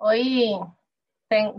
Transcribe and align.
Hoy 0.00 0.54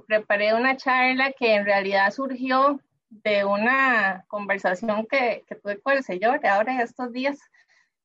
preparé 0.07 0.53
una 0.53 0.77
charla 0.77 1.33
que 1.33 1.55
en 1.55 1.65
realidad 1.65 2.09
surgió 2.11 2.79
de 3.09 3.43
una 3.43 4.23
conversación 4.29 5.05
que, 5.07 5.43
que 5.45 5.55
tuve 5.55 5.81
con 5.81 5.97
el 5.97 6.05
Señor 6.05 6.45
ahora 6.47 6.73
en 6.73 6.79
estos 6.79 7.11
días. 7.11 7.37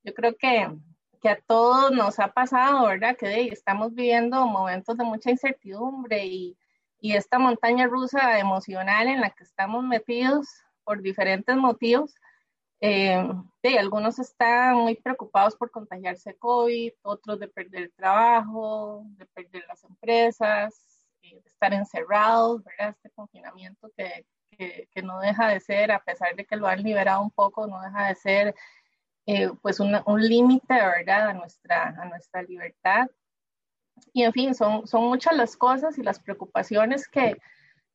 Yo 0.02 0.12
creo 0.12 0.36
que, 0.36 0.68
que 1.22 1.28
a 1.28 1.40
todos 1.40 1.92
nos 1.92 2.18
ha 2.18 2.32
pasado, 2.32 2.84
¿verdad? 2.84 3.16
Que 3.16 3.46
estamos 3.46 3.94
viviendo 3.94 4.44
momentos 4.48 4.98
de 4.98 5.04
mucha 5.04 5.30
incertidumbre 5.30 6.26
y, 6.26 6.58
y 6.98 7.12
esta 7.12 7.38
montaña 7.38 7.86
rusa 7.86 8.40
emocional 8.40 9.06
en 9.06 9.20
la 9.20 9.30
que 9.30 9.44
estamos 9.44 9.84
metidos 9.84 10.48
por 10.82 11.00
diferentes 11.00 11.56
motivos. 11.56 12.12
Eh, 12.86 13.78
algunos 13.78 14.18
están 14.18 14.76
muy 14.76 14.94
preocupados 14.96 15.56
por 15.56 15.70
contagiarse 15.70 16.36
COVID, 16.36 16.92
otros 17.00 17.40
de 17.40 17.48
perder 17.48 17.84
el 17.84 17.92
trabajo, 17.94 19.04
de 19.16 19.24
perder 19.24 19.64
las 19.66 19.82
empresas, 19.84 21.06
eh, 21.22 21.40
de 21.42 21.48
estar 21.48 21.72
encerrados, 21.72 22.62
¿verdad? 22.62 22.90
Este 22.90 23.08
confinamiento 23.08 23.90
que, 23.96 24.26
que, 24.50 25.02
no 25.02 25.18
deja 25.20 25.48
de 25.48 25.60
ser, 25.60 25.92
a 25.92 26.04
pesar 26.04 26.36
de 26.36 26.44
que 26.44 26.56
lo 26.56 26.66
han 26.66 26.82
liberado 26.82 27.22
un 27.22 27.30
poco, 27.30 27.66
no 27.66 27.80
deja 27.80 28.08
de 28.08 28.14
ser 28.16 28.54
eh, 29.24 29.48
pues 29.62 29.80
un 29.80 30.20
límite, 30.20 30.74
¿verdad? 30.74 31.30
A 31.30 31.32
nuestra, 31.32 31.88
a 31.88 32.04
nuestra 32.04 32.42
libertad. 32.42 33.06
Y 34.12 34.24
en 34.24 34.32
fin, 34.34 34.54
son, 34.54 34.86
son 34.86 35.04
muchas 35.04 35.34
las 35.34 35.56
cosas 35.56 35.96
y 35.96 36.02
las 36.02 36.20
preocupaciones 36.20 37.08
que, 37.08 37.38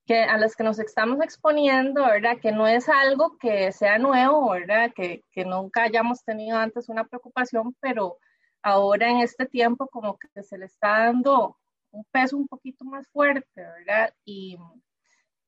que 0.09 0.23
a 0.23 0.37
las 0.39 0.55
que 0.55 0.63
nos 0.63 0.79
estamos 0.79 1.21
exponiendo, 1.21 2.03
¿verdad? 2.03 2.39
Que 2.41 2.51
no 2.51 2.67
es 2.67 2.89
algo 2.89 3.37
que 3.37 3.71
sea 3.71 3.99
nuevo, 3.99 4.49
¿verdad? 4.49 4.91
Que, 4.95 5.23
que 5.31 5.45
nunca 5.45 5.83
hayamos 5.83 6.23
tenido 6.23 6.57
antes 6.57 6.89
una 6.89 7.03
preocupación, 7.03 7.75
pero 7.79 8.17
ahora 8.63 9.07
en 9.07 9.17
este 9.17 9.45
tiempo 9.45 9.87
como 9.87 10.17
que 10.17 10.41
se 10.41 10.57
le 10.57 10.65
está 10.65 11.05
dando 11.05 11.59
un 11.91 12.03
peso 12.05 12.37
un 12.37 12.47
poquito 12.47 12.85
más 12.85 13.07
fuerte, 13.09 13.61
¿verdad? 13.61 14.11
Y, 14.25 14.57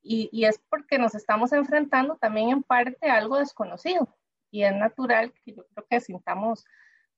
y, 0.04 0.30
y, 0.32 0.46
es 0.46 0.62
porque 0.70 1.00
nos 1.00 1.16
estamos 1.16 1.52
enfrentando 1.54 2.18
también 2.18 2.50
en 2.50 2.62
parte 2.62 3.10
a 3.10 3.18
algo 3.18 3.40
desconocido 3.40 4.16
y 4.52 4.62
es 4.62 4.76
natural 4.76 5.34
que 5.44 5.54
yo 5.56 5.66
creo 5.74 5.88
que 5.90 6.02
sintamos 6.02 6.66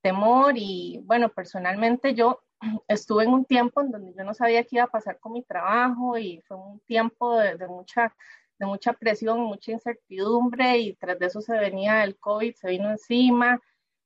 temor 0.04 0.54
y 0.58 1.02
bueno, 1.06 1.30
personalmente 1.30 2.14
yo 2.14 2.44
estuve 2.88 3.24
en 3.24 3.32
un 3.32 3.46
tiempo 3.46 3.82
en 3.82 3.92
donde 3.92 4.14
yo 4.14 4.24
no 4.24 4.34
sabía 4.34 4.64
qué 4.64 4.76
iba 4.78 4.84
a 4.84 4.88
pasar 4.92 5.20
con 5.20 5.34
mi 5.34 5.44
trabajo 5.44 6.18
y 6.18 6.42
fue 6.48 6.58
un 6.58 6.80
tiempo 6.82 7.38
de, 7.40 7.58
de 7.58 7.68
mucha 7.68 8.14
de 8.60 8.66
mucha 8.68 8.94
presión, 8.94 9.42
mucha 9.42 9.72
incertidumbre 9.72 10.78
y 10.78 10.96
tras 10.96 11.18
de 11.20 11.26
eso 11.28 11.42
se 11.42 11.58
venía 11.58 12.04
el 12.04 12.18
COVID, 12.18 12.54
se 12.54 12.70
vino 12.70 12.92
encima. 12.92 13.60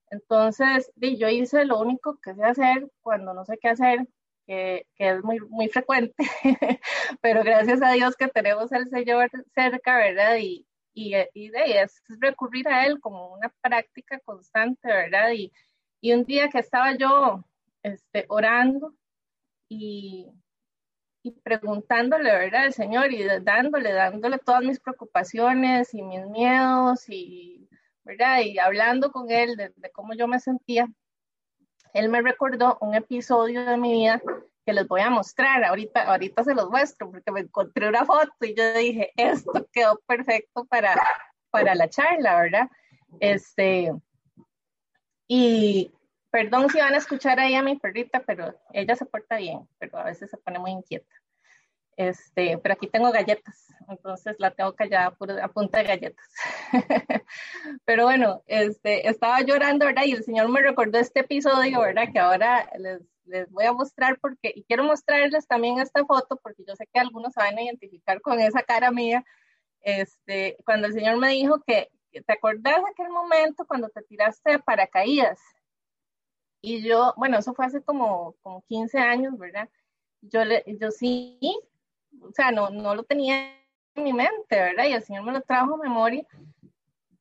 Entonces, 0.10 0.92
yo 0.96 1.28
hice 1.30 1.66
lo 1.66 1.80
único 1.80 2.18
que 2.22 2.34
sé 2.34 2.44
hacer 2.44 2.90
cuando 3.02 3.34
no 3.34 3.44
sé 3.46 3.58
qué 3.58 3.70
hacer, 3.70 4.08
que, 4.46 4.88
que, 4.96 5.10
es 5.10 5.24
muy, 5.24 5.40
muy 5.50 5.68
frecuente, 5.68 6.16
pero 7.22 7.44
gracias 7.44 7.82
a 7.82 7.92
Dios 7.92 8.16
que 8.16 8.30
tenemos 8.30 8.72
al 8.72 8.88
Señor 8.90 9.30
cerca, 9.54 9.98
¿verdad? 9.98 10.38
Y, 10.38 10.66
y, 10.94 11.14
y 11.34 11.50
de 11.50 11.82
es 11.82 12.02
recurrir 12.08 12.68
a 12.70 12.86
Él 12.86 13.02
como 13.02 13.34
una 13.34 13.54
práctica 13.62 14.20
constante, 14.22 14.88
¿verdad? 14.88 15.32
Y, 15.34 15.52
y 16.02 16.14
un 16.14 16.26
día 16.26 16.50
que 16.50 16.60
estaba 16.60 16.96
yo 16.96 17.44
este, 17.84 18.26
orando 18.30 18.94
y, 19.70 20.28
preguntándole, 21.44 22.32
¿verdad? 22.32 22.64
Al 22.64 22.74
Señor 22.74 23.12
y 23.12 23.24
dándole, 23.42 23.92
dándole 23.92 24.38
todas 24.40 24.64
mis 24.64 24.80
preocupaciones 24.80 25.94
y 25.94 26.02
mis 26.02 26.26
miedos 26.28 27.10
y, 27.10 27.68
¿verdad? 28.04 28.40
Y 28.42 28.58
hablando 28.60 29.12
con 29.12 29.30
Él 29.30 29.58
de, 29.58 29.74
de 29.76 29.92
cómo 29.92 30.14
yo 30.14 30.28
me 30.28 30.40
sentía 30.40 30.88
él 31.98 32.10
me 32.10 32.22
recordó 32.22 32.78
un 32.82 32.94
episodio 32.94 33.66
de 33.66 33.78
mi 33.78 33.92
vida 33.94 34.22
que 34.66 34.74
les 34.74 34.88
voy 34.88 35.02
a 35.02 35.10
mostrar, 35.10 35.64
ahorita, 35.64 36.04
ahorita 36.04 36.44
se 36.44 36.54
los 36.54 36.70
muestro 36.70 37.10
porque 37.10 37.32
me 37.32 37.42
encontré 37.42 37.88
una 37.88 38.06
foto 38.06 38.32
y 38.42 38.54
yo 38.54 38.74
dije, 38.74 39.12
esto 39.16 39.68
quedó 39.72 40.00
perfecto 40.06 40.66
para, 40.66 40.96
para 41.50 41.74
la 41.74 41.90
charla, 41.90 42.42
¿verdad? 42.42 42.70
Este, 43.20 43.92
y 45.28 45.92
perdón 46.32 46.70
si 46.70 46.80
van 46.80 46.94
a 46.94 46.98
escuchar 46.98 47.40
ahí 47.40 47.56
a 47.56 47.64
mi 47.64 47.78
perrita, 47.78 48.22
pero 48.26 48.54
ella 48.74 48.96
se 48.96 49.06
porta 49.06 49.38
bien, 49.38 49.68
pero 49.80 49.98
a 49.98 50.04
veces 50.04 50.30
se 50.30 50.38
pone 50.38 50.60
muy 50.60 50.72
inquieta. 50.72 51.14
Este, 51.96 52.60
pero 52.60 52.74
aquí 52.74 52.88
tengo 52.88 53.12
galletas, 53.12 53.74
entonces 53.90 54.36
la 54.38 54.52
tengo 54.52 54.76
callada 54.76 55.18
a 55.42 55.48
punta 55.48 55.80
de 55.80 55.84
galletas. 55.84 56.28
pero 57.86 58.04
bueno, 58.04 58.44
este, 58.46 59.10
estaba 59.10 59.42
llorando, 59.42 59.88
¿verdad? 59.88 60.04
Y 60.06 60.12
el 60.12 60.24
Señor 60.24 60.48
me 60.50 60.62
recordó 60.62 61.00
este 61.00 61.22
episodio, 61.22 61.82
¿verdad? 61.82 62.12
Que 62.14 62.20
ahora 62.20 62.70
les, 62.78 63.02
les 63.26 63.50
voy 63.52 63.66
a 63.66 63.74
mostrar 63.74 64.20
porque, 64.20 64.54
y 64.56 64.64
quiero 64.64 64.84
mostrarles 64.84 65.48
también 65.48 65.80
esta 65.80 66.06
foto 66.06 66.38
porque 66.38 66.64
yo 66.68 66.76
sé 66.76 66.88
que 66.92 67.00
algunos 67.00 67.34
van 67.34 67.58
a 67.58 67.64
identificar 67.64 68.22
con 68.22 68.40
esa 68.40 68.64
cara 68.64 68.92
mía. 68.92 69.26
Este, 69.82 70.58
cuando 70.66 70.88
el 70.88 70.94
Señor 70.94 71.18
me 71.18 71.30
dijo 71.30 71.62
que, 71.66 71.90
¿te 72.12 72.34
acordás 72.34 72.84
de 72.84 72.90
aquel 72.92 73.10
momento 73.10 73.66
cuando 73.66 73.90
te 73.90 74.02
tiraste 74.04 74.52
de 74.52 74.60
paracaídas? 74.60 75.40
Y 76.62 76.82
yo, 76.82 77.14
bueno, 77.18 77.38
eso 77.38 77.54
fue 77.54 77.66
hace 77.66 77.82
como, 77.82 78.36
como 78.42 78.64
15 78.64 79.00
años, 79.00 79.38
¿verdad? 79.38 79.70
Yo, 80.22 80.44
le, 80.44 80.64
yo 80.80 80.92
sí, 80.92 81.40
o 82.22 82.32
sea, 82.32 82.52
no, 82.52 82.70
no 82.70 82.96
lo 82.96 83.04
tenía 83.04 83.54
en 83.96 84.04
mi 84.04 84.14
mente, 84.14 84.56
¿verdad? 84.56 84.86
Y 84.86 84.94
el 84.94 85.04
Señor 85.04 85.24
me 85.24 85.34
lo 85.34 85.42
trajo 85.42 85.76
a 85.76 85.78
memoria. 85.78 86.26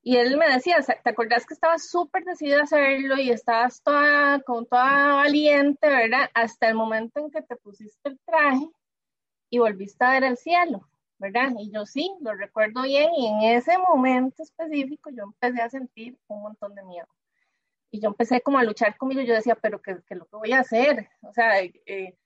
Y 0.03 0.17
él 0.19 0.37
me 0.37 0.49
decía, 0.49 0.79
¿te 0.81 1.11
acordás 1.11 1.47
que 1.47 1.55
estabas 1.55 1.91
súper 1.91 2.25
decidida 2.25 2.61
a 2.61 2.63
hacerlo 2.63 3.17
y 3.19 3.31
estabas 3.31 3.83
toda, 3.83 4.41
con 4.43 4.65
toda 4.65 5.17
valiente, 5.17 5.89
¿verdad? 5.89 6.31
Hasta 6.33 6.69
el 6.69 6.77
momento 6.77 7.19
en 7.19 7.31
que 7.31 7.43
te 7.43 7.57
pusiste 7.57 8.09
el 8.09 8.19
traje 8.25 8.71
y 9.51 9.59
volviste 9.59 10.05
a 10.05 10.13
ver 10.13 10.25
el 10.25 10.37
cielo, 10.37 10.89
¿verdad? 11.19 11.53
Y 11.59 11.71
yo 11.71 11.87
sí, 11.87 12.11
lo 12.21 12.35
recuerdo 12.35 12.83
bien 12.83 13.11
y 13.17 13.27
en 13.27 13.57
ese 13.57 13.79
momento 13.79 14.43
específico 14.43 15.11
yo 15.11 15.25
empecé 15.25 15.63
a 15.63 15.71
sentir 15.71 16.19
un 16.29 16.43
montón 16.43 16.75
de 16.75 16.85
miedo. 16.85 17.09
Y 17.91 18.01
yo 18.01 18.09
empecé 18.09 18.41
como 18.41 18.59
a 18.59 18.65
luchar 18.65 18.97
conmigo, 18.97 19.23
yo 19.23 19.35
decía, 19.35 19.55
pero 19.55 19.81
¿qué, 19.81 19.97
qué 20.07 20.15
es 20.15 20.19
lo 20.19 20.27
que 20.27 20.37
voy 20.37 20.53
a 20.53 20.61
hacer? 20.61 21.09
O 21.23 21.33
sea, 21.33 21.61
eh, 21.61 22.17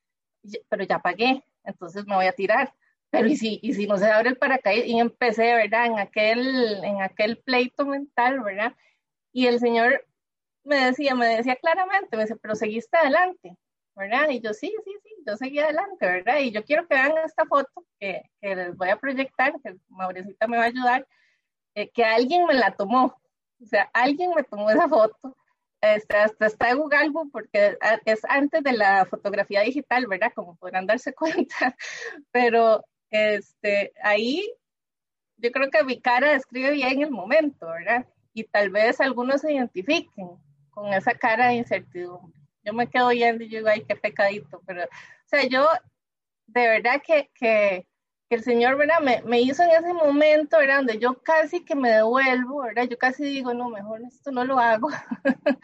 pero 0.69 0.85
ya 0.85 0.99
pagué, 0.99 1.45
entonces 1.65 2.07
me 2.07 2.15
voy 2.15 2.27
a 2.27 2.33
tirar. 2.33 2.75
Pero 3.11 3.27
¿y 3.27 3.37
si, 3.37 3.59
y 3.63 3.75
si 3.75 3.87
no 3.87 3.99
se 3.99 4.07
abre 4.11 4.31
el 4.31 4.39
paracaídas? 4.39 4.87
Y 4.87 4.99
empecé, 4.99 5.55
¿verdad? 5.55 5.87
En 5.87 5.99
aquel, 5.99 6.85
en 6.85 7.03
aquel 7.03 7.39
pleito 7.39 7.85
mental, 7.85 8.41
¿verdad? 8.41 8.75
Y 9.33 9.47
el 9.47 9.59
Señor 9.59 10.07
me 10.65 10.77
decía, 10.87 11.15
me 11.15 11.27
decía 11.27 11.57
claramente, 11.57 12.17
me 12.17 12.23
dice, 12.23 12.37
pero 12.37 12.55
seguiste 12.55 12.97
adelante, 12.97 13.57
¿verdad? 13.97 14.29
Y 14.31 14.41
yo, 14.41 14.55
sí, 14.55 14.73
sí, 14.85 14.93
sí, 15.00 15.00
yo 15.27 15.37
seguí 15.37 15.59
adelante, 15.59 16.07
¿verdad? 16.07 16.39
Y 16.39 16.51
yo 16.51 16.65
quiero 16.65 16.87
que 16.87 16.95
vean 16.95 17.13
esta 17.25 17.45
foto 17.47 17.85
que, 17.99 18.23
que 18.41 18.57
les 18.57 18.77
voy 18.77 18.89
a 18.89 18.97
proyectar, 18.97 19.53
que 19.63 19.77
Maurecita 19.89 20.47
me 20.47 20.57
va 20.57 20.65
a 20.65 20.67
ayudar, 20.67 21.07
eh, 21.75 21.91
que 21.91 22.05
alguien 22.05 22.47
me 22.47 22.55
la 22.55 22.73
tomó, 22.73 23.21
o 23.63 23.67
sea, 23.67 23.91
alguien 23.93 24.33
me 24.35 24.43
tomó 24.43 24.71
esa 24.71 24.89
foto 24.89 25.37
este, 25.81 26.17
hasta 26.17 26.47
está 26.47 26.71
en 26.71 26.79
Google 26.79 27.11
porque 27.33 27.79
es 28.05 28.21
antes 28.29 28.63
de 28.63 28.73
la 28.73 29.07
fotografía 29.07 29.63
digital, 29.63 30.07
¿verdad? 30.07 30.33
Como 30.35 30.57
podrán 30.57 30.87
darse 30.87 31.15
cuenta, 31.15 31.77
pero 32.31 32.85
este, 33.11 33.93
ahí 34.03 34.53
yo 35.39 35.51
creo 35.51 35.71
que 35.71 35.83
mi 35.85 36.01
cara 36.01 36.33
describe 36.33 36.73
bien 36.73 37.03
el 37.03 37.11
momento, 37.11 37.67
¿verdad? 37.67 38.07
Y 38.35 38.45
tal 38.45 38.71
vez 38.71 39.01
algunos 39.01 39.41
se 39.41 39.55
identifiquen 39.55 40.29
con 40.71 40.93
esa 40.93 41.15
cara 41.15 41.49
de 41.49 41.55
incertidumbre. 41.55 42.39
Yo 42.65 42.73
me 42.73 42.89
quedo 42.89 43.09
viendo 43.09 43.45
y 43.45 43.49
yo 43.49 43.59
digo, 43.59 43.69
ay, 43.69 43.85
qué 43.85 43.97
pecadito, 43.97 44.63
pero, 44.67 44.85
o 44.85 44.89
sea, 45.27 45.47
yo 45.47 45.67
de 46.47 46.69
verdad 46.69 47.03
que, 47.05 47.31
que 47.35 47.87
que 48.31 48.37
el 48.37 48.45
Señor, 48.45 48.77
¿verdad? 48.77 49.01
Me, 49.01 49.23
me, 49.23 49.41
hizo 49.41 49.65
en 49.65 49.71
ese 49.71 49.93
momento, 49.93 50.57
¿verdad? 50.57 50.77
Donde 50.77 50.99
yo 51.01 51.21
casi 51.21 51.65
que 51.65 51.75
me 51.75 51.91
devuelvo, 51.91 52.63
¿verdad? 52.63 52.85
Yo 52.89 52.97
casi 52.97 53.25
digo, 53.25 53.53
no, 53.53 53.71
mejor 53.71 54.03
esto 54.03 54.31
no 54.31 54.45
lo 54.45 54.61
hago. 54.61 54.89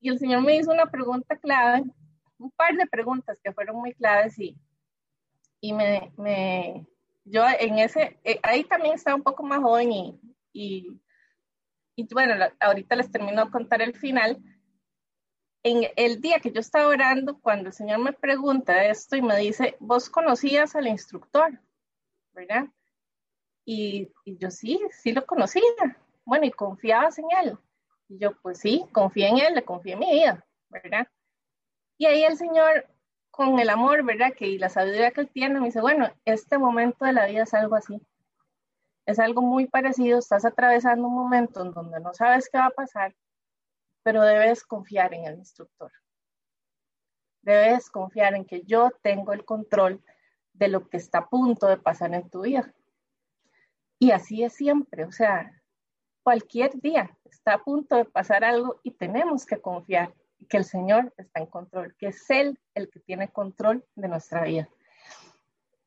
y 0.00 0.08
el 0.08 0.18
Señor 0.18 0.40
me 0.40 0.56
hizo 0.56 0.72
una 0.72 0.86
pregunta 0.86 1.36
clave, 1.36 1.84
un 2.38 2.50
par 2.52 2.74
de 2.76 2.86
preguntas 2.86 3.38
que 3.44 3.52
fueron 3.52 3.76
muy 3.76 3.92
claves 3.92 4.38
y, 4.38 4.56
y 5.60 5.74
me, 5.74 6.10
me 6.16 6.86
yo 7.26 7.44
en 7.60 7.78
ese, 7.78 8.18
eh, 8.24 8.40
ahí 8.42 8.64
también 8.64 8.94
estaba 8.94 9.14
un 9.14 9.22
poco 9.22 9.42
más 9.42 9.60
joven 9.60 9.92
y, 9.92 10.20
y, 10.54 10.98
y 11.94 12.08
bueno, 12.14 12.34
ahorita 12.58 12.96
les 12.96 13.12
termino 13.12 13.44
de 13.44 13.50
contar 13.50 13.82
el 13.82 13.94
final. 13.94 14.38
En 15.64 15.88
el 15.96 16.20
día 16.20 16.40
que 16.40 16.50
yo 16.50 16.60
estaba 16.60 16.88
orando, 16.88 17.38
cuando 17.40 17.68
el 17.68 17.72
Señor 17.72 17.98
me 17.98 18.12
pregunta 18.12 18.84
esto 18.84 19.16
y 19.16 19.22
me 19.22 19.36
dice, 19.36 19.76
¿vos 19.78 20.10
conocías 20.10 20.74
al 20.74 20.88
instructor? 20.88 21.60
¿verdad? 22.32 22.66
Y, 23.64 24.12
yo 24.24 24.50
sí, 24.50 24.80
sí 24.90 25.12
lo 25.12 25.24
conocía. 25.24 25.62
Bueno, 26.24 26.46
y 26.46 26.50
confiabas 26.50 27.18
en 27.18 27.26
él. 27.42 27.58
Y 28.08 28.18
yo, 28.18 28.34
pues 28.42 28.58
sí, 28.58 28.84
confié 28.92 29.28
en 29.28 29.38
él, 29.38 29.54
le 29.54 29.64
confié 29.64 29.94
en 29.94 29.98
mi 30.00 30.12
vida, 30.12 30.44
¿verdad? 30.68 31.06
Y 31.98 32.06
ahí 32.06 32.24
el 32.24 32.36
Señor, 32.36 32.86
con 33.30 33.58
el 33.58 33.70
amor, 33.70 34.04
¿verdad? 34.04 34.32
Que 34.36 34.48
y 34.48 34.58
la 34.58 34.68
sabiduría 34.68 35.10
que 35.12 35.22
él 35.22 35.30
tiene, 35.30 35.60
me 35.60 35.66
dice, 35.66 35.80
bueno, 35.80 36.10
este 36.24 36.58
momento 36.58 37.04
de 37.04 37.12
la 37.12 37.26
vida 37.26 37.44
es 37.44 37.54
algo 37.54 37.76
así. 37.76 38.00
Es 39.06 39.18
algo 39.18 39.42
muy 39.42 39.66
parecido, 39.66 40.18
estás 40.18 40.44
atravesando 40.44 41.08
un 41.08 41.14
momento 41.14 41.62
en 41.62 41.72
donde 41.72 42.00
no 42.00 42.14
sabes 42.14 42.48
qué 42.48 42.58
va 42.58 42.66
a 42.66 42.70
pasar, 42.70 43.14
pero 44.02 44.22
debes 44.22 44.64
confiar 44.64 45.14
en 45.14 45.26
el 45.26 45.38
instructor. 45.38 45.90
debes 47.42 47.90
confiar 47.90 48.34
en 48.34 48.44
que 48.44 48.62
yo 48.62 48.90
tengo 49.02 49.32
el 49.32 49.44
control 49.44 50.02
de 50.52 50.68
lo 50.68 50.88
que 50.88 50.96
está 50.96 51.18
a 51.18 51.28
punto 51.28 51.66
de 51.66 51.76
pasar 51.76 52.14
en 52.14 52.28
tu 52.30 52.42
vida. 52.42 52.72
Y 53.98 54.12
así 54.12 54.44
es 54.44 54.54
siempre, 54.54 55.04
o 55.04 55.12
sea, 55.12 55.62
cualquier 56.22 56.72
día 56.80 57.16
está 57.24 57.54
a 57.54 57.62
punto 57.64 57.96
de 57.96 58.04
pasar 58.04 58.44
algo 58.44 58.80
y 58.82 58.92
tenemos 58.92 59.44
que 59.44 59.60
confiar 59.60 60.14
que 60.48 60.56
el 60.56 60.64
Señor 60.64 61.12
está 61.16 61.40
en 61.40 61.46
control, 61.46 61.94
que 61.96 62.08
es 62.08 62.30
Él 62.30 62.58
el 62.74 62.90
que 62.90 63.00
tiene 63.00 63.28
control 63.28 63.84
de 63.94 64.08
nuestra 64.08 64.44
vida. 64.44 64.68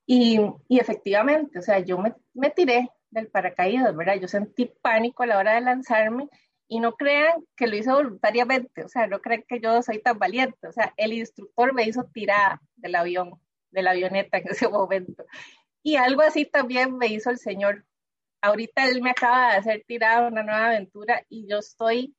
Y, 0.06 0.40
efectivamente, 0.70 1.60
o 1.60 1.62
sea, 1.62 1.80
yo 1.80 1.98
me, 1.98 2.14
me, 2.34 2.52
tiré 2.52 2.90
del 3.10 3.28
paracaídas, 3.28 3.96
¿verdad? 3.96 4.16
Yo 4.16 4.28
sentí 4.28 4.72
pánico 4.82 5.24
a 5.24 5.26
la 5.26 5.40
hora 5.40 5.56
de 5.56 5.62
lanzarme 5.62 6.30
y 6.68 6.80
no 6.80 6.94
crean 6.96 7.46
que 7.56 7.68
lo 7.68 7.76
hice 7.76 7.92
voluntariamente, 7.92 8.84
o 8.84 8.90
sea, 8.90 9.08
no 9.08 9.20
crean 9.22 9.44
que 9.48 9.60
yo 9.60 9.82
soy 9.84 10.02
tan 10.02 10.18
valiente, 10.18 10.68
o 10.68 10.72
sea, 10.72 10.94
el 10.98 11.14
instructor 11.14 11.74
me 11.74 11.84
hizo 11.84 12.06
tirada 12.06 12.62
del 12.76 12.96
avión, 12.96 13.40
de 13.72 13.84
la 13.84 13.92
avioneta 13.92 14.38
en 14.38 14.50
ese 14.50 14.68
momento. 14.68 15.26
Y 15.84 15.98
algo 15.98 16.22
así 16.22 16.46
también 16.46 16.98
me 16.98 17.08
hizo 17.08 17.30
el 17.30 17.38
Señor. 17.38 17.86
Ahorita 18.42 18.88
Él 18.88 19.02
me 19.02 19.12
acaba 19.12 19.52
de 19.52 19.58
hacer 19.58 19.84
tirada 19.88 20.28
una 20.28 20.44
nueva 20.44 20.68
aventura 20.68 21.24
y 21.30 21.48
yo 21.48 21.60
estoy 21.60 22.16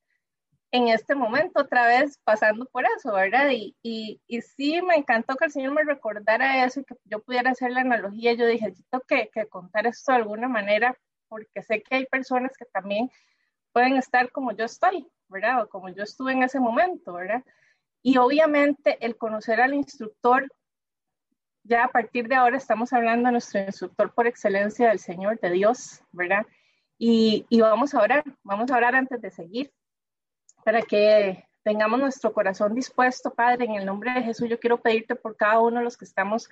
en 0.73 0.89
este 0.89 1.15
momento 1.15 1.63
otra 1.63 1.87
vez 1.87 2.19
pasando 2.25 2.67
por 2.67 2.85
eso, 2.97 3.13
¿verdad? 3.13 3.51
Y, 3.51 3.77
y, 3.83 4.21
y, 4.27 4.43
sí, 4.43 4.83
me 4.83 4.97
encantó 4.97 5.37
que 5.37 5.47
el 5.47 5.53
Señor 5.53 5.73
me 5.73 5.85
recordara 5.85 6.65
eso 6.65 6.81
y 6.81 6.85
que 6.85 6.95
yo 7.05 7.23
pudiera 7.23 7.51
hacer 7.51 7.71
la 7.71 7.81
analogía. 7.81 8.35
Yo 8.35 8.47
dije, 8.47 8.73
tengo 8.91 9.05
que, 9.07 9.31
que 9.33 9.47
contar 9.49 9.87
esto 9.87 10.13
de 10.13 10.19
alguna 10.19 10.49
manera 10.49 10.97
porque 11.29 11.63
sé 11.63 11.83
que 11.83 11.97
hay 11.97 12.07
personas 12.07 12.53
que 12.57 12.67
también 12.67 13.11
pueden 13.77 13.99
estar 13.99 14.33
como 14.33 14.53
yo 14.53 14.65
estoy, 14.65 15.07
¿verdad? 15.29 15.65
O 15.65 15.69
como 15.69 15.91
yo 15.91 16.03
estuve 16.03 16.33
en 16.33 16.43
ese 16.43 16.59
momento, 16.59 17.13
¿verdad? 17.13 17.45
Y 18.03 18.17
obviamente 18.17 18.97
el 19.05 19.19
conocer 19.19 19.61
al 19.61 19.75
instructor, 19.75 20.51
ya 21.63 21.85
a 21.85 21.89
partir 21.89 22.27
de 22.27 22.37
ahora 22.37 22.57
estamos 22.57 22.95
hablando 22.95 23.27
de 23.27 23.33
nuestro 23.33 23.61
instructor 23.61 24.15
por 24.15 24.27
excelencia 24.27 24.89
del 24.89 24.99
Señor, 24.99 25.39
de 25.41 25.51
Dios, 25.51 26.01
¿verdad? 26.11 26.47
Y, 26.97 27.45
y 27.51 27.61
vamos 27.61 27.93
a 27.93 28.01
orar, 28.01 28.25
vamos 28.43 28.71
a 28.71 28.79
orar 28.79 28.95
antes 28.95 29.21
de 29.21 29.31
seguir, 29.31 29.71
para 30.65 30.81
que 30.81 31.45
tengamos 31.63 32.01
nuestro 32.01 32.33
corazón 32.33 32.75
dispuesto, 32.75 33.35
Padre, 33.35 33.67
en 33.67 33.75
el 33.75 33.85
nombre 33.85 34.11
de 34.15 34.23
Jesús, 34.23 34.49
yo 34.49 34.59
quiero 34.59 34.81
pedirte 34.81 35.17
por 35.17 35.37
cada 35.37 35.61
uno 35.61 35.81
de 35.81 35.85
los 35.85 35.99
que 35.99 36.07
estamos 36.07 36.49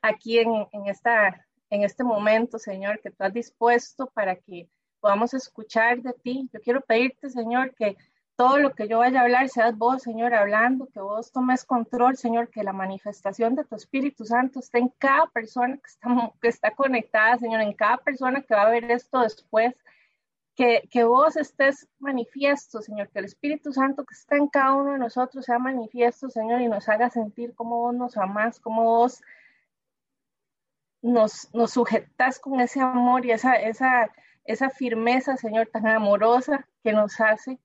aquí 0.00 0.38
en, 0.38 0.66
en, 0.72 0.86
esta, 0.86 1.46
en 1.68 1.82
este 1.82 2.02
momento, 2.02 2.58
Señor, 2.58 2.98
que 3.02 3.10
tú 3.10 3.24
has 3.24 3.34
dispuesto 3.34 4.06
para 4.14 4.36
que 4.36 4.70
podamos 5.02 5.34
escuchar 5.34 6.00
de 6.00 6.12
ti. 6.14 6.48
Yo 6.52 6.60
quiero 6.60 6.80
pedirte, 6.80 7.28
Señor, 7.28 7.74
que 7.74 7.96
todo 8.36 8.58
lo 8.58 8.72
que 8.72 8.88
yo 8.88 8.98
vaya 8.98 9.20
a 9.20 9.22
hablar 9.24 9.48
seas 9.48 9.76
vos, 9.76 10.02
Señor, 10.02 10.32
hablando, 10.32 10.86
que 10.86 11.00
vos 11.00 11.32
tomes 11.32 11.64
control, 11.64 12.16
Señor, 12.16 12.48
que 12.48 12.62
la 12.62 12.72
manifestación 12.72 13.56
de 13.56 13.64
tu 13.64 13.74
Espíritu 13.74 14.24
Santo 14.24 14.60
esté 14.60 14.78
en 14.78 14.88
cada 14.98 15.26
persona 15.26 15.76
que 15.76 15.88
está, 15.88 16.08
que 16.40 16.48
está 16.48 16.70
conectada, 16.70 17.36
Señor, 17.36 17.60
en 17.60 17.74
cada 17.74 17.98
persona 17.98 18.40
que 18.40 18.54
va 18.54 18.62
a 18.62 18.70
ver 18.70 18.90
esto 18.90 19.20
después. 19.20 19.74
Que, 20.54 20.86
que 20.90 21.02
vos 21.04 21.36
estés 21.36 21.88
manifiesto, 21.98 22.82
Señor, 22.82 23.08
que 23.08 23.20
el 23.20 23.24
Espíritu 23.24 23.72
Santo 23.72 24.04
que 24.04 24.14
está 24.14 24.36
en 24.36 24.48
cada 24.48 24.74
uno 24.74 24.92
de 24.92 24.98
nosotros 24.98 25.46
sea 25.46 25.58
manifiesto, 25.58 26.28
Señor, 26.28 26.60
y 26.60 26.68
nos 26.68 26.88
haga 26.90 27.08
sentir 27.08 27.54
como 27.54 27.78
vos 27.78 27.94
nos 27.94 28.18
amás, 28.18 28.60
como 28.60 28.84
vos 28.84 29.22
nos, 31.02 31.48
nos 31.52 31.72
sujetas 31.72 32.38
con 32.38 32.60
ese 32.60 32.80
amor 32.80 33.26
y 33.26 33.32
esa, 33.32 33.54
esa, 33.54 34.10
esa 34.44 34.70
firmeza, 34.70 35.36
Señor, 35.36 35.68
tan 35.68 35.86
amorosa 35.86 36.66
que 36.82 36.92
nos 36.92 37.20
hace 37.20 37.58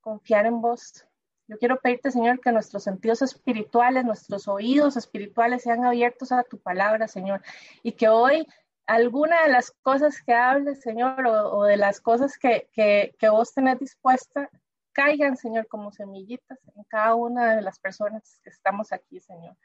confiar 0.00 0.46
en 0.46 0.60
vos. 0.60 1.06
Yo 1.46 1.58
quiero 1.58 1.80
pedirte, 1.80 2.10
Señor, 2.10 2.40
que 2.40 2.52
nuestros 2.52 2.84
sentidos 2.84 3.22
espirituales, 3.22 4.04
nuestros 4.04 4.46
oídos 4.46 4.96
espirituales 4.96 5.62
sean 5.62 5.84
abiertos 5.84 6.30
a 6.32 6.44
tu 6.44 6.58
palabra, 6.58 7.08
Señor, 7.08 7.42
y 7.82 7.92
que 7.92 8.08
hoy 8.08 8.46
alguna 8.86 9.42
de 9.42 9.52
las 9.52 9.72
cosas 9.82 10.22
que 10.22 10.34
hables, 10.34 10.80
Señor, 10.80 11.26
o, 11.26 11.64
de 11.64 11.76
las 11.76 12.00
cosas 12.00 12.38
que, 12.38 12.68
que, 12.72 13.14
que, 13.18 13.28
vos 13.28 13.52
tenés 13.52 13.78
dispuesta, 13.78 14.48
caigan, 14.92 15.36
Señor, 15.36 15.66
como 15.66 15.92
semillitas 15.92 16.58
en 16.76 16.84
cada 16.84 17.14
una 17.14 17.56
de 17.56 17.62
las 17.62 17.78
personas 17.78 18.38
que 18.42 18.50
estamos 18.50 18.92
aquí, 18.92 19.20
Señor. 19.20 19.56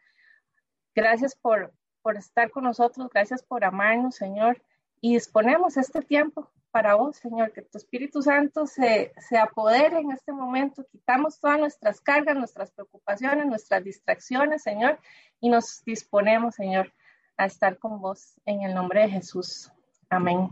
Gracias 0.96 1.36
por, 1.36 1.74
por 2.02 2.18
estar 2.18 2.50
con 2.50 2.64
nosotros, 2.64 3.10
gracias 3.12 3.44
por 3.44 3.64
amarnos, 3.64 4.16
Señor 4.16 4.62
y 5.06 5.14
disponemos 5.14 5.78
este 5.78 6.02
tiempo 6.02 6.50
para 6.72 6.96
vos, 6.96 7.18
Señor, 7.18 7.54
que 7.54 7.62
tu 7.62 7.78
Espíritu 7.78 8.24
Santo 8.24 8.66
se, 8.66 9.14
se 9.20 9.38
apodere 9.38 10.00
en 10.00 10.12
este 10.12 10.32
momento, 10.32 10.84
quitamos 10.92 11.40
todas 11.40 11.60
nuestras 11.60 12.02
cargas, 12.02 12.36
nuestras 12.36 12.72
preocupaciones, 12.72 13.46
nuestras 13.46 13.84
distracciones, 13.84 14.64
Señor, 14.64 14.98
y 15.40 15.50
nos 15.50 15.84
disponemos, 15.86 16.56
Señor, 16.56 16.92
a 17.38 17.46
estar 17.46 17.78
con 17.78 18.02
vos 18.02 18.42
en 18.46 18.64
el 18.64 18.74
nombre 18.74 19.02
de 19.02 19.10
Jesús. 19.10 19.72
Amén. 20.10 20.50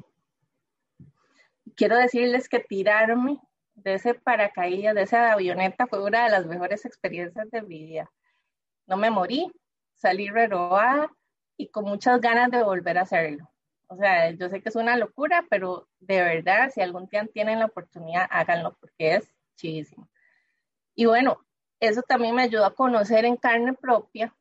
Quiero 1.76 1.98
decirles 1.98 2.48
que 2.48 2.60
tirarme 2.60 3.40
de 3.74 3.96
ese 3.96 4.14
paracaídas, 4.14 4.94
de 4.94 5.02
esa 5.02 5.32
avioneta, 5.32 5.88
fue 5.88 6.04
una 6.04 6.26
de 6.26 6.30
las 6.30 6.46
mejores 6.46 6.86
experiencias 6.86 7.50
de 7.50 7.64
mi 7.64 7.86
vida. 7.86 8.12
No 8.86 8.98
me 8.98 9.10
morí, 9.10 9.52
salí 9.96 10.30
renovada 10.30 11.12
y 11.58 11.70
con 11.70 11.86
muchas 11.86 12.22
ganas 12.22 12.52
de 12.52 12.62
volver 12.62 13.00
a 13.00 13.02
hacerlo. 13.02 13.50
O 13.88 13.98
sea, 13.98 14.32
yo 14.32 14.50
sé 14.50 14.62
que 14.62 14.70
es 14.70 14.76
una 14.76 14.98
locura, 14.98 15.46
pero 15.50 15.88
de 16.00 16.22
verdad, 16.22 16.72
si 16.74 16.82
algún 16.82 17.08
día 17.08 17.26
tienen 17.28 17.60
la 17.60 17.66
oportunidad, 17.66 18.28
háganlo 18.30 18.76
porque 18.80 19.16
es 19.16 19.34
chidísimo. 19.56 20.10
Y 20.96 21.06
bueno, 21.06 21.46
eso 21.80 22.02
también 22.02 22.36
me 22.36 22.44
ayudó 22.44 22.66
a 22.66 22.76
conocer 22.76 23.26
en 23.26 23.36
carne 23.36 23.74
propia 23.74 24.34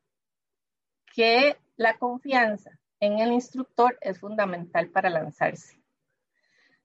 que 1.13 1.57
la 1.75 1.97
confianza 1.97 2.79
en 2.99 3.19
el 3.19 3.31
instructor 3.31 3.97
es 4.01 4.19
fundamental 4.19 4.89
para 4.89 5.09
lanzarse. 5.09 5.77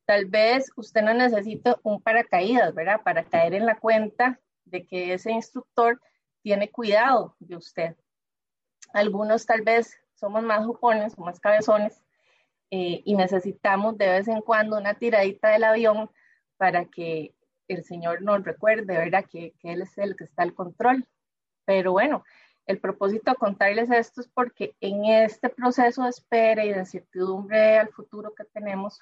Tal 0.05 0.25
vez 0.27 0.73
usted 0.75 1.03
no 1.03 1.15
necesite 1.15 1.75
un 1.83 2.01
paracaídas, 2.01 2.75
¿verdad? 2.75 3.03
Para 3.03 3.25
caer 3.25 3.55
en 3.55 3.67
la 3.67 3.79
cuenta 3.79 4.41
de 4.65 4.87
que 4.87 5.13
ese 5.13 5.31
instructor 5.31 6.01
tiene 6.43 6.71
cuidado 6.71 7.37
de 7.39 7.57
usted. 7.57 7.97
Algunos 8.93 9.47
tal 9.47 9.63
vez 9.63 9.97
somos 10.15 10.43
más 10.43 10.65
jupones 10.65 11.15
o 11.17 11.25
más 11.25 11.39
cabezones 11.41 12.03
eh, 12.71 13.03
y 13.05 13.15
necesitamos 13.17 13.97
de 13.97 14.09
vez 14.09 14.29
en 14.29 14.43
cuando 14.43 14.77
una 14.77 14.95
tiradita 14.95 15.51
del 15.51 15.65
avión 15.65 16.11
para 16.59 16.85
que 16.85 17.35
el 17.69 17.85
Señor 17.85 18.23
nos 18.23 18.45
recuerde, 18.45 18.99
¿verdad? 18.99 19.25
Que, 19.31 19.55
que 19.61 19.73
Él 19.73 19.83
es 19.83 19.97
el 19.99 20.17
que 20.17 20.25
está 20.25 20.43
al 20.43 20.55
control. 20.55 21.07
Pero 21.65 21.93
bueno, 21.93 22.25
el 22.67 22.81
propósito 22.81 23.31
de 23.31 23.37
contarles 23.37 23.91
esto 23.91 24.21
es 24.21 24.29
porque 24.29 24.75
en 24.81 25.07
este 25.07 25.49
proceso 25.49 26.03
de 26.03 26.11
espera 26.11 26.65
y 26.65 26.73
de 26.73 26.81
incertidumbre 26.81 27.79
al 27.79 27.89
futuro 27.89 28.35
que 28.35 28.45
tenemos, 28.45 29.01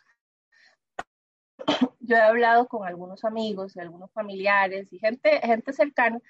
yo 2.00 2.17
he 2.17 2.21
hablado 2.21 2.69
con 2.69 2.87
algunos 2.87 3.25
amigos 3.25 3.75
y 3.75 3.81
algunos 3.81 4.12
familiares 4.12 4.93
y 4.93 4.99
gente, 4.99 5.40
gente 5.40 5.73
cercana 5.73 6.21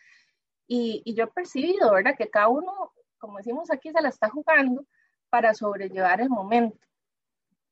y, 0.66 1.02
y 1.04 1.14
yo 1.14 1.25
he 1.25 1.28
percibido, 1.28 1.92
¿verdad? 1.92 2.16
Que 2.16 2.30
cada 2.30 2.49
uno, 2.49 2.92
como 3.18 3.38
decimos 3.38 3.70
aquí, 3.70 3.92
se 3.92 4.00
la 4.00 4.08
está 4.08 4.30
jugando 4.30 4.87
para 5.28 5.54
sobrellevar 5.54 6.20
el 6.22 6.30
momento 6.30 6.87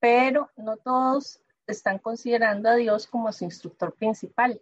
pero 0.04 0.50
no 0.58 0.76
todos 0.76 1.40
están 1.66 1.98
considerando 1.98 2.68
a 2.68 2.74
Dios 2.74 3.06
como 3.06 3.32
su 3.32 3.44
instructor 3.44 3.94
principal 3.94 4.60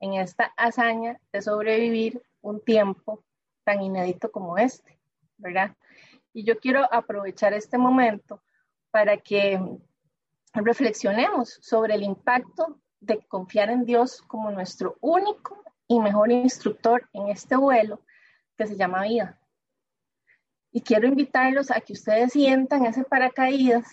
en 0.00 0.14
esta 0.14 0.52
hazaña 0.56 1.20
de 1.32 1.42
sobrevivir 1.42 2.24
un 2.40 2.60
tiempo 2.60 3.22
tan 3.62 3.80
inédito 3.82 4.32
como 4.32 4.58
este, 4.58 4.98
¿verdad? 5.36 5.76
Y 6.32 6.42
yo 6.42 6.58
quiero 6.58 6.92
aprovechar 6.92 7.54
este 7.54 7.78
momento 7.78 8.42
para 8.90 9.16
que 9.16 9.60
reflexionemos 10.54 11.50
sobre 11.60 11.94
el 11.94 12.02
impacto 12.02 12.80
de 12.98 13.24
confiar 13.28 13.70
en 13.70 13.84
Dios 13.84 14.22
como 14.22 14.50
nuestro 14.50 14.96
único 15.00 15.62
y 15.86 16.00
mejor 16.00 16.32
instructor 16.32 17.08
en 17.12 17.28
este 17.28 17.54
vuelo 17.54 18.02
que 18.56 18.66
se 18.66 18.74
llama 18.74 19.04
vida. 19.04 19.40
Y 20.72 20.80
quiero 20.80 21.06
invitarlos 21.06 21.70
a 21.70 21.80
que 21.80 21.92
ustedes 21.92 22.32
sientan 22.32 22.86
ese 22.86 23.04
paracaídas 23.04 23.86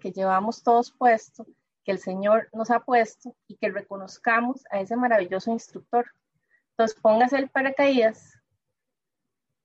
Que 0.00 0.12
llevamos 0.12 0.62
todos 0.62 0.90
puesto, 0.90 1.46
que 1.84 1.92
el 1.92 1.98
Señor 1.98 2.48
nos 2.52 2.70
ha 2.70 2.80
puesto 2.80 3.34
y 3.46 3.56
que 3.56 3.70
reconozcamos 3.70 4.64
a 4.70 4.80
ese 4.80 4.96
maravilloso 4.96 5.50
instructor. 5.52 6.06
Entonces, 6.70 6.98
póngase 7.00 7.36
el 7.36 7.48
paracaídas. 7.48 8.38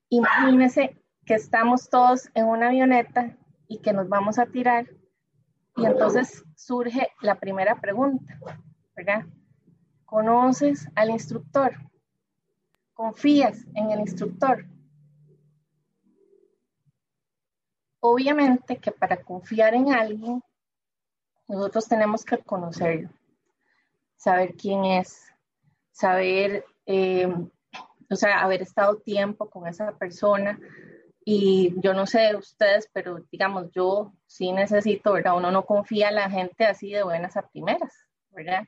Imagínese 0.08 1.02
que 1.24 1.34
estamos 1.34 1.90
todos 1.90 2.30
en 2.34 2.46
una 2.46 2.68
avioneta 2.68 3.36
y 3.68 3.78
que 3.78 3.92
nos 3.92 4.08
vamos 4.08 4.38
a 4.38 4.46
tirar. 4.46 4.86
Y 5.76 5.84
entonces 5.84 6.44
surge 6.54 7.08
la 7.20 7.34
primera 7.34 7.80
pregunta, 7.80 8.38
¿verdad? 8.94 9.26
¿Conoces 10.04 10.88
al 10.94 11.10
instructor? 11.10 11.74
¿Confías 12.94 13.66
en 13.74 13.90
el 13.90 14.00
instructor? 14.00 14.64
Obviamente 18.12 18.78
que 18.78 18.92
para 18.92 19.16
confiar 19.16 19.74
en 19.74 19.92
alguien, 19.92 20.42
nosotros 21.48 21.88
tenemos 21.88 22.24
que 22.24 22.38
conocerlo, 22.38 23.10
saber 24.16 24.54
quién 24.54 24.84
es, 24.84 25.32
saber 25.90 26.64
eh, 26.86 27.28
o 28.08 28.16
sea, 28.16 28.42
haber 28.42 28.62
estado 28.62 28.98
tiempo 28.98 29.50
con 29.50 29.66
esa 29.66 29.92
persona. 29.98 30.58
Y 31.24 31.74
yo 31.80 31.92
no 31.92 32.06
sé 32.06 32.36
ustedes, 32.36 32.88
pero 32.92 33.18
digamos, 33.32 33.70
yo 33.72 34.12
sí 34.26 34.52
necesito, 34.52 35.12
¿verdad? 35.12 35.36
Uno 35.36 35.50
no 35.50 35.64
confía 35.64 36.10
en 36.10 36.14
la 36.14 36.30
gente 36.30 36.64
así 36.64 36.92
de 36.92 37.02
buenas 37.02 37.36
a 37.36 37.48
primeras, 37.48 37.92
¿verdad? 38.30 38.64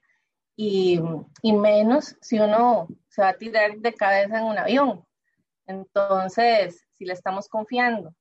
Y, 0.56 1.00
y 1.42 1.52
menos 1.52 2.16
si 2.20 2.40
uno 2.40 2.88
se 3.08 3.22
va 3.22 3.28
a 3.28 3.38
tirar 3.38 3.78
de 3.78 3.94
cabeza 3.94 4.38
en 4.38 4.46
un 4.46 4.58
avión. 4.58 5.04
Entonces, 5.66 6.84
si 6.94 7.04
le 7.04 7.12
estamos 7.12 7.48
confiando 7.48 8.12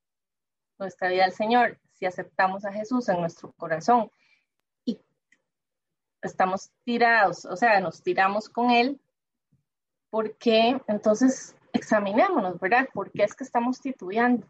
nuestra 0.80 1.10
vida 1.10 1.26
al 1.26 1.34
Señor, 1.34 1.80
si 1.94 2.06
aceptamos 2.06 2.66
a 2.66 2.72
Jesús 2.72 3.10
en 3.10 3.20
nuestro 3.20 3.52
corazón 3.54 4.12
y 4.86 5.00
estamos 6.22 6.72
tirados, 6.84 7.46
o 7.46 7.56
sea, 7.56 7.80
nos 7.80 8.04
tiramos 8.04 8.50
con 8.50 8.72
Él, 8.72 9.00
porque 10.10 10.80
entonces 10.88 11.56
examinémonos, 11.74 12.60
¿verdad? 12.60 12.88
¿Por 12.94 13.12
qué 13.12 13.24
es 13.24 13.36
que 13.36 13.44
estamos 13.44 13.80
titubeando? 13.82 14.48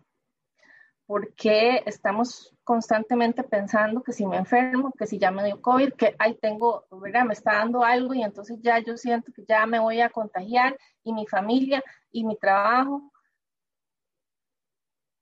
¿Por 1.05 1.34
qué 1.36 1.84
estamos 1.86 2.53
constantemente 2.65 3.41
pensando 3.43 4.03
que 4.03 4.12
si 4.12 4.25
me 4.25 4.36
enfermo, 4.36 4.91
que 4.98 5.07
si 5.07 5.17
ya 5.17 5.31
me 5.31 5.46
dio 5.46 5.62
COVID, 5.62 5.93
que 5.93 6.15
ahí 6.19 6.36
tengo, 6.36 6.86
¿verdad? 6.91 7.24
Me 7.24 7.34
está 7.34 7.53
dando 7.53 7.84
algo 7.84 8.13
y 8.13 8.24
entonces 8.24 8.60
ya 8.62 8.79
yo 8.79 8.98
siento 8.98 9.31
que 9.34 9.46
ya 9.46 9.65
me 9.65 9.79
voy 9.79 10.01
a 10.01 10.10
contagiar 10.10 10.77
y 11.03 11.13
mi 11.13 11.25
familia 11.25 11.81
y 12.12 12.25
mi 12.25 12.36
trabajo. 12.36 13.10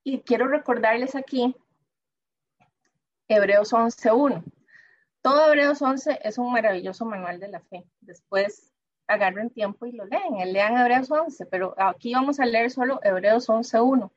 Y 0.08 0.20
quiero 0.20 0.46
recordarles 0.46 1.16
aquí 1.16 1.56
Hebreos 3.26 3.72
11.1. 3.72 4.44
Todo 5.20 5.48
Hebreos 5.48 5.82
11 5.82 6.20
es 6.22 6.38
un 6.38 6.52
maravilloso 6.52 7.04
manual 7.04 7.40
de 7.40 7.48
la 7.48 7.58
fe. 7.58 7.84
Después 8.02 8.72
agarren 9.08 9.50
tiempo 9.50 9.84
y 9.84 9.90
lo 9.90 10.04
leen, 10.04 10.52
lean 10.52 10.76
Hebreos 10.76 11.10
11, 11.10 11.46
pero 11.46 11.74
aquí 11.76 12.14
vamos 12.14 12.38
a 12.38 12.46
leer 12.46 12.70
solo 12.70 13.00
Hebreos 13.02 13.48
11.1, 13.48 14.12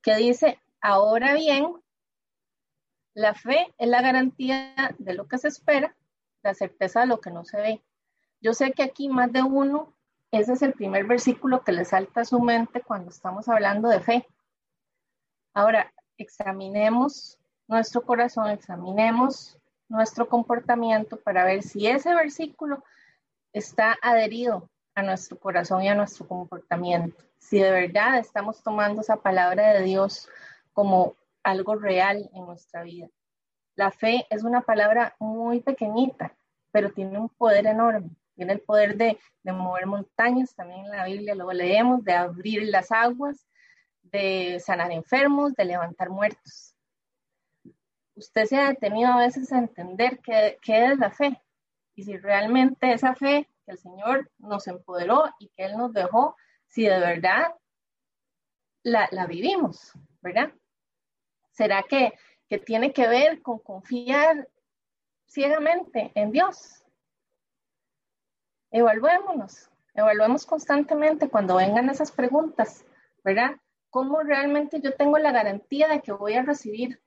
que 0.00 0.16
dice, 0.16 0.58
ahora 0.80 1.34
bien, 1.34 1.70
la 3.12 3.34
fe 3.34 3.66
es 3.76 3.88
la 3.90 4.00
garantía 4.00 4.74
de 4.98 5.12
lo 5.12 5.28
que 5.28 5.36
se 5.36 5.48
espera, 5.48 5.94
la 6.42 6.54
certeza 6.54 7.00
de 7.00 7.08
lo 7.08 7.20
que 7.20 7.30
no 7.30 7.44
se 7.44 7.60
ve. 7.60 7.82
Yo 8.40 8.54
sé 8.54 8.72
que 8.72 8.84
aquí 8.84 9.10
más 9.10 9.30
de 9.32 9.42
uno, 9.42 9.92
ese 10.30 10.54
es 10.54 10.62
el 10.62 10.72
primer 10.72 11.04
versículo 11.04 11.62
que 11.62 11.72
le 11.72 11.84
salta 11.84 12.22
a 12.22 12.24
su 12.24 12.40
mente 12.40 12.80
cuando 12.80 13.10
estamos 13.10 13.50
hablando 13.50 13.90
de 13.90 14.00
fe. 14.00 14.26
Ahora, 15.58 15.92
examinemos 16.18 17.36
nuestro 17.66 18.02
corazón, 18.02 18.48
examinemos 18.48 19.58
nuestro 19.88 20.28
comportamiento 20.28 21.16
para 21.16 21.44
ver 21.44 21.64
si 21.64 21.88
ese 21.88 22.14
versículo 22.14 22.84
está 23.52 23.98
adherido 24.00 24.70
a 24.94 25.02
nuestro 25.02 25.36
corazón 25.36 25.82
y 25.82 25.88
a 25.88 25.96
nuestro 25.96 26.28
comportamiento. 26.28 27.24
Si 27.38 27.58
de 27.58 27.72
verdad 27.72 28.18
estamos 28.18 28.62
tomando 28.62 29.00
esa 29.00 29.16
palabra 29.16 29.72
de 29.72 29.82
Dios 29.82 30.28
como 30.72 31.16
algo 31.42 31.74
real 31.74 32.30
en 32.34 32.46
nuestra 32.46 32.84
vida. 32.84 33.08
La 33.74 33.90
fe 33.90 34.28
es 34.30 34.44
una 34.44 34.60
palabra 34.60 35.16
muy 35.18 35.58
pequeñita, 35.58 36.36
pero 36.70 36.92
tiene 36.92 37.18
un 37.18 37.30
poder 37.30 37.66
enorme. 37.66 38.10
Tiene 38.36 38.52
el 38.52 38.60
poder 38.60 38.96
de, 38.96 39.18
de 39.42 39.52
mover 39.52 39.86
montañas, 39.86 40.54
también 40.54 40.84
en 40.84 40.92
la 40.92 41.04
Biblia 41.06 41.34
lo 41.34 41.52
leemos, 41.52 42.04
de 42.04 42.12
abrir 42.12 42.68
las 42.68 42.92
aguas, 42.92 43.47
de 44.10 44.60
sanar 44.60 44.92
enfermos, 44.92 45.54
de 45.54 45.64
levantar 45.64 46.10
muertos. 46.10 46.74
Usted 48.14 48.46
se 48.46 48.56
ha 48.56 48.68
detenido 48.68 49.12
a 49.12 49.18
veces 49.18 49.52
a 49.52 49.58
entender 49.58 50.20
qué, 50.20 50.58
es 50.66 50.98
la 50.98 51.10
fe 51.10 51.40
y 51.94 52.02
si 52.02 52.16
realmente 52.16 52.92
esa 52.92 53.14
fe 53.14 53.48
que 53.64 53.72
el 53.72 53.78
Señor 53.78 54.30
nos 54.38 54.66
empoderó 54.66 55.24
y 55.38 55.48
que 55.50 55.66
Él 55.66 55.76
nos 55.76 55.92
dejó, 55.92 56.36
si 56.66 56.84
de 56.84 56.98
verdad 56.98 57.54
la, 58.82 59.08
la 59.12 59.26
vivimos, 59.26 59.92
¿verdad? 60.20 60.52
¿Será 61.52 61.82
que, 61.84 62.12
que 62.48 62.58
tiene 62.58 62.92
que 62.92 63.06
ver 63.06 63.40
con 63.42 63.58
confiar 63.58 64.48
ciegamente 65.26 66.10
en 66.14 66.32
Dios? 66.32 66.82
Evaluémonos, 68.70 69.70
evaluemos 69.94 70.44
constantemente 70.44 71.28
cuando 71.28 71.56
vengan 71.56 71.88
esas 71.88 72.12
preguntas, 72.12 72.84
¿verdad? 73.24 73.56
¿Cómo 73.90 74.22
realmente 74.22 74.80
yo 74.80 74.94
tengo 74.94 75.18
la 75.18 75.32
garantía 75.32 75.88
de 75.88 76.00
que 76.00 76.12
voy 76.12 76.34
a 76.34 76.42
recibir 76.42 77.00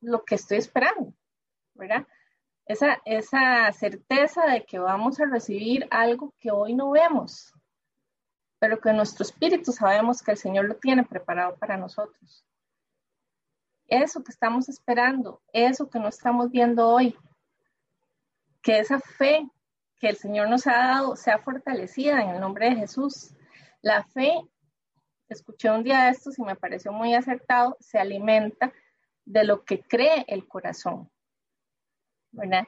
lo 0.00 0.24
que 0.24 0.36
estoy 0.36 0.58
esperando? 0.58 1.14
¿Verdad? 1.74 2.06
esa, 2.66 3.00
esa 3.04 3.70
certeza 3.72 4.46
de 4.46 4.64
que 4.64 4.78
vamos 4.78 5.20
a 5.20 5.26
recibir 5.26 5.86
algo 5.90 6.34
que 6.40 6.50
hoy 6.50 6.74
no 6.74 6.90
vemos, 6.90 7.52
pero 8.58 8.80
que 8.80 8.92
nuestro 8.92 9.24
espíritu 9.24 9.72
sabemos 9.72 10.22
que 10.22 10.32
el 10.32 10.38
Señor 10.38 10.66
lo 10.66 10.76
tiene 10.76 11.04
preparado 11.04 11.56
para 11.56 11.76
nosotros. 11.76 12.44
Eso 13.86 14.24
que 14.24 14.32
estamos 14.32 14.68
esperando, 14.68 15.42
eso 15.52 15.90
que 15.90 15.98
no 15.98 16.08
estamos 16.08 16.50
viendo 16.50 16.88
hoy, 16.88 17.16
que 18.62 18.78
esa 18.78 18.98
fe 18.98 19.46
que 19.98 20.08
el 20.08 20.16
Señor 20.16 20.48
nos 20.48 20.66
ha 20.66 20.76
dado 20.76 21.16
sea 21.16 21.38
fortalecida 21.38 22.22
en 22.22 22.30
el 22.30 22.40
nombre 22.40 22.70
de 22.70 22.76
Jesús. 22.76 23.34
La 23.82 24.02
fe, 24.04 24.40
escuché 25.28 25.70
un 25.70 25.82
día 25.82 26.04
de 26.04 26.10
estos 26.10 26.38
y 26.38 26.42
me 26.42 26.56
pareció 26.56 26.92
muy 26.92 27.14
acertado, 27.14 27.76
se 27.80 27.98
alimenta 27.98 28.72
de 29.24 29.44
lo 29.44 29.64
que 29.64 29.80
cree 29.82 30.24
el 30.28 30.46
corazón. 30.46 31.10
¿verdad? 32.34 32.66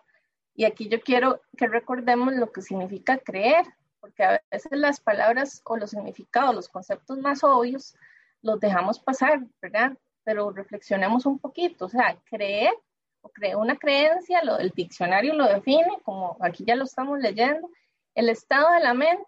Y 0.55 0.65
aquí 0.65 0.89
yo 0.89 1.01
quiero 1.01 1.43
que 1.57 1.67
recordemos 1.67 2.35
lo 2.35 2.51
que 2.51 2.63
significa 2.63 3.19
creer, 3.19 3.67
porque 4.01 4.25
a 4.25 4.43
veces 4.51 4.73
las 4.73 5.01
palabras 5.01 5.61
o 5.65 5.77
los 5.77 5.91
significados, 5.91 6.55
los 6.55 6.69
conceptos 6.69 7.19
más 7.19 7.45
obvios, 7.45 7.95
los 8.43 8.61
dejamos 8.61 8.99
pasar, 8.99 9.41
¿verdad? 9.61 9.97
Pero 10.25 10.51
reflexionemos 10.51 11.27
un 11.27 11.39
poquito, 11.39 11.87
o 11.87 11.89
sea, 11.89 12.17
creer 12.25 12.73
o 13.21 13.29
creer 13.29 13.57
una 13.57 13.77
creencia, 13.77 14.43
lo, 14.45 14.59
el 14.59 14.71
diccionario 14.71 15.35
lo 15.35 15.47
define, 15.47 15.99
como 16.05 16.37
aquí 16.41 16.65
ya 16.65 16.77
lo 16.77 16.85
estamos 16.85 17.19
leyendo, 17.19 17.69
el 18.15 18.29
estado 18.29 18.73
de 18.73 18.81
la 18.81 18.95
mente 18.95 19.27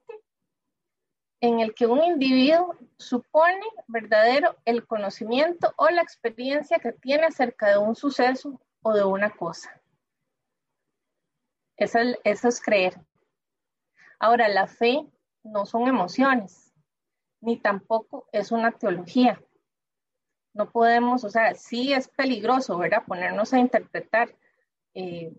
en 1.41 1.61
el 1.61 1.75
que 1.75 1.87
un 1.87 2.03
individuo 2.03 2.77
supone 2.99 3.65
verdadero 3.87 4.57
el 4.65 4.87
conocimiento 4.87 5.73
o 5.77 5.89
la 5.89 6.03
experiencia 6.03 6.79
que 6.79 6.93
tiene 6.93 7.27
acerca 7.27 7.71
de 7.71 7.79
un 7.79 7.95
suceso 7.95 8.61
o 8.83 8.93
de 8.93 9.05
una 9.05 9.31
cosa. 9.31 9.81
Eso, 11.77 11.99
es 12.25 12.61
creer. 12.61 13.01
Ahora, 14.19 14.49
la 14.49 14.67
fe 14.67 15.07
no 15.45 15.65
son 15.65 15.87
emociones, 15.87 16.75
ni 17.41 17.57
tampoco 17.57 18.29
es 18.33 18.51
una 18.51 18.73
teología. 18.73 19.41
No 20.55 20.71
podemos, 20.73 21.23
o 21.23 21.31
sea, 21.31 21.55
sí 21.55 21.93
es 21.93 22.09
peligroso, 22.09 22.77
¿verdad? 22.79 23.05
Ponernos 23.07 23.53
a 23.53 23.61
interpretar 23.61 24.35
eh, 24.95 25.33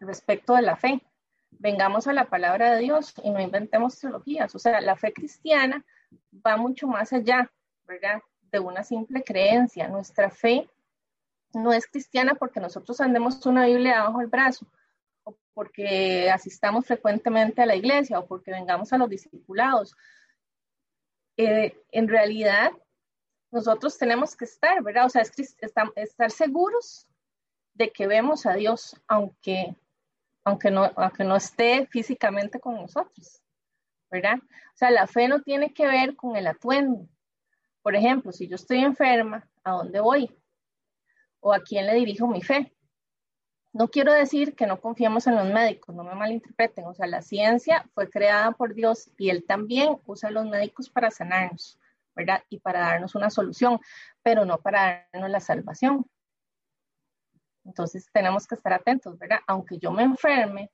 respecto 0.00 0.54
de 0.54 0.62
la 0.62 0.76
fe. 0.76 1.00
Vengamos 1.52 2.06
a 2.06 2.12
la 2.12 2.28
palabra 2.28 2.74
de 2.74 2.80
Dios 2.80 3.14
y 3.22 3.30
no 3.30 3.40
inventemos 3.40 3.98
teologías. 3.98 4.54
O 4.54 4.58
sea, 4.58 4.80
la 4.80 4.96
fe 4.96 5.12
cristiana 5.12 5.84
va 6.46 6.56
mucho 6.56 6.86
más 6.86 7.12
allá, 7.12 7.50
¿verdad? 7.86 8.22
De 8.50 8.58
una 8.58 8.82
simple 8.84 9.22
creencia. 9.22 9.88
Nuestra 9.88 10.30
fe 10.30 10.68
no 11.52 11.72
es 11.72 11.86
cristiana 11.86 12.34
porque 12.34 12.60
nosotros 12.60 13.00
andemos 13.00 13.44
una 13.46 13.66
Biblia 13.66 14.04
bajo 14.04 14.20
el 14.20 14.28
brazo, 14.28 14.66
o 15.24 15.36
porque 15.52 16.30
asistamos 16.30 16.86
frecuentemente 16.86 17.62
a 17.62 17.66
la 17.66 17.76
iglesia, 17.76 18.18
o 18.18 18.26
porque 18.26 18.52
vengamos 18.52 18.92
a 18.92 18.98
los 18.98 19.10
discipulados. 19.10 19.96
Eh, 21.36 21.76
en 21.90 22.08
realidad, 22.08 22.70
nosotros 23.50 23.98
tenemos 23.98 24.36
que 24.36 24.44
estar, 24.44 24.82
¿verdad? 24.82 25.06
O 25.06 25.08
sea, 25.08 25.22
es, 25.22 25.56
estar 25.96 26.30
seguros 26.30 27.06
de 27.74 27.90
que 27.90 28.06
vemos 28.06 28.46
a 28.46 28.54
Dios, 28.54 28.96
aunque, 29.08 29.74
aunque, 30.50 30.70
no, 30.70 30.90
aunque 30.96 31.24
no 31.24 31.36
esté 31.36 31.86
físicamente 31.86 32.60
con 32.60 32.74
nosotros, 32.76 33.40
¿verdad? 34.10 34.36
O 34.38 34.76
sea, 34.76 34.90
la 34.90 35.06
fe 35.06 35.28
no 35.28 35.42
tiene 35.42 35.72
que 35.72 35.86
ver 35.86 36.16
con 36.16 36.36
el 36.36 36.46
atuendo. 36.46 37.08
Por 37.82 37.96
ejemplo, 37.96 38.32
si 38.32 38.46
yo 38.48 38.56
estoy 38.56 38.80
enferma, 38.80 39.48
¿a 39.64 39.72
dónde 39.72 40.00
voy? 40.00 40.30
o 41.40 41.52
a 41.52 41.60
quién 41.60 41.86
le 41.86 41.94
dirijo 41.94 42.26
mi 42.26 42.42
fe. 42.42 42.72
No 43.72 43.88
quiero 43.88 44.12
decir 44.12 44.54
que 44.56 44.66
no 44.66 44.80
confiemos 44.80 45.26
en 45.26 45.36
los 45.36 45.46
médicos, 45.46 45.94
no 45.94 46.02
me 46.02 46.14
malinterpreten, 46.14 46.86
o 46.86 46.94
sea, 46.94 47.06
la 47.06 47.22
ciencia 47.22 47.88
fue 47.94 48.10
creada 48.10 48.50
por 48.52 48.74
Dios 48.74 49.10
y 49.16 49.30
Él 49.30 49.44
también 49.46 49.96
usa 50.06 50.28
a 50.28 50.32
los 50.32 50.44
médicos 50.46 50.90
para 50.90 51.10
sanarnos, 51.10 51.78
¿verdad? 52.16 52.42
Y 52.48 52.58
para 52.58 52.80
darnos 52.80 53.14
una 53.14 53.30
solución, 53.30 53.78
pero 54.22 54.44
no 54.44 54.58
para 54.58 55.08
darnos 55.12 55.30
la 55.30 55.40
salvación. 55.40 56.04
Entonces 57.70 58.08
tenemos 58.12 58.46
que 58.46 58.56
estar 58.56 58.72
atentos, 58.72 59.16
¿verdad? 59.16 59.38
Aunque 59.46 59.78
yo 59.78 59.92
me 59.92 60.02
enferme, 60.02 60.70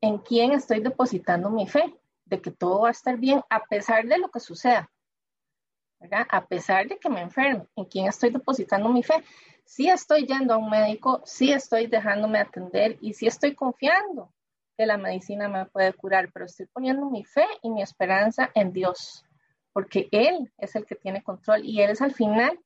¿en 0.00 0.18
quién 0.18 0.52
estoy 0.52 0.80
depositando 0.80 1.48
mi 1.50 1.66
fe? 1.66 1.98
De 2.26 2.40
que 2.40 2.50
todo 2.50 2.82
va 2.82 2.88
a 2.88 2.92
estar 2.92 3.16
bien 3.16 3.42
a 3.48 3.64
pesar 3.64 4.06
de 4.06 4.18
lo 4.18 4.30
que 4.30 4.40
suceda, 4.40 4.90
¿verdad? 5.98 6.26
A 6.30 6.46
pesar 6.46 6.86
de 6.86 6.98
que 6.98 7.08
me 7.08 7.22
enferme, 7.22 7.66
¿en 7.76 7.84
quién 7.86 8.06
estoy 8.06 8.30
depositando 8.30 8.88
mi 8.90 9.02
fe? 9.02 9.24
sí 9.64 9.88
estoy 9.88 10.26
yendo 10.26 10.54
a 10.54 10.58
un 10.58 10.68
médico, 10.68 11.22
sí 11.24 11.52
estoy 11.52 11.86
dejándome 11.86 12.38
atender 12.38 12.98
y 13.00 13.14
sí 13.14 13.26
estoy 13.26 13.54
confiando 13.54 14.32
que 14.76 14.86
la 14.86 14.96
medicina 14.96 15.48
me 15.48 15.66
puede 15.66 15.92
curar, 15.92 16.30
pero 16.32 16.46
estoy 16.46 16.66
poniendo 16.66 17.08
mi 17.08 17.24
fe 17.24 17.46
y 17.62 17.70
mi 17.70 17.82
esperanza 17.82 18.50
en 18.54 18.72
Dios, 18.72 19.24
porque 19.72 20.08
Él 20.10 20.52
es 20.58 20.74
el 20.76 20.86
que 20.86 20.94
tiene 20.94 21.22
control 21.22 21.64
y 21.64 21.80
Él 21.80 21.90
es 21.90 22.02
al 22.02 22.12
final 22.12 22.58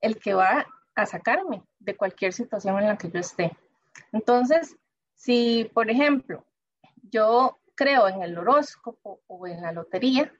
el 0.00 0.18
que 0.18 0.34
va 0.34 0.66
a 0.94 1.06
sacarme 1.06 1.62
de 1.78 1.96
cualquier 1.96 2.32
situación 2.32 2.78
en 2.78 2.88
la 2.88 2.98
que 2.98 3.10
yo 3.10 3.20
esté. 3.20 3.56
Entonces, 4.12 4.76
si, 5.14 5.70
por 5.72 5.90
ejemplo, 5.90 6.44
yo 7.10 7.58
creo 7.74 8.08
en 8.08 8.22
el 8.22 8.36
horóscopo 8.36 9.20
o 9.26 9.46
en 9.46 9.62
la 9.62 9.72
lotería, 9.72 10.32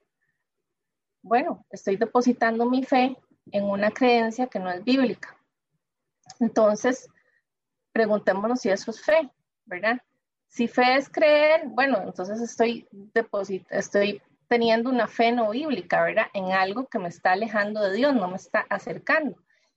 bueno, 1.23 1.65
estoy 1.71 1.97
depositando 1.97 2.69
mi 2.69 2.83
fe 2.83 3.17
en 3.51 3.65
una 3.65 3.91
creencia 3.91 4.47
que 4.47 4.59
no 4.59 4.71
es 4.71 4.83
bíblica. 4.85 5.37
Entonces, 6.41 7.09
preguntémonos 7.93 8.61
si 8.61 8.71
eso 8.71 8.91
es 8.91 9.03
fe, 9.03 9.31
¿verdad? 9.65 10.01
Si 10.49 10.69
fe 10.69 10.97
es 10.97 11.09
creer, 11.09 11.63
bueno, 11.67 12.03
entonces 12.03 12.41
estoy, 12.41 12.87
estoy 13.71 14.23
teniendo 14.49 14.91
una 14.91 15.07
fe 15.07 15.33
no 15.33 15.51
bíblica, 15.51 16.03
¿verdad? 16.03 16.27
En 16.35 16.53
algo 16.53 16.87
que 16.87 16.99
me 16.99 17.09
está 17.09 17.33
alejando 17.33 17.81
de 17.81 17.97
Dios, 17.97 18.15
no 18.15 18.29
me 18.29 18.37
está 18.37 18.67
acercando. 18.69 19.37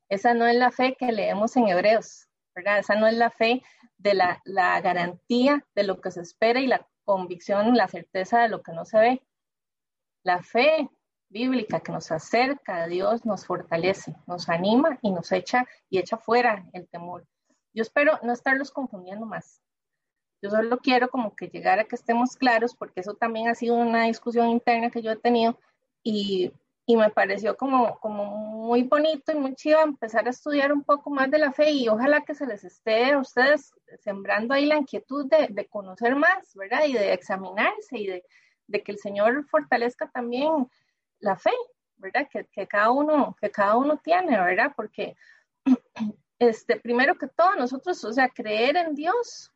Esa 0.10 0.34
no 0.34 0.46
es 0.46 0.56
la 0.56 0.72
fe 0.72 0.96
que 0.98 1.12
leemos 1.12 1.56
en 1.58 1.68
Hebreos, 1.68 2.28
¿verdad? 2.54 2.80
Esa 2.80 2.96
no 2.96 3.08
es 3.08 3.16
la 3.16 3.32
fe 3.32 3.64
de 3.98 4.14
la, 4.14 4.42
la 4.46 4.80
garantía 4.82 5.66
de 5.74 5.84
lo 5.84 6.02
que 6.02 6.12
se 6.12 6.22
espera 6.22 6.60
y 6.60 6.68
la 6.68 6.88
convicción, 7.04 7.76
la 7.76 7.88
certeza 7.88 8.42
de 8.42 8.50
lo 8.50 8.62
que 8.62 8.74
no 8.74 8.86
se 8.86 9.00
ve. 9.00 9.22
La 10.24 10.44
fe 10.44 10.90
bíblica 11.30 11.80
que 11.80 11.92
nos 11.92 12.12
acerca 12.12 12.84
a 12.84 12.88
Dios 12.88 13.26
nos 13.26 13.46
fortalece, 13.46 14.16
nos 14.28 14.50
anima 14.50 15.00
y 15.02 15.12
nos 15.12 15.32
echa 15.32 15.66
y 15.90 16.00
echa 16.00 16.18
fuera 16.18 16.66
el 16.74 16.88
temor. 16.88 17.26
Yo 17.74 17.82
espero 17.82 18.20
no 18.24 18.32
estarlos 18.32 18.72
confundiendo 18.72 19.26
más. 19.26 19.62
Yo 20.42 20.50
solo 20.50 20.78
quiero 20.78 21.10
como 21.10 21.36
que 21.36 21.48
llegar 21.48 21.80
a 21.80 21.86
que 21.86 21.96
estemos 21.96 22.36
claros, 22.36 22.76
porque 22.76 23.02
eso 23.02 23.16
también 23.16 23.48
ha 23.48 23.56
sido 23.56 23.76
una 23.76 24.04
discusión 24.04 24.50
interna 24.50 24.92
que 24.92 25.02
yo 25.02 25.12
he 25.12 25.16
tenido 25.16 25.58
y, 26.04 26.54
y 26.86 26.96
me 26.98 27.10
pareció 27.10 27.58
como, 27.58 28.00
como 28.00 28.25
muy 28.25 28.84
bonito 28.84 29.32
y 29.32 29.36
muy 29.36 29.56
chido 29.56 29.82
empezar 29.82 30.27
a 30.27 30.30
estudiar 30.30 30.72
un 30.72 30.84
poco 30.84 31.10
más 31.10 31.32
de 31.32 31.39
la 31.39 31.51
fe 31.51 31.72
y 31.72 31.88
ojalá 31.88 32.22
que 32.22 32.36
se 32.36 32.46
les 32.46 32.63
esté 32.63 33.12
a 33.12 33.20
ustedes 33.20 33.74
sembrando 34.01 34.54
ahí 34.54 34.65
la 34.65 34.77
inquietud 34.77 35.25
de, 35.27 35.48
de 35.50 35.68
conocer 35.68 36.15
más, 36.15 36.54
¿verdad? 36.56 36.86
Y 36.86 36.94
de 36.94 37.13
examinarse 37.13 37.98
y 37.98 38.08
de, 38.08 38.24
de 38.68 38.84
que 38.84 38.92
el 38.92 39.00
Señor 39.00 39.46
fortalezca 39.48 40.10
también 40.10 40.70
la 41.20 41.36
fe, 41.36 41.51
¿verdad? 41.98 42.27
Que, 42.30 42.68
cada 42.68 42.92
uno, 42.92 43.36
que 43.39 43.50
cada 43.50 43.77
uno 43.77 43.98
tiene, 43.98 44.38
¿verdad? 44.39 44.72
Porque, 44.75 45.15
este, 46.39 46.80
primero 46.80 47.18
que 47.18 47.27
todo, 47.27 47.56
nosotros, 47.56 48.04
o 48.04 48.13
sea, 48.13 48.30
creer 48.30 48.77
en 48.77 48.96
Dios, 48.96 49.51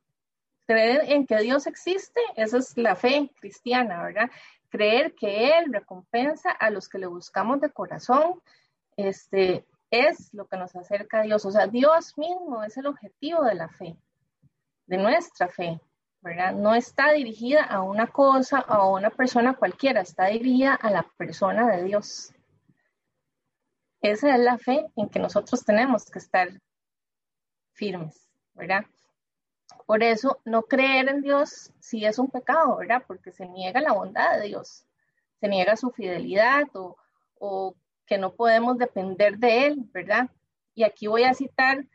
creer 0.65 1.11
en 1.11 1.25
que 1.25 1.37
Dios 1.37 1.67
existe, 1.67 2.21
esa 2.35 2.57
es 2.57 2.77
la 2.77 2.95
fe 2.95 3.31
cristiana, 3.39 4.03
¿verdad? 4.03 4.29
Creer 4.69 5.15
que 5.15 5.57
Él 5.57 5.73
recompensa 5.73 6.51
a 6.51 6.69
los 6.69 6.87
que 6.87 6.99
le 6.99 7.07
buscamos 7.07 7.59
de 7.59 7.71
corazón, 7.71 8.41
este, 8.95 9.65
es 9.91 10.33
lo 10.33 10.47
que 10.47 10.57
nos 10.57 10.75
acerca 10.75 11.19
a 11.19 11.23
Dios. 11.23 11.45
O 11.45 11.51
sea, 11.51 11.67
Dios 11.67 12.17
mismo 12.17 12.63
es 12.63 12.77
el 12.77 12.87
objetivo 12.87 13.43
de 13.43 13.55
la 13.55 13.69
fe, 13.69 13.97
de 14.85 14.97
nuestra 14.97 15.47
fe. 15.47 15.79
No 16.55 16.75
está 16.75 17.13
dirigida 17.13 17.63
a 17.63 17.81
una 17.81 18.07
cosa 18.07 18.65
o 18.67 18.73
a 18.73 18.91
una 18.91 19.09
persona 19.09 19.55
cualquiera, 19.55 20.01
está 20.01 20.25
dirigida 20.25 20.75
a 20.75 20.91
la 20.91 21.03
persona 21.17 21.65
de 21.67 21.83
Dios. 21.83 22.33
Esa 24.01 24.35
es 24.35 24.39
la 24.39 24.57
fe 24.57 24.85
en 24.95 25.09
que 25.09 25.19
nosotros 25.19 25.63
tenemos 25.63 26.05
que 26.09 26.19
estar 26.19 26.49
firmes, 27.73 28.29
¿verdad? 28.53 28.85
Por 29.89 30.03
eso, 30.03 30.39
no 30.45 30.61
creer 30.61 31.09
en 31.09 31.21
Dios 31.21 31.73
sí 31.79 32.05
es 32.05 32.19
un 32.19 32.29
pecado, 32.29 32.77
¿verdad? 32.77 33.01
Porque 33.07 33.31
se 33.31 33.47
niega 33.47 33.81
la 33.81 33.93
bondad 33.93 34.37
de 34.37 34.45
Dios, 34.45 34.85
se 35.39 35.47
niega 35.47 35.75
su 35.75 35.89
fidelidad 35.89 36.67
o, 37.39 37.75
que 38.05 38.19
no 38.19 38.35
podemos 38.35 38.77
depender 38.77 39.39
de 39.39 39.65
Él, 39.65 39.77
¿verdad? 39.91 40.29
Y 40.75 40.83
aquí 40.83 41.07
voy 41.07 41.23
a 41.23 41.33
citar 41.33 41.87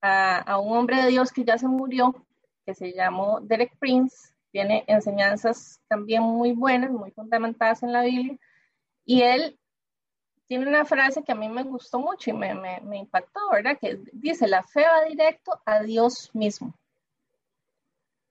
a, 0.00 0.58
un 0.58 0.76
hombre 0.76 1.00
de 1.00 1.06
Dios 1.06 1.30
que 1.30 1.44
ya 1.44 1.56
se 1.56 1.68
murió, 1.68 2.16
que 2.64 2.74
se 2.74 2.92
llamó 2.92 3.38
Derek 3.40 3.78
Prince, 3.78 4.34
tiene 4.50 4.82
enseñanzas 4.88 5.80
también 5.86 6.24
muy 6.24 6.50
buenas, 6.50 6.90
muy 6.90 7.12
fundamentadas 7.12 7.84
en 7.84 7.92
la 7.92 8.02
Biblia, 8.02 8.36
y 9.04 9.22
él 9.22 9.56
tiene 10.46 10.66
una 10.66 10.84
frase 10.84 11.22
que 11.22 11.30
a 11.30 11.36
mí 11.36 11.48
me 11.48 11.62
gustó 11.62 12.00
mucho 12.00 12.28
y 12.28 12.32
me, 12.32 12.56
me, 12.56 12.98
impactó, 12.98 13.38
¿verdad? 13.52 13.78
Que 13.80 14.00
dice, 14.12 14.48
la 14.48 14.64
fe 14.64 14.82
va 14.82 15.04
directo 15.04 15.60
a 15.64 15.84
Dios 15.84 16.32
mismo, 16.34 16.74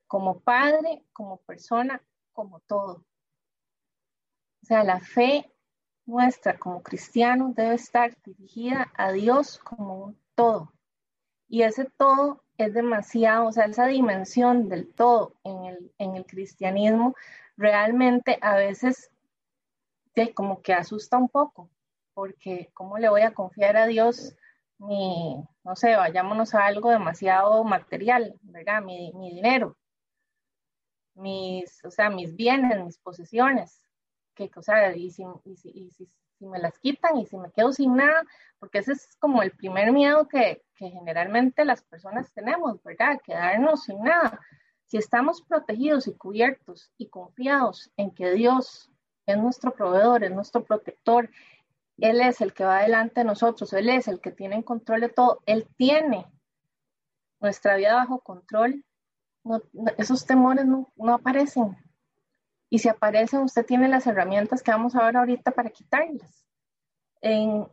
como 0.07 0.39
padre, 0.39 1.03
como 1.13 1.37
persona, 1.37 2.01
como 2.33 2.59
todo. 2.61 3.05
O 4.61 4.65
sea, 4.65 4.83
la 4.83 4.99
fe 4.99 5.51
nuestra 6.05 6.57
como 6.57 6.83
cristianos 6.83 7.55
debe 7.55 7.75
estar 7.75 8.15
dirigida 8.23 8.91
a 8.95 9.11
Dios 9.11 9.59
como 9.59 10.05
un 10.05 10.19
todo. 10.35 10.71
Y 11.47 11.63
ese 11.63 11.85
todo 11.85 12.43
es 12.57 12.73
demasiado, 12.73 13.47
o 13.47 13.51
sea, 13.51 13.65
esa 13.65 13.87
dimensión 13.87 14.69
del 14.69 14.93
todo 14.93 15.35
en 15.43 15.65
el, 15.65 15.93
en 15.97 16.15
el 16.15 16.25
cristianismo 16.25 17.15
realmente 17.57 18.37
a 18.41 18.55
veces 18.55 19.11
como 20.33 20.61
que 20.61 20.73
asusta 20.73 21.17
un 21.17 21.27
poco, 21.27 21.69
porque 22.13 22.69
¿cómo 22.73 22.97
le 22.97 23.09
voy 23.09 23.21
a 23.21 23.33
confiar 23.33 23.75
a 23.75 23.85
Dios 23.85 24.35
mi, 24.77 25.43
no 25.63 25.75
sé, 25.75 25.95
vayámonos 25.95 26.53
a 26.53 26.65
algo 26.65 26.89
demasiado 26.89 27.63
material, 27.63 28.37
¿verdad? 28.41 28.81
Mi, 28.81 29.11
mi 29.13 29.33
dinero, 29.33 29.77
mis, 31.15 31.83
o 31.85 31.91
sea, 31.91 32.09
mis 32.09 32.35
bienes, 32.35 32.83
mis 32.83 32.97
posesiones, 32.97 33.81
que, 34.35 34.51
o 34.55 34.61
sea, 34.61 34.95
y 34.95 35.11
si, 35.11 35.23
y 35.45 35.55
si, 35.55 35.69
y 35.69 35.91
si 35.91 36.09
me 36.45 36.59
las 36.59 36.77
quitan 36.79 37.17
y 37.17 37.25
si 37.25 37.37
me 37.37 37.51
quedo 37.51 37.71
sin 37.71 37.95
nada, 37.95 38.23
porque 38.59 38.79
ese 38.79 38.93
es 38.93 39.15
como 39.17 39.41
el 39.41 39.51
primer 39.51 39.91
miedo 39.91 40.27
que, 40.27 40.63
que 40.75 40.89
generalmente 40.89 41.65
las 41.65 41.81
personas 41.83 42.31
tenemos, 42.33 42.81
¿verdad? 42.83 43.19
Quedarnos 43.23 43.83
sin 43.83 44.01
nada. 44.03 44.39
Si 44.85 44.97
estamos 44.97 45.41
protegidos 45.41 46.07
y 46.07 46.13
cubiertos 46.13 46.91
y 46.97 47.07
confiados 47.07 47.91
en 47.97 48.11
que 48.11 48.31
Dios 48.31 48.91
es 49.25 49.37
nuestro 49.37 49.73
proveedor, 49.73 50.23
es 50.23 50.31
nuestro 50.31 50.63
protector, 50.63 51.29
Él 51.97 52.21
es 52.21 52.41
el 52.41 52.53
que 52.53 52.65
va 52.65 52.83
delante 52.83 53.21
de 53.21 53.25
nosotros, 53.25 53.73
Él 53.73 53.89
es 53.89 54.07
el 54.07 54.19
que 54.19 54.31
tiene 54.31 54.55
en 54.55 54.63
control 54.63 55.01
de 55.01 55.09
todo, 55.09 55.41
Él 55.45 55.67
tiene 55.77 56.27
nuestra 57.39 57.75
vida 57.75 57.95
bajo 57.95 58.19
control, 58.19 58.83
esos 59.97 60.25
temores 60.25 60.65
no, 60.65 60.91
aparecen, 61.07 61.77
y 62.69 62.79
si 62.79 62.89
aparecen, 62.89 63.41
usted 63.41 63.65
tiene 63.65 63.87
las 63.87 64.07
herramientas 64.07 64.63
que 64.63 64.71
vamos 64.71 64.95
a 64.95 65.05
ver 65.05 65.17
ahorita 65.17 65.51
para 65.51 65.69
quitarlas. 65.69 66.45
En, 67.21 67.67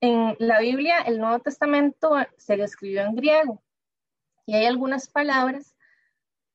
en 0.00 0.36
la 0.38 0.60
Biblia, 0.60 0.98
el 1.02 1.18
Nuevo 1.18 1.38
Testamento 1.40 2.14
se 2.36 2.54
escribió 2.54 3.02
en 3.02 3.14
griego 3.14 3.62
y 4.46 4.54
hay 4.54 4.66
algunas 4.66 5.08
palabras 5.08 5.76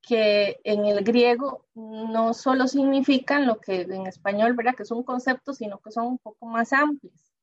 que 0.01 0.59
en 0.63 0.85
el 0.85 1.03
griego 1.03 1.65
no 1.73 2.33
solo 2.33 2.67
significan 2.67 3.45
lo 3.45 3.59
que 3.59 3.81
en 3.81 4.07
español, 4.07 4.53
¿verdad? 4.53 4.75
Que 4.75 4.83
es 4.83 4.91
un 4.91 5.03
concepto, 5.03 5.53
sino 5.53 5.79
que 5.79 5.91
son 5.91 6.07
un 6.07 6.17
poco 6.17 6.45
más 6.45 6.71
amplios. 6.71 7.33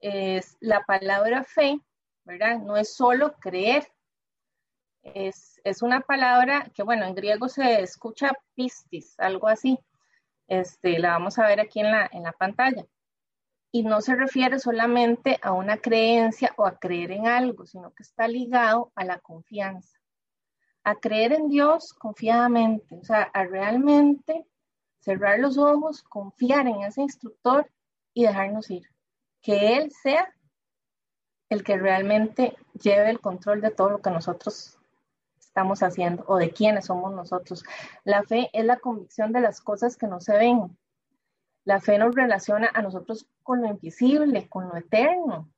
Es 0.00 0.56
la 0.60 0.82
palabra 0.84 1.44
fe, 1.44 1.78
¿verdad? 2.24 2.58
No 2.58 2.76
es 2.76 2.94
solo 2.94 3.34
creer, 3.38 3.86
es, 5.02 5.60
es, 5.64 5.82
una 5.82 6.00
palabra 6.00 6.70
que, 6.74 6.82
bueno, 6.82 7.06
en 7.06 7.14
griego 7.14 7.48
se 7.48 7.80
escucha 7.80 8.32
pistis, 8.54 9.14
algo 9.18 9.48
así. 9.48 9.78
Este, 10.46 10.98
la 10.98 11.12
vamos 11.12 11.38
a 11.38 11.46
ver 11.46 11.60
aquí 11.60 11.80
en 11.80 11.90
la, 11.90 12.08
en 12.12 12.24
la 12.24 12.32
pantalla. 12.32 12.84
Y 13.72 13.84
no 13.84 14.00
se 14.00 14.16
refiere 14.16 14.58
solamente 14.58 15.38
a 15.42 15.52
una 15.52 15.76
creencia 15.76 16.52
o 16.56 16.66
a 16.66 16.78
creer 16.78 17.12
en 17.12 17.28
algo, 17.28 17.66
sino 17.66 17.92
que 17.92 18.02
está 18.02 18.26
ligado 18.26 18.90
a 18.96 19.04
la 19.04 19.20
confianza. 19.20 19.98
A 20.82 20.96
creer 20.96 21.32
en 21.32 21.48
Dios 21.48 21.92
confiadamente, 21.92 22.96
o 22.96 23.04
sea, 23.04 23.22
a 23.22 23.44
realmente 23.44 24.46
cerrar 24.98 25.38
los 25.38 25.56
ojos, 25.56 26.02
confiar 26.02 26.66
en 26.66 26.82
ese 26.82 27.02
instructor 27.02 27.70
y 28.12 28.24
dejarnos 28.24 28.70
ir. 28.70 28.88
Que 29.40 29.76
Él 29.76 29.92
sea 29.92 30.34
el 31.48 31.62
que 31.62 31.76
realmente 31.76 32.56
lleve 32.74 33.10
el 33.10 33.20
control 33.20 33.60
de 33.60 33.70
todo 33.70 33.90
lo 33.90 34.02
que 34.02 34.10
nosotros 34.10 34.79
estamos 35.50 35.82
haciendo 35.82 36.24
o 36.28 36.36
de 36.36 36.52
quiénes 36.52 36.86
somos 36.86 37.12
nosotros. 37.12 37.64
La 38.04 38.22
fe 38.22 38.50
es 38.52 38.64
la 38.64 38.78
convicción 38.78 39.32
de 39.32 39.40
las 39.40 39.60
cosas 39.60 39.96
que 39.96 40.06
no 40.06 40.20
se 40.20 40.36
ven. 40.36 40.78
La 41.64 41.80
fe 41.80 41.98
nos 41.98 42.14
relaciona 42.14 42.70
a 42.72 42.82
nosotros 42.82 43.26
con 43.42 43.60
lo 43.60 43.68
invisible, 43.68 44.48
con 44.48 44.68
lo 44.68 44.76
eterno. 44.76 45.50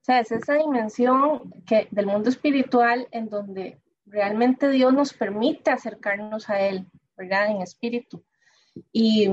O 0.00 0.04
sea, 0.04 0.20
es 0.20 0.30
esa 0.32 0.54
dimensión 0.54 1.50
que, 1.66 1.88
del 1.90 2.06
mundo 2.06 2.28
espiritual 2.28 3.08
en 3.10 3.30
donde 3.30 3.80
realmente 4.04 4.68
Dios 4.68 4.92
nos 4.92 5.14
permite 5.14 5.70
acercarnos 5.70 6.50
a 6.50 6.60
Él, 6.60 6.86
¿verdad? 7.16 7.48
En 7.50 7.62
espíritu. 7.62 8.22
Y, 8.92 9.30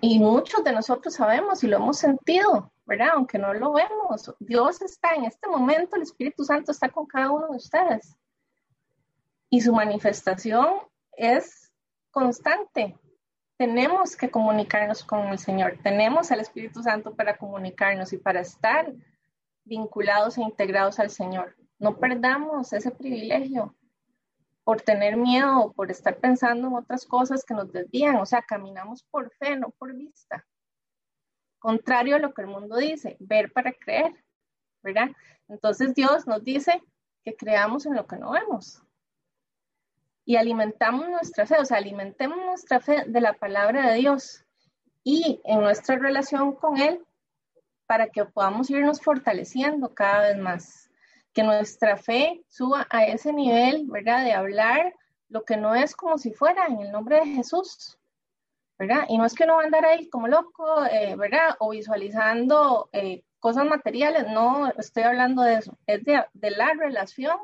y, 0.00 0.18
muchos 0.18 0.64
de 0.64 0.72
nosotros 0.72 1.14
sabemos 1.14 1.62
y 1.62 1.68
lo 1.68 1.76
hemos 1.76 1.98
sentido, 1.98 2.72
¿verdad? 2.84 3.10
Aunque 3.14 3.38
no 3.38 3.54
lo 3.54 3.72
vemos, 3.72 4.34
Dios 4.40 4.82
está 4.82 5.14
en 5.14 5.26
este 5.26 5.48
momento, 5.48 5.94
el 5.94 6.02
Espíritu 6.02 6.42
Santo 6.44 6.72
está 6.72 6.88
con 6.88 7.06
cada 7.06 7.30
uno 7.30 7.48
de 7.48 7.56
ustedes. 7.56 8.16
y 9.52 9.60
su 9.60 9.72
manifestación 9.72 10.74
es 11.12 11.72
constante. 12.12 12.96
Tenemos 13.56 14.16
que 14.16 14.30
comunicarnos 14.30 15.04
con 15.04 15.26
el 15.28 15.38
Señor, 15.38 15.78
tenemos 15.82 16.30
al 16.30 16.40
Espíritu 16.40 16.82
Santo 16.82 17.14
para 17.14 17.36
comunicarnos 17.36 18.12
y 18.12 18.18
para 18.18 18.40
estar 18.40 18.92
vinculados 19.64 20.38
e 20.38 20.42
integrados 20.42 20.98
al 20.98 21.10
Señor. 21.10 21.56
No 21.78 21.96
perdamos 21.98 22.72
ese 22.72 22.90
privilegio 22.90 23.74
por 24.64 24.82
tener 24.82 25.16
miedo 25.16 25.58
o 25.60 25.72
por 25.72 25.90
estar 25.90 26.18
pensando 26.18 26.68
en 26.68 26.74
otras 26.74 27.06
cosas 27.06 27.44
que 27.44 27.54
nos 27.54 27.72
desvían. 27.72 28.16
O 28.16 28.26
sea, 28.26 28.42
caminamos 28.42 29.02
por 29.04 29.30
fe, 29.32 29.56
no 29.56 29.70
por 29.70 29.94
vista. 29.94 30.46
Contrario 31.58 32.16
a 32.16 32.18
lo 32.18 32.32
que 32.32 32.42
el 32.42 32.48
mundo 32.48 32.76
dice, 32.76 33.16
ver 33.20 33.52
para 33.52 33.72
creer, 33.72 34.14
¿verdad? 34.82 35.10
Entonces 35.48 35.94
Dios 35.94 36.26
nos 36.26 36.42
dice 36.42 36.82
que 37.22 37.36
creamos 37.36 37.86
en 37.86 37.94
lo 37.94 38.06
que 38.06 38.16
no 38.16 38.32
vemos. 38.32 38.82
Y 40.24 40.36
alimentamos 40.36 41.08
nuestra 41.08 41.46
fe, 41.46 41.56
o 41.58 41.64
sea, 41.64 41.78
alimentemos 41.78 42.38
nuestra 42.38 42.80
fe 42.80 43.04
de 43.06 43.20
la 43.20 43.32
palabra 43.32 43.90
de 43.90 43.98
Dios 43.98 44.44
y 45.02 45.40
en 45.44 45.60
nuestra 45.60 45.96
relación 45.96 46.54
con 46.54 46.78
Él 46.78 47.04
para 47.86 48.08
que 48.08 48.24
podamos 48.24 48.70
irnos 48.70 49.00
fortaleciendo 49.00 49.92
cada 49.94 50.28
vez 50.28 50.38
más. 50.38 50.89
Que 51.32 51.42
nuestra 51.42 51.96
fe 51.96 52.42
suba 52.48 52.86
a 52.90 53.04
ese 53.04 53.32
nivel, 53.32 53.86
¿verdad? 53.86 54.24
De 54.24 54.32
hablar 54.32 54.94
lo 55.28 55.44
que 55.44 55.56
no 55.56 55.74
es 55.74 55.94
como 55.94 56.18
si 56.18 56.32
fuera 56.32 56.66
en 56.66 56.80
el 56.80 56.90
nombre 56.90 57.20
de 57.20 57.26
Jesús, 57.26 57.98
¿verdad? 58.78 59.04
Y 59.08 59.16
no 59.16 59.24
es 59.24 59.34
que 59.34 59.44
uno 59.44 59.56
va 59.56 59.62
a 59.62 59.64
andar 59.66 59.84
ahí 59.84 60.08
como 60.08 60.26
loco, 60.26 60.84
eh, 60.86 61.14
¿verdad? 61.16 61.56
O 61.60 61.70
visualizando 61.70 62.88
eh, 62.92 63.22
cosas 63.38 63.64
materiales, 63.64 64.26
no 64.28 64.70
estoy 64.76 65.04
hablando 65.04 65.42
de 65.42 65.54
eso, 65.54 65.78
es 65.86 66.04
de, 66.04 66.24
la 66.50 66.74
relación 66.74 67.38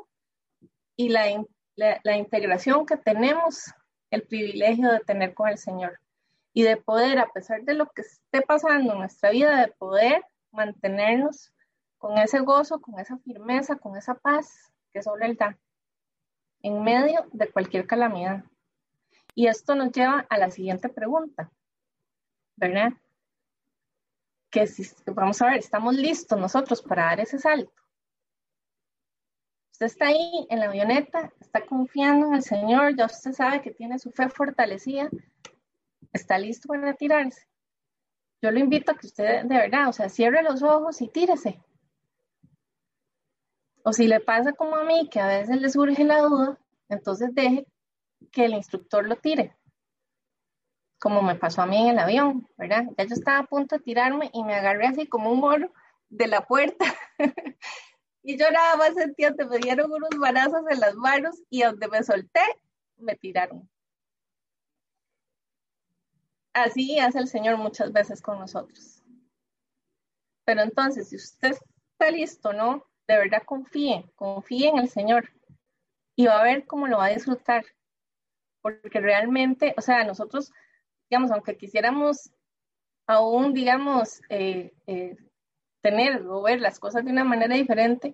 y 0.95 1.09
la, 1.09 1.43
la, 1.75 2.17
integración 2.17 2.85
que 2.85 2.97
tenemos, 2.97 3.73
el 4.11 4.23
privilegio 4.23 4.91
de 4.91 4.99
tener 5.01 5.33
con 5.33 5.49
el 5.49 5.57
Señor 5.57 5.99
y 6.53 6.63
de 6.63 6.77
poder, 6.77 7.19
a 7.19 7.27
pesar 7.27 7.61
de 7.63 7.73
lo 7.73 7.87
que 7.87 8.01
esté 8.01 8.41
pasando 8.41 8.93
en 8.93 8.99
nuestra 8.99 9.31
vida, 9.31 9.61
de 9.61 9.67
poder 9.73 10.23
mantenernos 10.51 11.51
con 12.07 12.17
ese 12.19 12.39
gozo, 12.39 12.79
con 12.79 12.97
esa 13.01 13.17
firmeza, 13.17 13.75
con 13.75 13.97
esa 13.97 14.15
paz 14.15 14.71
que 14.93 15.03
solo 15.03 15.25
Él 15.25 15.35
da, 15.35 15.57
en 16.61 16.81
medio 16.81 17.27
de 17.33 17.51
cualquier 17.51 17.85
calamidad. 17.85 18.45
Y 19.35 19.47
esto 19.47 19.75
nos 19.75 19.91
lleva 19.91 20.25
a 20.29 20.37
la 20.37 20.49
siguiente 20.49 20.87
pregunta, 20.87 21.51
¿verdad? 22.55 22.93
Que 24.49 24.67
si, 24.67 24.89
vamos 25.07 25.41
a 25.41 25.47
ver, 25.47 25.57
estamos 25.57 25.95
listos 25.95 26.39
nosotros 26.39 26.81
para 26.81 27.07
dar 27.07 27.19
ese 27.19 27.39
salto. 27.39 27.73
Usted 29.73 29.87
está 29.87 30.07
ahí 30.07 30.47
en 30.49 30.59
la 30.59 30.67
avioneta, 30.67 31.33
está 31.41 31.65
confiando 31.65 32.27
en 32.27 32.35
el 32.35 32.41
Señor, 32.41 32.95
ya 32.95 33.07
usted 33.07 33.33
sabe 33.33 33.61
que 33.61 33.71
tiene 33.71 33.99
su 33.99 34.11
fe 34.11 34.29
fortalecida, 34.29 35.09
está 36.13 36.37
listo 36.39 36.69
para 36.69 36.93
tirarse 36.93 37.45
yo 38.41 38.51
lo 38.51 38.59
invito 38.59 38.91
a 38.91 38.95
que 38.95 39.07
usted 39.07 39.43
de 39.43 39.57
verdad, 39.57 39.89
o 39.89 39.93
sea, 39.93 40.09
cierre 40.09 40.43
los 40.43 40.61
ojos 40.61 41.01
y 41.01 41.07
tírese. 41.07 41.59
O 43.87 43.93
si 43.93 44.05
le 44.05 44.19
pasa 44.19 44.51
como 44.51 44.75
a 44.75 44.83
mí, 44.83 45.07
que 45.09 45.21
a 45.21 45.27
veces 45.27 45.61
le 45.61 45.69
surge 45.69 46.03
la 46.03 46.19
duda, 46.19 46.59
entonces 46.89 47.33
deje 47.33 47.65
que 48.33 48.43
el 48.43 48.53
instructor 48.53 49.07
lo 49.07 49.15
tire. 49.15 49.55
Como 50.99 51.21
me 51.21 51.35
pasó 51.35 51.61
a 51.61 51.67
mí 51.67 51.77
en 51.77 51.91
el 51.91 51.99
avión, 51.99 52.49
¿verdad? 52.57 52.83
Ya 52.97 53.05
yo 53.05 53.13
estaba 53.13 53.37
a 53.37 53.45
punto 53.45 53.77
de 53.77 53.83
tirarme 53.83 54.29
y 54.33 54.43
me 54.43 54.55
agarré 54.55 54.87
así 54.87 55.07
como 55.07 55.31
un 55.31 55.39
moro 55.39 55.71
de 56.09 56.27
la 56.27 56.45
puerta. 56.45 56.83
y 58.23 58.37
yo 58.37 58.51
nada 58.51 58.75
más 58.75 58.93
sentía 58.93 59.33
que 59.33 59.45
me 59.45 59.57
dieron 59.57 59.89
unos 59.89 60.09
barazos 60.19 60.63
en 60.69 60.81
las 60.81 60.95
manos 60.95 61.41
y 61.49 61.61
donde 61.63 61.87
me 61.87 62.03
solté, 62.03 62.41
me 62.97 63.15
tiraron. 63.15 63.69
Así 66.51 66.99
hace 66.99 67.19
el 67.19 67.29
Señor 67.29 67.55
muchas 67.55 67.93
veces 67.93 68.21
con 68.21 68.37
nosotros. 68.37 69.01
Pero 70.43 70.61
entonces, 70.63 71.07
si 71.07 71.15
usted 71.15 71.55
está 71.93 72.11
listo, 72.11 72.51
¿no? 72.51 72.86
De 73.07 73.17
verdad 73.17 73.43
confíe, 73.45 74.05
confíe 74.15 74.69
en 74.69 74.79
el 74.79 74.89
Señor 74.89 75.31
y 76.15 76.25
va 76.25 76.39
a 76.39 76.43
ver 76.43 76.65
cómo 76.65 76.87
lo 76.87 76.97
va 76.97 77.05
a 77.05 77.13
disfrutar. 77.13 77.65
Porque 78.61 78.99
realmente, 78.99 79.73
o 79.77 79.81
sea, 79.81 80.03
nosotros, 80.03 80.51
digamos, 81.09 81.31
aunque 81.31 81.55
quisiéramos 81.55 82.31
aún, 83.05 83.53
digamos, 83.53 84.21
eh, 84.29 84.73
eh, 84.87 85.15
tener 85.81 86.25
o 86.27 86.41
ver 86.41 86.59
las 86.59 86.79
cosas 86.79 87.05
de 87.05 87.11
una 87.11 87.23
manera 87.23 87.55
diferente, 87.55 88.13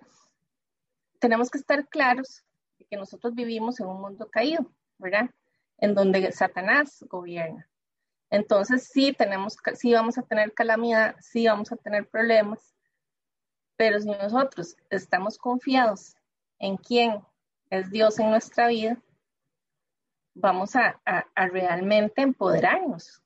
tenemos 1.18 1.50
que 1.50 1.58
estar 1.58 1.88
claros 1.88 2.44
de 2.78 2.84
que 2.84 2.96
nosotros 2.96 3.34
vivimos 3.34 3.80
en 3.80 3.86
un 3.86 4.00
mundo 4.00 4.28
caído, 4.30 4.70
¿verdad? 4.98 5.30
En 5.78 5.94
donde 5.94 6.30
Satanás 6.30 7.04
gobierna. 7.08 7.68
Entonces 8.30 8.88
sí 8.92 9.12
tenemos, 9.12 9.56
sí 9.74 9.92
vamos 9.92 10.18
a 10.18 10.22
tener 10.22 10.52
calamidad, 10.52 11.16
sí 11.20 11.46
vamos 11.46 11.72
a 11.72 11.76
tener 11.76 12.08
problemas, 12.08 12.73
pero 13.76 14.00
si 14.00 14.10
nosotros 14.10 14.76
estamos 14.90 15.38
confiados 15.38 16.14
en 16.58 16.76
quién 16.76 17.20
es 17.70 17.90
Dios 17.90 18.18
en 18.18 18.30
nuestra 18.30 18.68
vida, 18.68 18.96
vamos 20.34 20.76
a, 20.76 21.00
realmente 21.34 22.22
empoderarnos. 22.22 23.22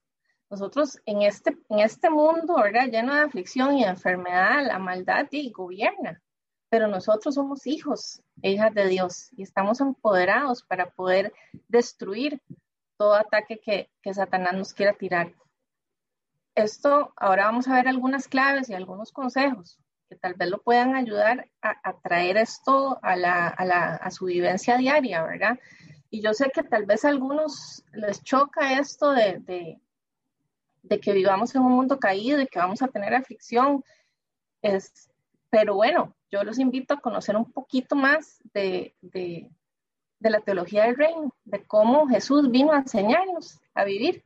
Nosotros 0.50 0.98
en 1.04 1.22
este, 1.22 1.58
en 1.68 1.80
este 1.80 2.08
mundo, 2.08 2.56
¿verdad? 2.56 2.86
Lleno 2.86 3.14
de 3.14 3.20
aflicción 3.20 3.76
y 3.76 3.84
enfermedad, 3.84 4.66
la 4.66 4.78
maldad 4.78 5.26
y 5.30 5.50
gobierna, 5.50 6.22
pero 6.70 6.88
nosotros 6.88 7.34
somos 7.34 7.66
hijos, 7.66 8.22
hijas 8.42 8.72
de 8.72 8.88
Dios, 8.88 9.28
y 9.32 9.42
estamos 9.42 9.80
empoderados 9.80 10.62
para 10.62 10.90
poder 10.90 11.34
destruir 11.68 12.40
todo 12.96 13.14
ataque 13.14 13.60
que, 13.60 13.90
Satanás 14.14 14.54
nos 14.54 14.72
quiera 14.72 14.94
tirar. 14.94 15.34
Esto, 16.54 17.12
ahora 17.16 17.44
vamos 17.44 17.68
a 17.68 17.74
ver 17.74 17.88
algunas 17.88 18.26
claves 18.26 18.70
y 18.70 18.74
algunos 18.74 19.12
consejos 19.12 19.78
que 20.08 20.16
tal 20.16 20.34
vez 20.34 20.48
lo 20.48 20.62
puedan 20.62 20.94
ayudar 20.94 21.48
a, 21.60 21.98
traer 22.00 22.38
esto 22.38 22.98
a, 23.02 23.16
la, 23.16 23.48
a, 23.48 24.10
su 24.10 24.26
vivencia 24.26 24.76
diaria, 24.76 25.22
¿verdad? 25.22 25.58
Y 26.10 26.22
yo 26.22 26.32
sé 26.32 26.50
que 26.52 26.62
tal 26.62 26.86
vez 26.86 27.04
a 27.04 27.10
algunos 27.10 27.84
les 27.92 28.22
choca 28.22 28.78
esto 28.78 29.12
de, 29.12 29.80
de, 30.82 31.00
que 31.00 31.12
vivamos 31.12 31.54
en 31.54 31.62
un 31.62 31.72
mundo 31.72 31.98
caído 31.98 32.40
y 32.40 32.46
que 32.46 32.58
vamos 32.58 32.80
a 32.80 32.88
tener 32.88 33.14
aflicción, 33.14 33.84
es, 34.62 35.10
pero 35.50 35.74
bueno, 35.74 36.14
yo 36.30 36.42
los 36.44 36.58
invito 36.58 36.94
a 36.94 37.00
conocer 37.00 37.36
un 37.36 37.52
poquito 37.52 37.94
más 37.94 38.38
de, 38.54 38.94
de 39.00 39.50
la 40.30 40.40
teología 40.40 40.84
del 40.84 40.96
reino, 40.96 41.34
de 41.44 41.64
cómo 41.66 42.08
Jesús 42.08 42.50
vino 42.50 42.72
a 42.72 42.78
enseñarnos 42.78 43.60
a 43.74 43.84
vivir 43.84 44.24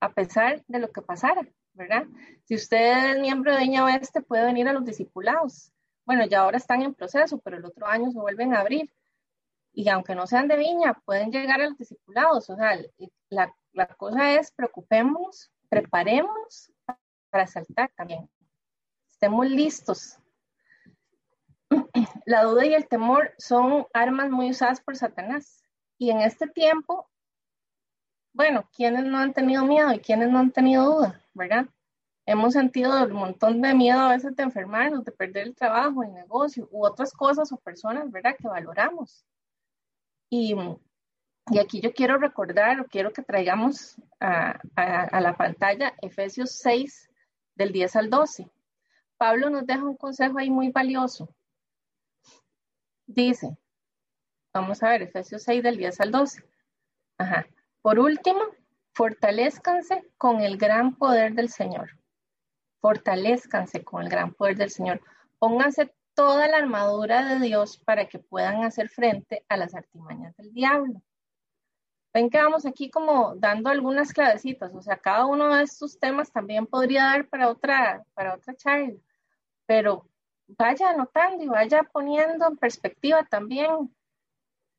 a 0.00 0.12
pesar 0.12 0.62
de 0.68 0.78
lo 0.78 0.92
que 0.92 1.02
pasara, 1.02 1.48
¿verdad? 1.76 2.06
Si 2.44 2.54
usted 2.54 3.12
es 3.12 3.20
miembro 3.20 3.52
de 3.52 3.60
Viña 3.60 3.84
Oeste, 3.84 4.22
puede 4.22 4.44
venir 4.44 4.68
a 4.68 4.72
los 4.72 4.84
discipulados. 4.84 5.72
Bueno, 6.04 6.26
ya 6.26 6.40
ahora 6.40 6.56
están 6.56 6.82
en 6.82 6.94
proceso, 6.94 7.38
pero 7.38 7.56
el 7.56 7.64
otro 7.64 7.86
año 7.86 8.10
se 8.10 8.18
vuelven 8.18 8.54
a 8.54 8.60
abrir. 8.60 8.92
Y 9.72 9.88
aunque 9.88 10.14
no 10.14 10.26
sean 10.26 10.48
de 10.48 10.56
Viña, 10.56 10.94
pueden 11.04 11.30
llegar 11.30 11.60
a 11.60 11.68
los 11.68 11.78
discipulados. 11.78 12.48
O 12.50 12.56
sea, 12.56 12.78
la, 13.28 13.54
la 13.72 13.86
cosa 13.86 14.32
es 14.32 14.50
preocupémonos, 14.52 15.50
preparemos 15.68 16.72
para 17.30 17.46
saltar 17.46 17.90
también. 17.96 18.28
Estemos 19.08 19.46
listos 19.48 20.18
la 22.26 22.44
duda 22.44 22.66
y 22.66 22.74
el 22.74 22.88
temor 22.88 23.32
son 23.38 23.86
armas 23.92 24.30
muy 24.30 24.50
usadas 24.50 24.80
por 24.80 24.96
Satanás. 24.96 25.62
Y 25.98 26.10
en 26.10 26.20
este 26.20 26.46
tiempo, 26.46 27.08
bueno, 28.36 28.68
¿quiénes 28.74 29.04
no 29.04 29.18
han 29.18 29.32
tenido 29.32 29.64
miedo 29.64 29.92
y 29.92 30.00
quiénes 30.00 30.30
no 30.30 30.38
han 30.38 30.52
tenido 30.52 30.84
duda, 30.84 31.22
verdad? 31.34 31.66
Hemos 32.26 32.52
sentido 32.52 33.04
un 33.04 33.12
montón 33.12 33.62
de 33.62 33.74
miedo 33.74 33.98
a 34.00 34.10
veces 34.10 34.36
de 34.36 34.42
enfermarnos, 34.42 35.04
de 35.04 35.12
perder 35.12 35.46
el 35.48 35.54
trabajo, 35.54 36.02
el 36.02 36.12
negocio 36.12 36.68
u 36.70 36.84
otras 36.84 37.12
cosas 37.12 37.50
o 37.52 37.56
personas, 37.56 38.10
¿verdad? 38.10 38.36
Que 38.38 38.48
valoramos. 38.48 39.24
Y, 40.28 40.54
y 41.50 41.58
aquí 41.58 41.80
yo 41.80 41.94
quiero 41.94 42.18
recordar 42.18 42.80
o 42.80 42.86
quiero 42.86 43.12
que 43.12 43.22
traigamos 43.22 43.96
a, 44.20 44.60
a 44.76 45.20
la 45.20 45.36
pantalla 45.36 45.94
Efesios 46.02 46.50
6 46.52 47.08
del 47.54 47.72
10 47.72 47.96
al 47.96 48.10
12. 48.10 48.50
Pablo 49.16 49.48
nos 49.50 49.66
deja 49.66 49.84
un 49.84 49.96
consejo 49.96 50.38
ahí 50.38 50.50
muy 50.50 50.70
valioso 50.70 51.34
Dice, 53.06 53.56
vamos 54.52 54.82
a 54.82 54.88
ver, 54.88 55.02
Efesios 55.02 55.44
6 55.44 55.62
del 55.62 55.76
10 55.76 56.00
al 56.00 56.10
12. 56.10 56.42
Ajá. 57.18 57.46
Por 57.86 58.00
último, 58.00 58.40
fortalezcanse 58.94 60.10
con 60.18 60.40
el 60.40 60.56
gran 60.56 60.96
poder 60.96 61.34
del 61.34 61.50
Señor. 61.50 61.90
Fortalezcanse 62.80 63.84
con 63.84 64.02
el 64.02 64.08
gran 64.08 64.34
poder 64.34 64.56
del 64.56 64.70
Señor. 64.70 65.00
Pónganse 65.38 65.94
toda 66.12 66.48
la 66.48 66.56
armadura 66.56 67.24
de 67.24 67.38
Dios 67.38 67.78
para 67.78 68.08
que 68.08 68.18
puedan 68.18 68.64
hacer 68.64 68.88
frente 68.88 69.46
a 69.48 69.56
las 69.56 69.72
artimañas 69.72 70.36
del 70.36 70.52
diablo. 70.52 71.00
Ven 72.12 72.28
que 72.28 72.38
vamos 72.38 72.66
aquí 72.66 72.90
como 72.90 73.36
dando 73.36 73.70
algunas 73.70 74.12
clavecitas, 74.12 74.74
o 74.74 74.82
sea, 74.82 74.96
cada 74.96 75.24
uno 75.24 75.54
de 75.54 75.62
estos 75.62 76.00
temas 76.00 76.32
también 76.32 76.66
podría 76.66 77.04
dar 77.04 77.28
para 77.28 77.48
otra, 77.48 78.04
para 78.14 78.34
otra 78.34 78.56
charla, 78.56 78.98
pero 79.64 80.10
vaya 80.48 80.90
anotando 80.90 81.44
y 81.44 81.46
vaya 81.46 81.84
poniendo 81.84 82.48
en 82.48 82.56
perspectiva 82.56 83.24
también 83.26 83.94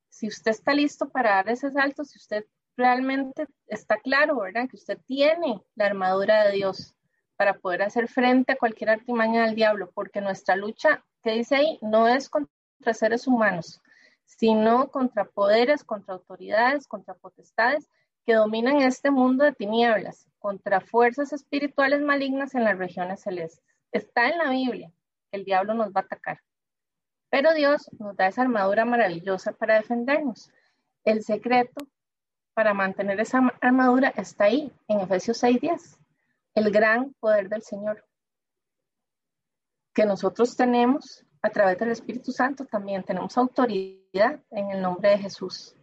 si 0.09 0.27
usted 0.27 0.51
está 0.51 0.73
listo 0.73 1.07
para 1.07 1.35
dar 1.35 1.49
ese 1.49 1.71
salto, 1.71 2.03
si 2.03 2.17
usted 2.17 2.43
realmente 2.77 3.47
está 3.67 3.97
claro, 3.97 4.39
¿verdad? 4.39 4.69
Que 4.69 4.77
usted 4.77 4.99
tiene 5.05 5.61
la 5.75 5.87
armadura 5.87 6.45
de 6.45 6.53
Dios 6.53 6.95
para 7.35 7.55
poder 7.55 7.81
hacer 7.81 8.07
frente 8.07 8.53
a 8.53 8.57
cualquier 8.57 8.91
artimaña 8.91 9.45
del 9.45 9.55
diablo, 9.55 9.91
porque 9.93 10.21
nuestra 10.21 10.55
lucha, 10.55 11.03
que 11.23 11.31
dice 11.31 11.55
ahí, 11.55 11.79
no 11.81 12.07
es 12.07 12.29
contra 12.29 12.93
seres 12.93 13.27
humanos, 13.27 13.81
sino 14.25 14.89
contra 14.89 15.25
poderes, 15.25 15.83
contra 15.83 16.13
autoridades, 16.15 16.87
contra 16.87 17.15
potestades 17.15 17.89
que 18.25 18.33
dominan 18.33 18.81
este 18.81 19.09
mundo 19.09 19.43
de 19.43 19.53
tinieblas, 19.53 20.27
contra 20.39 20.81
fuerzas 20.81 21.33
espirituales 21.33 22.01
malignas 22.01 22.55
en 22.55 22.63
las 22.63 22.77
regiones 22.77 23.21
celestes. 23.21 23.63
Está 23.91 24.29
en 24.29 24.37
la 24.37 24.49
Biblia 24.49 24.91
que 25.31 25.37
el 25.37 25.45
diablo 25.45 25.73
nos 25.73 25.87
va 25.89 26.01
a 26.01 26.03
atacar. 26.03 26.41
Pero 27.29 27.53
Dios 27.53 27.89
nos 27.99 28.15
da 28.15 28.27
esa 28.27 28.41
armadura 28.41 28.85
maravillosa 28.85 29.53
para 29.53 29.75
defendernos. 29.75 30.51
El 31.03 31.23
secreto 31.23 31.87
para 32.57 32.73
mantener 32.73 33.19
esa 33.19 33.53
armadura 33.61 34.11
está 34.17 34.45
ahí, 34.45 34.73
en 34.87 35.01
Efesios 35.01 35.37
6:10. 35.43 35.99
El 36.55 36.71
gran 36.71 37.13
poder 37.19 37.49
del 37.49 37.61
Señor 37.61 38.03
que 39.93 40.07
nosotros 40.07 40.57
tenemos 40.57 41.23
a 41.43 41.51
través 41.51 41.77
del 41.77 41.91
Espíritu 41.91 42.31
Santo 42.31 42.65
también 42.65 43.03
tenemos 43.03 43.37
autoridad 43.37 44.41
en 44.49 44.71
el 44.71 44.81
nombre 44.81 45.11
de 45.11 45.19
Jesús. 45.19 45.75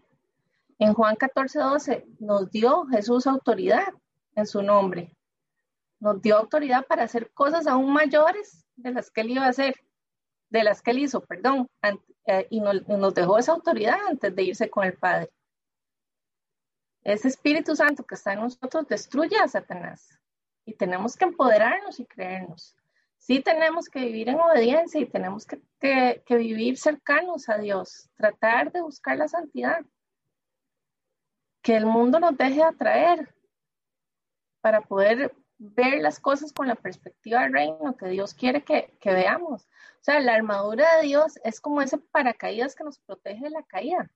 En 0.81 0.95
Juan 0.95 1.15
14, 1.15 1.61
12 1.61 2.07
nos 2.19 2.51
dio 2.51 2.87
Jesús 2.87 3.29
autoridad 3.29 3.95
en 4.35 4.45
su 4.45 4.61
nombre. 4.61 5.17
Nos 6.01 6.21
dio 6.21 6.37
autoridad 6.37 6.85
para 6.89 7.05
hacer 7.05 7.31
cosas 7.35 7.69
aún 7.69 7.93
mayores 7.93 8.67
de 8.75 8.91
las 8.91 9.13
que 9.13 9.21
él 9.21 9.31
iba 9.31 9.45
a 9.45 9.51
hacer, 9.51 9.77
de 10.51 10.65
las 10.65 10.83
que 10.83 10.91
él 10.91 10.99
hizo, 10.99 11.21
perdón, 11.21 11.69
eh, 12.27 12.49
y 12.51 12.59
nos 12.59 13.15
dejó 13.15 13.39
esa 13.39 13.53
autoridad 13.53 13.99
antes 14.09 14.35
de 14.35 14.43
irse 14.43 14.69
con 14.69 14.83
el 14.83 14.95
Padre. 14.95 15.31
Ese 17.05 17.29
Espíritu 17.29 17.77
Santo 17.77 18.05
que 18.05 18.17
está 18.17 18.33
en 18.33 18.41
nosotros 18.41 18.89
destruye 18.89 19.37
a 19.37 19.47
Satanás 19.47 20.19
y 20.65 20.75
tenemos 20.75 21.17
que 21.17 21.27
empoderarnos 21.27 22.01
y 22.01 22.07
creernos 22.07 22.75
sí 23.25 23.41
tenemos 23.41 23.89
que 23.89 24.01
vivir 24.01 24.29
en 24.29 24.39
obediencia 24.39 25.01
y 25.01 25.07
tenemos 25.07 25.47
que, 25.47 26.23
vivir 26.29 26.77
cercanos 26.77 27.49
a 27.49 27.57
Dios, 27.57 28.11
tratar 28.17 28.71
de 28.71 28.83
buscar 28.83 29.17
la 29.17 29.29
santidad, 29.29 29.83
que 31.63 31.75
el 31.77 31.87
mundo 31.87 32.21
nos 32.21 32.37
deje 32.37 32.63
atraer 32.63 33.35
para 34.61 34.83
poder 34.83 35.35
ver 35.57 36.03
las 36.03 36.21
cosas 36.21 36.53
con 36.53 36.69
la 36.69 36.75
perspectiva 36.75 37.43
del 37.43 37.55
reino 37.55 37.97
que 37.97 38.09
Dios 38.09 38.35
quiere 38.35 38.63
que, 38.63 38.95
que 39.01 39.15
veamos. 39.15 39.63
O 39.63 40.05
sea, 40.05 40.21
la 40.21 40.35
armadura 40.35 40.97
de 40.97 41.07
Dios 41.07 41.39
es 41.45 41.63
como 41.63 41.81
ese 41.81 41.97
paracaídas 41.97 42.75
que 42.75 42.85
nos 42.85 42.99
protege 42.99 43.45
de 43.45 43.51
la 43.51 43.63
caída, 43.63 44.11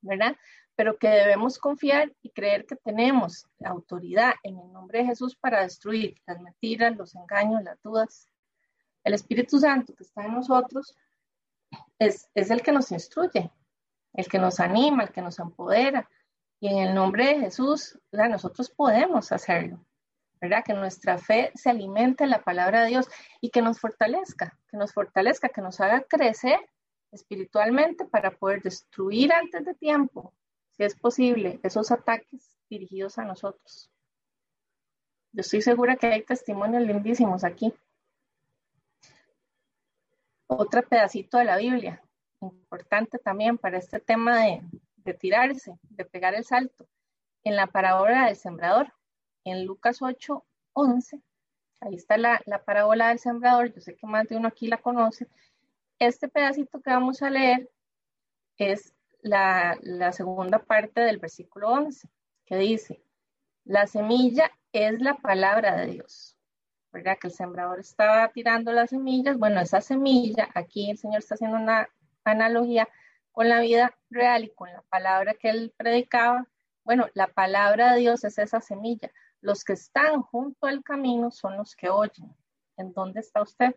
¿verdad? 0.00 0.36
Pero 0.80 0.96
que 0.96 1.10
debemos 1.10 1.58
confiar 1.58 2.10
y 2.22 2.30
creer 2.30 2.64
que 2.64 2.74
tenemos 2.74 3.46
autoridad 3.62 4.32
en 4.42 4.58
el 4.58 4.72
nombre 4.72 5.00
de 5.00 5.04
Jesús 5.08 5.36
para 5.36 5.60
destruir 5.60 6.18
las 6.26 6.40
mentiras, 6.40 6.96
los 6.96 7.14
engaños, 7.14 7.62
las 7.62 7.82
dudas. 7.82 8.30
El 9.04 9.12
Espíritu 9.12 9.58
Santo 9.58 9.94
que 9.94 10.04
está 10.04 10.24
en 10.24 10.32
nosotros 10.32 10.96
es, 11.98 12.30
el 12.34 12.62
que 12.62 12.72
nos 12.72 12.90
instruye, 12.92 13.50
el 14.14 14.26
que 14.26 14.38
nos 14.38 14.58
anima, 14.58 15.02
el 15.02 15.12
que 15.12 15.20
nos 15.20 15.38
empodera. 15.38 16.08
Y 16.60 16.68
en 16.68 16.78
el 16.78 16.94
nombre 16.94 17.26
de 17.26 17.40
Jesús, 17.40 17.98
nosotros 18.10 18.70
podemos 18.70 19.32
hacerlo. 19.32 19.84
¿verdad? 20.40 20.64
Que 20.64 20.72
nuestra 20.72 21.18
fe 21.18 21.52
se 21.56 21.68
alimente 21.68 22.24
en 22.24 22.30
la 22.30 22.42
palabra 22.42 22.84
de 22.84 22.88
Dios 22.88 23.06
y 23.42 23.50
que 23.50 23.60
nos 23.60 23.78
fortalezca, 23.80 24.58
que 24.70 24.78
nos 24.78 24.94
fortalezca, 24.94 25.50
que 25.50 25.60
nos 25.60 25.78
haga 25.78 26.00
crecer 26.08 26.58
espiritualmente 27.12 28.06
para 28.06 28.30
poder 28.30 28.62
destruir 28.62 29.30
antes 29.34 29.62
de 29.66 29.74
tiempo 29.74 30.32
es 30.84 30.94
posible, 30.94 31.60
esos 31.62 31.90
ataques 31.90 32.56
dirigidos 32.68 33.18
a 33.18 33.24
nosotros. 33.24 33.90
Yo 35.32 35.42
estoy 35.42 35.62
segura 35.62 35.96
que 35.96 36.06
hay 36.06 36.22
testimonios 36.22 36.82
lindísimos 36.82 37.44
aquí. 37.44 37.72
Otro 40.46 40.82
pedacito 40.82 41.38
de 41.38 41.44
la 41.44 41.56
Biblia, 41.56 42.02
importante 42.40 43.18
también 43.18 43.58
para 43.58 43.78
este 43.78 44.00
tema 44.00 44.44
de, 44.44 45.14
tirarse, 45.14 45.78
de 45.82 46.04
pegar 46.04 46.34
el 46.34 46.44
salto. 46.44 46.88
En 47.44 47.56
la 47.56 47.66
parábola 47.66 48.26
del 48.26 48.36
sembrador, 48.36 48.92
en 49.44 49.64
Lucas 49.64 50.02
8, 50.02 50.44
11, 50.72 51.20
ahí 51.80 51.94
está 51.94 52.18
la, 52.18 52.42
la 52.46 52.64
parábola 52.64 53.08
del 53.08 53.18
sembrador, 53.18 53.72
yo 53.72 53.80
sé 53.80 53.96
que 53.96 54.06
más 54.06 54.28
de 54.28 54.36
uno 54.36 54.48
aquí 54.48 54.66
la 54.66 54.78
conoce. 54.78 55.28
Este 55.98 56.28
pedacito 56.28 56.80
que 56.80 56.90
vamos 56.90 57.22
a 57.22 57.30
leer 57.30 57.70
es 58.58 58.94
la, 59.22 60.12
segunda 60.12 60.58
parte 60.58 61.00
del 61.00 61.18
versículo 61.18 61.68
11, 61.70 62.08
que 62.44 62.56
dice, 62.56 63.02
la 63.64 63.86
semilla 63.86 64.50
es 64.72 65.00
la 65.00 65.14
palabra 65.14 65.76
de 65.76 65.86
Dios. 65.86 66.36
¿Verdad? 66.92 67.18
Que 67.20 67.28
el 67.28 67.32
sembrador 67.32 67.78
estaba 67.78 68.28
tirando 68.32 68.72
las 68.72 68.90
semillas. 68.90 69.38
Bueno, 69.38 69.60
esa 69.60 69.80
semilla, 69.80 70.48
aquí 70.54 70.90
el 70.90 70.98
Señor 70.98 71.18
está 71.18 71.34
haciendo 71.34 71.56
una 71.56 71.88
analogía 72.24 72.88
con 73.30 73.48
la 73.48 73.60
vida 73.60 73.96
real 74.10 74.44
y 74.44 74.54
con 74.54 74.72
la 74.72 74.82
palabra 74.82 75.34
que 75.34 75.50
él 75.50 75.72
predicaba. 75.76 76.48
Bueno, 76.82 77.06
la 77.14 77.28
palabra 77.28 77.92
de 77.92 78.00
Dios 78.00 78.24
es 78.24 78.38
esa 78.38 78.60
semilla. 78.60 79.12
Los 79.40 79.62
que 79.62 79.74
están 79.74 80.22
junto 80.22 80.66
al 80.66 80.82
camino 80.82 81.30
son 81.30 81.56
los 81.56 81.76
que 81.76 81.88
oyen. 81.88 82.34
¿En 82.76 82.92
dónde 82.92 83.20
está 83.20 83.40
usted? 83.40 83.76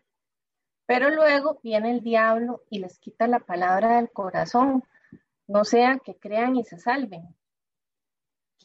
Pero 0.86 1.10
luego 1.10 1.60
viene 1.62 1.92
el 1.92 2.00
diablo 2.00 2.64
y 2.68 2.80
les 2.80 2.98
quita 2.98 3.28
la 3.28 3.38
palabra 3.38 3.96
del 3.96 4.10
corazón 4.10 4.82
no 5.46 5.64
sea 5.64 5.98
que 5.98 6.16
crean 6.16 6.56
y 6.56 6.64
se 6.64 6.78
salven. 6.78 7.34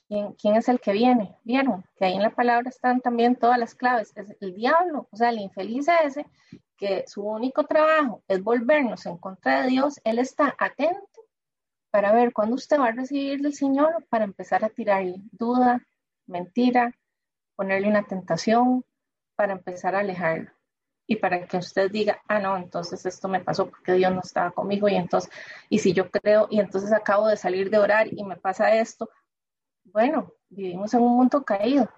¿Quién, 0.08 0.56
es 0.56 0.68
el 0.68 0.80
que 0.80 0.92
viene? 0.92 1.36
¿Vieron? 1.44 1.86
Que 1.96 2.06
ahí 2.06 2.16
en 2.16 2.24
la 2.24 2.32
palabra 2.32 2.70
están 2.70 3.00
también 3.00 3.36
todas 3.36 3.60
las 3.60 3.76
claves. 3.76 4.12
Es 4.16 4.36
el 4.42 4.56
diablo, 4.56 5.08
o 5.12 5.16
sea, 5.16 5.30
el 5.30 5.40
infeliz 5.40 5.88
ese, 6.04 6.26
que 6.78 7.06
su 7.08 7.22
único 7.22 7.66
trabajo 7.66 8.24
es 8.28 8.44
volvernos 8.44 9.06
en 9.06 9.18
contra 9.18 9.62
de 9.62 9.70
Dios. 9.70 10.02
Él 10.04 10.18
está 10.18 10.56
atento 10.58 11.22
para 11.92 12.12
ver 12.12 12.34
cuándo 12.34 12.56
usted 12.56 12.80
va 12.80 12.88
a 12.88 12.92
recibir 12.92 13.42
del 13.42 13.54
Señor 13.54 14.06
para 14.10 14.24
empezar 14.24 14.66
a 14.66 14.70
tirarle 14.70 15.22
duda, 15.32 15.86
mentira, 16.26 16.96
ponerle 17.56 17.88
una 17.88 18.08
tentación, 18.08 18.84
para 19.36 19.54
empezar 19.54 19.96
a 19.96 20.00
alejarlo 20.00 20.52
y 21.10 21.16
para 21.16 21.48
que 21.48 21.58
usted 21.58 21.90
diga, 21.90 22.22
ah, 22.28 22.38
no, 22.38 22.56
entonces 22.56 23.04
esto 23.04 23.28
me 23.28 23.40
pasó 23.40 23.68
porque 23.68 23.94
Dios 23.94 24.14
no 24.14 24.22
estaba 24.24 24.52
conmigo 24.52 24.88
y 24.88 24.96
entonces, 24.96 25.32
y 25.68 25.80
si 25.80 25.92
yo 25.92 26.12
creo, 26.12 26.48
y 26.52 26.60
entonces 26.60 26.94
acabo 26.94 27.28
de 27.28 27.36
salir 27.36 27.72
de 27.72 27.80
orar 27.80 28.08
y 28.14 28.24
me 28.24 28.38
pasa 28.38 28.76
esto, 28.76 29.10
bueno, 29.86 30.32
vivimos 30.50 30.94
en 30.94 31.02
un 31.02 31.18
mundo 31.18 31.44
caído, 31.44 31.90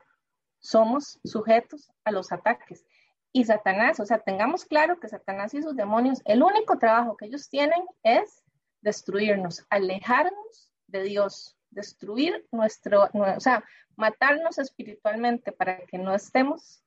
somos 0.60 1.19
sujetos 1.26 1.91
a 2.06 2.12
los 2.12 2.32
ataques. 2.32 2.86
Y 3.34 3.43
Satanás, 3.43 4.00
o 4.00 4.06
sea, 4.06 4.19
tengamos 4.19 4.63
claro 4.63 4.97
que 4.97 5.10
Satanás 5.10 5.54
y 5.56 5.62
sus 5.62 5.76
demonios, 5.76 6.21
el 6.24 6.41
único 6.41 6.80
trabajo 6.80 7.17
que 7.17 7.26
ellos 7.26 7.50
tienen 7.50 7.84
es 8.04 8.45
destruirnos, 8.80 9.65
alejarnos 9.69 10.71
de 10.88 11.04
Dios, 11.04 11.58
destruir 11.69 12.47
nuestro, 12.54 13.10
o 13.13 13.39
sea, 13.41 13.62
matarnos 13.97 14.58
espiritualmente 14.58 15.52
para 15.52 15.86
que 15.86 15.97
no 15.97 16.15
estemos 16.15 16.82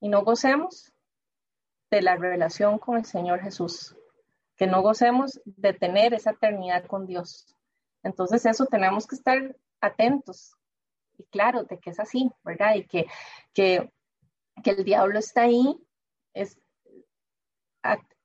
y 0.00 0.10
no 0.10 0.22
gocemos 0.22 0.92
de 1.90 2.02
la 2.02 2.16
relación 2.16 2.78
con 2.78 2.96
el 2.96 3.04
Señor 3.04 3.40
Jesús, 3.40 3.96
que 4.56 4.66
no 4.66 4.82
gocemos 4.82 5.40
de 5.44 5.72
tener 5.72 6.14
esa 6.14 6.32
eternidad 6.32 6.86
con 6.86 7.06
Dios. 7.06 7.46
Entonces 8.02 8.44
eso 8.46 8.66
tenemos 8.66 9.06
que 9.06 9.16
estar 9.16 9.56
atentos 9.80 10.56
y 11.18 11.24
claro 11.24 11.64
de 11.64 11.78
que 11.78 11.90
es 11.90 12.00
así, 12.00 12.30
¿verdad? 12.44 12.74
Y 12.74 12.86
que, 12.86 13.06
que, 13.54 13.90
el 14.64 14.84
diablo 14.84 15.18
está 15.18 15.42
ahí, 15.42 15.78
es, 16.34 16.58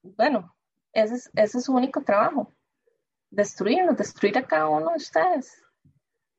bueno, 0.02 0.56
ese 0.94 1.16
es, 1.16 1.32
ese 1.36 1.58
es 1.60 1.64
su 1.66 1.74
único 1.74 2.02
trabajo, 2.02 2.52
destruirnos, 3.30 3.98
destruir 3.98 4.38
a 4.38 4.48
cada 4.48 4.68
uno 4.68 4.90
de 4.90 4.98
ustedes. 4.98 5.64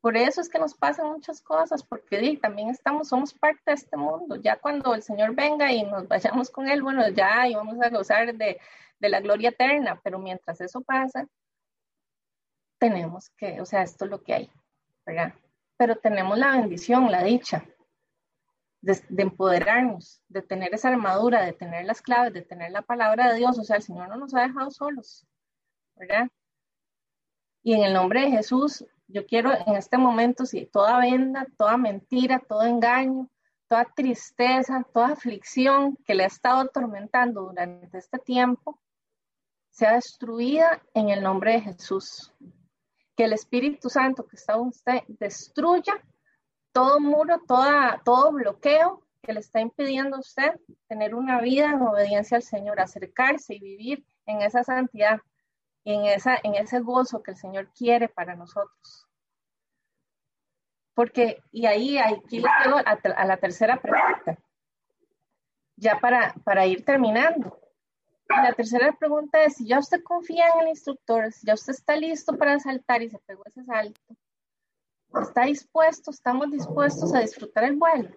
Por 0.03 0.17
eso 0.17 0.41
es 0.41 0.49
que 0.49 0.59
nos 0.59 0.73
pasan 0.75 1.07
muchas 1.07 1.39
cosas, 1.41 1.81
porque 1.81 2.37
también 2.41 2.67
estamos, 2.69 3.07
somos 3.07 3.33
parte 3.33 3.61
de 3.67 3.73
este 3.75 3.95
mundo. 3.95 4.35
Ya 4.35 4.57
cuando 4.57 4.93
el 4.93 5.01
Señor 5.01 5.33
venga 5.33 5.71
y 5.71 5.83
nos 5.83 6.09
vayamos 6.09 6.49
con 6.49 6.67
Él, 6.67 6.81
bueno, 6.81 7.07
ya 7.07 7.47
y 7.47 7.55
vamos 7.55 7.79
a 7.81 7.89
gozar 7.89 8.35
de, 8.35 8.59
de 8.99 9.09
la 9.09 9.21
gloria 9.21 9.51
eterna, 9.51 10.01
pero 10.03 10.19
mientras 10.19 10.59
eso 10.59 10.81
pasa, 10.81 11.25
tenemos 12.79 13.29
que, 13.37 13.61
o 13.61 13.65
sea, 13.65 13.83
esto 13.83 14.03
es 14.03 14.11
lo 14.11 14.21
que 14.21 14.33
hay, 14.33 14.51
¿verdad? 15.05 15.35
Pero 15.77 15.95
tenemos 15.95 16.37
la 16.37 16.51
bendición, 16.51 17.09
la 17.09 17.23
dicha 17.23 17.63
de, 18.81 19.01
de, 19.07 19.23
empoderarnos, 19.23 20.21
de 20.27 20.41
tener 20.41 20.73
esa 20.73 20.89
armadura, 20.89 21.45
de 21.45 21.53
tener 21.53 21.85
las 21.85 22.01
claves, 22.01 22.33
de 22.33 22.41
tener 22.41 22.73
la 22.73 22.81
palabra 22.81 23.31
de 23.31 23.37
Dios. 23.37 23.57
O 23.57 23.63
sea, 23.63 23.77
el 23.77 23.83
Señor 23.83 24.09
no 24.09 24.17
nos 24.17 24.33
ha 24.33 24.41
dejado 24.41 24.69
solos, 24.69 25.25
¿verdad? 25.95 26.27
Y 27.61 27.73
en 27.75 27.83
el 27.83 27.93
nombre 27.93 28.23
de 28.23 28.31
Jesús, 28.31 28.85
yo 29.07 29.25
quiero 29.25 29.51
en 29.51 29.75
este 29.75 29.97
momento, 29.97 30.45
si 30.45 30.65
toda 30.65 30.99
venda, 30.99 31.47
toda 31.57 31.77
mentira, 31.77 32.39
todo 32.39 32.63
engaño, 32.63 33.29
toda 33.67 33.85
tristeza, 33.85 34.85
toda 34.93 35.13
aflicción 35.13 35.97
que 36.05 36.15
le 36.15 36.23
ha 36.23 36.27
estado 36.27 36.61
atormentando 36.61 37.41
durante 37.41 37.97
este 37.97 38.19
tiempo, 38.19 38.79
sea 39.69 39.93
destruida 39.93 40.81
en 40.93 41.09
el 41.09 41.23
nombre 41.23 41.53
de 41.53 41.61
Jesús. 41.61 42.31
Que 43.15 43.25
el 43.25 43.33
Espíritu 43.33 43.89
Santo 43.89 44.25
que 44.25 44.35
está 44.35 44.53
en 44.53 44.61
usted 44.61 44.99
destruya 45.07 45.93
todo 46.71 46.99
muro, 46.99 47.39
toda, 47.47 48.01
todo 48.03 48.31
bloqueo 48.31 49.03
que 49.21 49.33
le 49.33 49.39
está 49.39 49.61
impidiendo 49.61 50.17
a 50.17 50.19
usted 50.19 50.59
tener 50.87 51.15
una 51.15 51.39
vida 51.39 51.71
en 51.71 51.81
obediencia 51.81 52.37
al 52.37 52.43
Señor, 52.43 52.79
acercarse 52.79 53.55
y 53.55 53.59
vivir 53.59 54.05
en 54.25 54.41
esa 54.41 54.63
santidad, 54.63 55.21
en, 55.85 56.05
esa, 56.05 56.37
en 56.43 56.55
ese 56.55 56.79
gozo 56.79 57.21
que 57.21 57.31
el 57.31 57.37
Señor 57.37 57.69
quiere 57.73 58.09
para 58.09 58.35
nosotros. 58.35 59.07
Porque, 60.93 61.41
y 61.51 61.65
ahí, 61.65 61.97
aquí 61.97 62.39
le 62.39 62.49
llego 62.63 62.77
a, 62.77 63.25
la 63.25 63.37
tercera 63.37 63.81
pregunta, 63.81 64.37
ya 65.75 65.99
para, 65.99 66.33
para 66.43 66.65
ir 66.67 66.85
terminando. 66.85 67.59
La 68.29 68.53
tercera 68.53 68.91
pregunta 68.93 69.43
es, 69.43 69.55
si 69.55 69.67
ya 69.67 69.79
usted 69.79 70.01
confía 70.03 70.47
en 70.49 70.61
el 70.61 70.67
instructor, 70.69 71.31
si 71.31 71.45
ya 71.45 71.55
usted 71.55 71.73
está 71.73 71.95
listo 71.95 72.37
para 72.37 72.59
saltar 72.59 73.01
y 73.01 73.09
se 73.09 73.19
pegó 73.19 73.43
ese 73.45 73.63
salto, 73.63 73.99
está 75.21 75.45
dispuesto, 75.45 76.11
estamos 76.11 76.49
dispuestos 76.49 77.13
a 77.13 77.19
disfrutar 77.19 77.65
el 77.65 77.75
vuelo, 77.75 78.09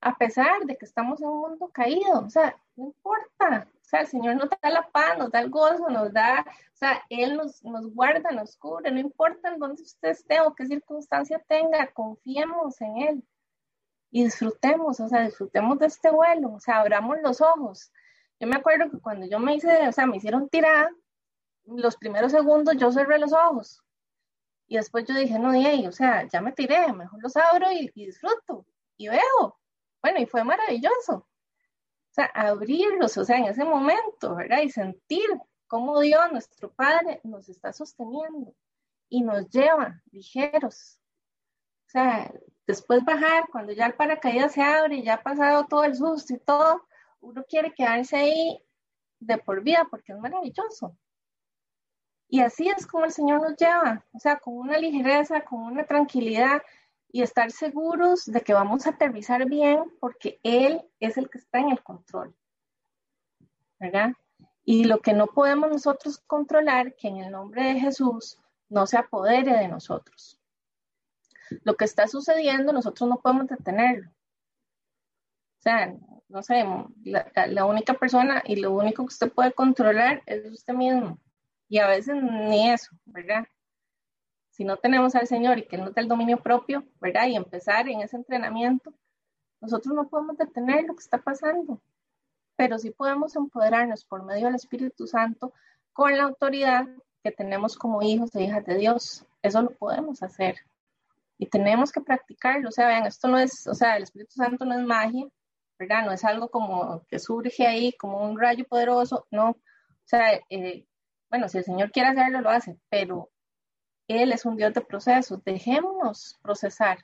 a 0.00 0.16
pesar 0.16 0.64
de 0.64 0.76
que 0.76 0.84
estamos 0.84 1.20
en 1.20 1.28
un 1.28 1.40
mundo 1.40 1.70
caído, 1.72 2.20
o 2.20 2.30
sea, 2.30 2.56
no 2.76 2.86
importa, 2.86 3.68
sea, 3.90 4.00
el 4.00 4.06
Señor 4.06 4.36
nos 4.36 4.48
da 4.48 4.70
la 4.70 4.88
paz, 4.90 5.18
nos 5.18 5.30
da 5.30 5.40
el 5.40 5.50
gozo, 5.50 5.88
nos 5.88 6.12
da, 6.12 6.46
o 6.48 6.76
sea, 6.76 7.02
Él 7.10 7.36
nos, 7.36 7.62
nos 7.64 7.92
guarda, 7.94 8.30
nos 8.30 8.56
cubre, 8.56 8.90
no 8.90 9.00
importa 9.00 9.48
en 9.52 9.58
dónde 9.58 9.82
usted 9.82 10.10
esté 10.10 10.40
o 10.40 10.54
qué 10.54 10.66
circunstancia 10.66 11.42
tenga, 11.46 11.92
confiemos 11.92 12.80
en 12.80 12.96
Él 12.98 13.24
y 14.10 14.24
disfrutemos, 14.24 15.00
o 15.00 15.08
sea, 15.08 15.22
disfrutemos 15.22 15.78
de 15.78 15.86
este 15.86 16.10
vuelo, 16.10 16.54
o 16.54 16.60
sea, 16.60 16.80
abramos 16.80 17.18
los 17.22 17.40
ojos. 17.40 17.92
Yo 18.40 18.48
me 18.48 18.56
acuerdo 18.56 18.90
que 18.90 18.98
cuando 18.98 19.26
yo 19.26 19.38
me 19.38 19.54
hice, 19.54 19.88
o 19.88 19.92
sea, 19.92 20.06
me 20.06 20.16
hicieron 20.16 20.48
tirada, 20.48 20.90
los 21.66 21.96
primeros 21.96 22.32
segundos 22.32 22.76
yo 22.76 22.90
cerré 22.90 23.18
los 23.18 23.32
ojos 23.32 23.82
y 24.70 24.76
después 24.76 25.04
yo 25.04 25.14
dije, 25.14 25.36
no, 25.36 25.52
y 25.52 25.86
o 25.88 25.92
sea, 25.92 26.28
ya 26.28 26.40
me 26.40 26.52
tiré, 26.52 26.92
mejor 26.92 27.20
los 27.20 27.36
abro 27.36 27.72
y, 27.72 27.90
disfruto 27.92 28.64
y 28.96 29.08
veo. 29.08 29.58
Bueno, 30.00 30.20
y 30.20 30.26
fue 30.26 30.44
maravilloso. 30.44 31.26
O 32.10 32.12
sea, 32.12 32.26
abrirlos, 32.34 33.16
o 33.16 33.24
sea, 33.24 33.38
en 33.38 33.44
ese 33.44 33.64
momento, 33.64 34.34
¿verdad? 34.34 34.62
Y 34.62 34.70
sentir 34.70 35.26
cómo 35.68 36.00
Dios, 36.00 36.32
nuestro 36.32 36.72
Padre, 36.72 37.20
nos 37.22 37.48
está 37.48 37.72
sosteniendo 37.72 38.52
y 39.08 39.22
nos 39.22 39.48
lleva 39.48 40.02
ligeros. 40.10 40.98
O 41.86 41.90
sea, 41.90 42.32
después 42.66 43.04
bajar, 43.04 43.48
cuando 43.50 43.72
ya 43.72 43.86
el 43.86 43.94
paracaídas 43.94 44.52
se 44.52 44.62
abre 44.62 44.96
y 44.96 45.02
ya 45.04 45.14
ha 45.14 45.22
pasado 45.22 45.66
todo 45.66 45.84
el 45.84 45.94
susto 45.94 46.34
y 46.34 46.38
todo, 46.38 46.84
uno 47.20 47.44
quiere 47.48 47.72
quedarse 47.72 48.16
ahí 48.16 48.64
de 49.20 49.38
por 49.38 49.62
vida 49.62 49.86
porque 49.90 50.12
es 50.12 50.18
maravilloso. 50.18 50.96
Y 52.28 52.40
así 52.40 52.68
es 52.68 52.86
como 52.86 53.04
el 53.04 53.12
Señor 53.12 53.42
nos 53.42 53.56
lleva, 53.56 54.04
o 54.12 54.18
sea, 54.18 54.38
con 54.38 54.56
una 54.56 54.78
ligereza, 54.78 55.44
con 55.44 55.62
una 55.62 55.84
tranquilidad 55.84 56.62
y 57.12 57.22
estar 57.22 57.50
seguros 57.50 58.26
de 58.26 58.40
que 58.42 58.54
vamos 58.54 58.86
a 58.86 58.90
aterrizar 58.90 59.46
bien 59.46 59.84
porque 60.00 60.40
Él 60.42 60.82
es 61.00 61.16
el 61.16 61.28
que 61.28 61.38
está 61.38 61.58
en 61.58 61.70
el 61.70 61.82
control. 61.82 62.34
¿Verdad? 63.78 64.12
Y 64.64 64.84
lo 64.84 65.00
que 65.00 65.12
no 65.12 65.26
podemos 65.26 65.70
nosotros 65.70 66.18
controlar, 66.26 66.94
que 66.94 67.08
en 67.08 67.16
el 67.16 67.32
nombre 67.32 67.64
de 67.64 67.80
Jesús 67.80 68.38
no 68.68 68.86
se 68.86 68.98
apodere 68.98 69.56
de 69.56 69.68
nosotros. 69.68 70.38
Lo 71.64 71.74
que 71.76 71.84
está 71.84 72.06
sucediendo, 72.06 72.72
nosotros 72.72 73.08
no 73.08 73.20
podemos 73.20 73.48
detenerlo. 73.48 74.10
O 74.10 75.62
sea, 75.62 75.94
no 76.28 76.42
sé, 76.42 76.64
la, 77.04 77.64
única 77.64 77.94
persona 77.94 78.42
y 78.46 78.56
lo 78.56 78.72
único 78.72 79.02
que 79.02 79.12
usted 79.12 79.32
puede 79.32 79.52
controlar 79.52 80.22
es 80.26 80.46
usted 80.46 80.74
mismo 80.74 81.18
y 81.68 81.78
a 81.78 81.86
veces 81.86 82.16
ni 82.22 82.70
eso, 82.70 82.90
¿verdad? 83.04 83.46
Si 84.60 84.64
no 84.66 84.76
tenemos 84.76 85.14
al 85.14 85.26
Señor 85.26 85.58
y 85.58 85.62
que 85.62 85.76
Él 85.76 85.84
nos 85.86 85.94
dé 85.94 86.02
el 86.02 86.08
dominio 86.08 86.36
propio, 86.36 86.84
¿verdad? 87.00 87.28
Y 87.28 87.34
empezar 87.34 87.88
en 87.88 88.02
ese 88.02 88.16
entrenamiento, 88.16 88.92
nosotros 89.58 89.94
no 89.94 90.06
podemos 90.06 90.36
detener 90.36 90.84
lo 90.84 90.92
que 90.92 91.02
está 91.02 91.16
pasando, 91.16 91.80
pero 92.56 92.78
sí 92.78 92.90
podemos 92.90 93.34
empoderarnos 93.36 94.04
por 94.04 94.22
medio 94.22 94.48
del 94.48 94.56
Espíritu 94.56 95.06
Santo 95.06 95.54
con 95.94 96.14
la 96.14 96.24
autoridad 96.24 96.86
que 97.24 97.32
tenemos 97.32 97.74
como 97.74 98.02
hijos 98.02 98.34
e 98.34 98.42
hijas 98.42 98.62
de 98.66 98.76
Dios. 98.76 99.24
Eso 99.40 99.62
lo 99.62 99.70
podemos 99.70 100.22
hacer. 100.22 100.56
Y 101.38 101.46
tenemos 101.46 101.90
que 101.90 102.02
practicarlo. 102.02 102.68
O 102.68 102.72
sea, 102.72 102.86
vean, 102.86 103.06
esto 103.06 103.28
no 103.28 103.38
es, 103.38 103.66
o 103.66 103.72
sea, 103.72 103.96
el 103.96 104.02
Espíritu 104.02 104.32
Santo 104.34 104.66
no 104.66 104.78
es 104.78 104.84
magia, 104.84 105.26
¿verdad? 105.78 106.04
No 106.04 106.12
es 106.12 106.22
algo 106.22 106.50
como 106.50 107.02
que 107.08 107.18
surge 107.18 107.66
ahí 107.66 107.94
como 107.94 108.18
un 108.30 108.38
rayo 108.38 108.66
poderoso, 108.68 109.26
no. 109.30 109.52
O 109.52 109.56
sea, 110.04 110.38
eh, 110.50 110.84
bueno, 111.30 111.48
si 111.48 111.56
el 111.56 111.64
Señor 111.64 111.90
quiere 111.92 112.10
hacerlo, 112.10 112.42
lo 112.42 112.50
hace, 112.50 112.76
pero 112.90 113.30
Él 114.12 114.32
es 114.32 114.44
un 114.44 114.56
Dios 114.56 114.74
de 114.74 114.80
procesos. 114.80 115.42
Dejémonos 115.44 116.38
procesar, 116.42 116.98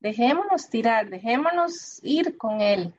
dejémonos 0.00 0.68
tirar, 0.68 1.08
dejémonos 1.08 2.00
ir 2.02 2.36
con 2.36 2.60
Él. 2.60 2.94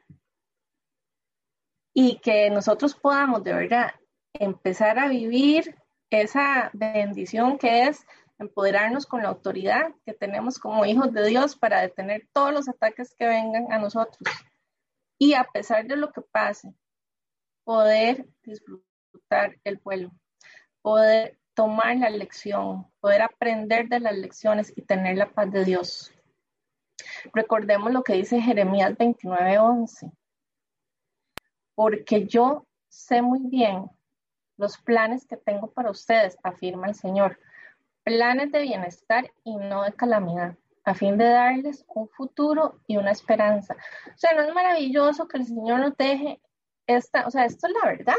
Y 1.94 2.20
que 2.20 2.50
nosotros 2.50 2.96
podamos 2.96 3.44
de 3.44 3.54
verdad 3.54 3.92
empezar 4.34 4.98
a 4.98 5.08
vivir 5.08 5.76
esa 6.10 6.70
bendición 6.74 7.58
que 7.58 7.84
es 7.88 8.06
empoderarnos 8.40 9.06
con 9.06 9.22
la 9.22 9.30
autoridad 9.30 9.94
que 10.06 10.14
tenemos 10.14 10.58
como 10.58 10.86
hijos 10.86 11.14
de 11.14 11.28
Dios 11.28 11.56
para 11.56 11.82
detener 11.82 12.28
todos 12.34 12.54
los 12.54 12.70
ataques 12.70 13.14
que 13.16 13.28
vengan 13.28 13.72
a 13.72 13.78
nosotros. 13.78 14.20
Y 15.20 15.34
a 15.36 15.44
pesar 15.44 15.86
de 15.86 15.96
lo 15.96 16.12
que 16.12 16.22
pase, 16.22 16.74
poder 17.64 18.28
disfrutar 18.44 19.58
el 19.64 19.80
pueblo 19.80 20.12
poder 20.82 21.38
tomar 21.54 21.98
la 21.98 22.10
lección, 22.10 22.88
poder 23.00 23.22
aprender 23.22 23.88
de 23.88 24.00
las 24.00 24.18
lecciones 24.18 24.74
y 24.76 24.82
tener 24.82 25.18
la 25.18 25.32
paz 25.32 25.52
de 25.52 25.66
Dios. 25.66 26.12
Recordemos 27.34 27.92
lo 27.92 28.04
que 28.04 28.14
dice 28.14 28.42
Jeremías 28.42 28.98
29:11. 28.98 30.12
Porque 31.76 32.28
yo 32.28 32.66
sé 32.90 33.22
muy 33.22 33.48
bien 33.48 33.90
los 34.58 34.78
planes 34.78 35.26
que 35.26 35.38
tengo 35.38 35.72
para 35.72 35.90
ustedes, 35.90 36.38
afirma 36.44 36.88
el 36.88 36.96
Señor. 36.96 37.40
Planes 38.04 38.52
de 38.52 38.62
bienestar 38.62 39.32
y 39.44 39.56
no 39.56 39.84
de 39.84 39.94
calamidad, 39.94 40.56
a 40.84 40.94
fin 40.94 41.18
de 41.18 41.26
darles 41.26 41.84
un 41.88 42.08
futuro 42.10 42.80
y 42.88 42.98
una 42.98 43.12
esperanza. 43.12 43.76
O 44.08 44.18
sea, 44.18 44.34
no 44.34 44.42
es 44.42 44.54
maravilloso 44.54 45.28
que 45.28 45.38
el 45.38 45.46
Señor 45.46 45.80
nos 45.80 45.98
deje 45.98 46.42
esta, 46.88 47.28
o 47.28 47.32
sea, 47.32 47.46
esto 47.46 47.68
es 47.68 47.74
la 47.82 47.90
verdad. 47.90 48.16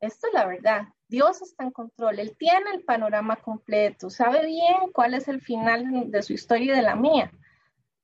Esto 0.00 0.26
es 0.26 0.34
la 0.34 0.46
verdad. 0.46 0.82
Dios 1.12 1.42
está 1.42 1.64
en 1.64 1.70
control. 1.72 2.18
Él 2.18 2.34
tiene 2.38 2.70
el 2.72 2.84
panorama 2.84 3.36
completo. 3.36 4.08
Sabe 4.08 4.46
bien 4.46 4.90
cuál 4.94 5.12
es 5.12 5.28
el 5.28 5.42
final 5.42 6.10
de 6.10 6.22
su 6.22 6.32
historia 6.32 6.72
y 6.72 6.76
de 6.76 6.82
la 6.82 6.96
mía. 6.96 7.30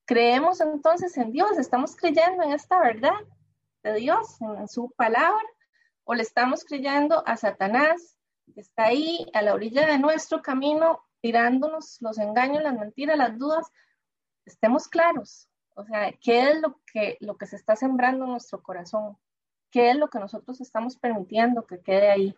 Creemos 0.05 0.61
entonces 0.61 1.17
en 1.17 1.33
Dios. 1.33 1.59
Estamos 1.59 1.97
creyendo 1.97 2.43
en 2.43 2.53
esta 2.53 2.79
verdad 2.79 3.19
de 3.83 3.95
Dios, 3.95 4.39
en 4.43 4.69
su 4.69 4.91
palabra, 4.91 5.43
o 6.05 6.15
le 6.15 6.23
estamos 6.23 6.67
creyendo 6.67 7.27
a 7.27 7.39
Satanás, 7.39 8.19
que 8.55 8.61
está 8.61 8.85
ahí 8.85 9.27
a 9.33 9.41
la 9.41 9.55
orilla 9.55 9.87
de 9.87 9.99
nuestro 9.99 10.43
camino, 10.43 11.03
tirándonos 11.23 11.97
los 12.03 12.19
engaños, 12.19 12.63
las 12.63 12.79
mentiras, 12.79 13.17
las 13.17 13.39
dudas. 13.39 13.67
Estemos 14.45 14.87
claros. 14.87 15.49
O 15.75 15.85
sea, 15.85 16.13
¿qué 16.21 16.51
es 16.51 16.61
lo 16.61 16.79
que, 16.93 17.17
lo 17.21 17.39
que 17.39 17.47
se 17.47 17.57
está 17.57 17.75
sembrando 17.75 18.27
en 18.27 18.33
nuestro 18.33 18.63
corazón? 18.63 19.17
qué 19.71 19.91
es 19.91 19.97
lo 19.97 20.09
que 20.09 20.19
nosotros 20.19 20.61
estamos 20.61 20.97
permitiendo 20.97 21.67
que 21.67 21.81
quede 21.81 22.11
ahí. 22.11 22.35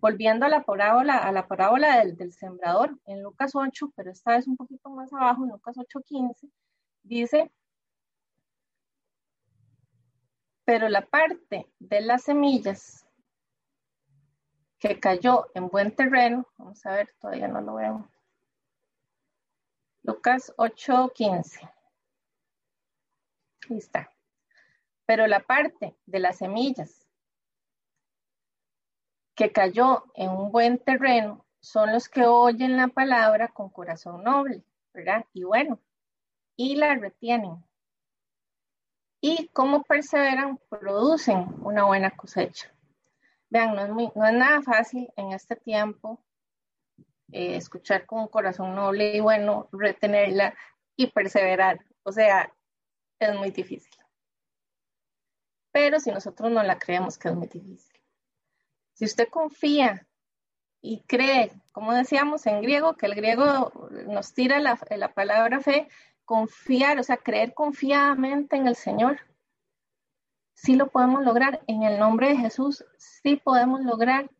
Volviendo 0.00 0.46
a 0.46 0.48
la 0.48 0.64
parábola, 0.64 1.18
a 1.18 1.32
la 1.32 1.46
parábola 1.46 2.04
del, 2.04 2.32
sembrador, 2.32 2.98
en 3.06 3.22
Lucas 3.22 3.52
8, 3.54 3.92
pero 3.94 4.10
esta 4.10 4.32
vez 4.32 4.46
un 4.46 4.56
poquito 4.56 4.90
más 4.90 5.12
abajo, 5.12 5.44
en 5.44 5.50
Lucas 5.50 5.76
8:15, 5.76 6.50
dice, 7.02 7.50
pero 10.64 10.88
la 10.88 11.06
parte 11.06 11.70
de 11.78 12.00
las 12.00 12.24
semillas 12.24 13.06
que 14.78 14.98
cayó 14.98 15.46
en 15.54 15.68
buen 15.68 15.94
terreno, 15.94 16.46
vamos 16.58 16.84
a 16.84 16.92
ver, 16.92 17.14
todavía 17.20 17.48
no 17.48 17.60
lo 17.60 17.74
veo. 17.74 18.10
Lucas 20.02 20.52
8:15. 20.56 21.60
Ahí 23.70 23.78
está. 23.78 24.12
Pero 25.04 25.26
la 25.26 25.40
parte 25.40 25.96
de 26.06 26.18
las 26.18 26.38
semillas 26.38 27.05
que 29.36 29.52
cayó 29.52 30.04
en 30.14 30.30
un 30.30 30.50
buen 30.50 30.78
terreno 30.78 31.46
son 31.60 31.92
los 31.92 32.08
que 32.08 32.24
oyen 32.26 32.76
la 32.76 32.88
palabra 32.88 33.48
con 33.48 33.70
corazón 33.70 34.24
noble, 34.24 34.64
¿verdad? 34.92 35.24
Y 35.32 35.44
bueno, 35.44 35.78
y 36.56 36.76
la 36.76 36.94
retienen. 36.96 37.64
Y 39.20 39.48
como 39.48 39.82
perseveran, 39.82 40.58
producen 40.68 41.46
una 41.62 41.84
buena 41.84 42.10
cosecha. 42.10 42.72
Vean, 43.50 43.76
no 43.76 44.00
es, 44.00 44.16
nada 44.16 44.62
fácil 44.62 45.08
en 45.16 45.32
este 45.32 45.54
tiempo 45.56 46.24
eh, 47.30 47.56
escuchar 47.56 48.06
con 48.06 48.20
un 48.20 48.28
corazón 48.28 48.74
noble 48.74 49.14
y 49.14 49.20
bueno, 49.20 49.68
retenerla 49.70 50.54
y 50.96 51.08
perseverar. 51.08 51.84
O 52.02 52.10
sea, 52.10 52.52
es 53.20 53.34
muy 53.36 53.50
difícil 53.50 53.96
pero 55.76 56.00
si 56.00 56.10
nosotros 56.10 56.50
no 56.50 56.62
la 56.62 56.78
creemos 56.78 57.18
que 57.18 57.28
es 57.28 57.34
muy 57.34 57.48
difícil. 57.48 57.95
Si 58.96 59.04
usted 59.04 59.28
confía 59.28 60.06
y 60.80 61.02
cree, 61.02 61.52
como 61.70 61.92
decíamos 61.92 62.46
en 62.46 62.62
griego, 62.62 62.96
que 62.96 63.04
el 63.04 63.14
griego 63.14 63.90
nos 64.06 64.32
tira 64.32 64.58
la, 64.58 64.78
la 64.96 65.12
palabra 65.12 65.60
fe, 65.60 65.88
confiar, 66.24 66.98
o 66.98 67.02
sea, 67.02 67.18
creer 67.18 67.52
confiadamente 67.52 68.56
en 68.56 68.66
el 68.66 68.74
Señor, 68.74 69.20
sí 70.54 70.76
lo 70.76 70.88
podemos 70.88 71.22
lograr. 71.24 71.60
En 71.66 71.82
el 71.82 71.98
nombre 71.98 72.30
de 72.30 72.38
Jesús, 72.38 72.86
sí 72.96 73.36
podemos 73.36 73.82
lograr 73.82 74.30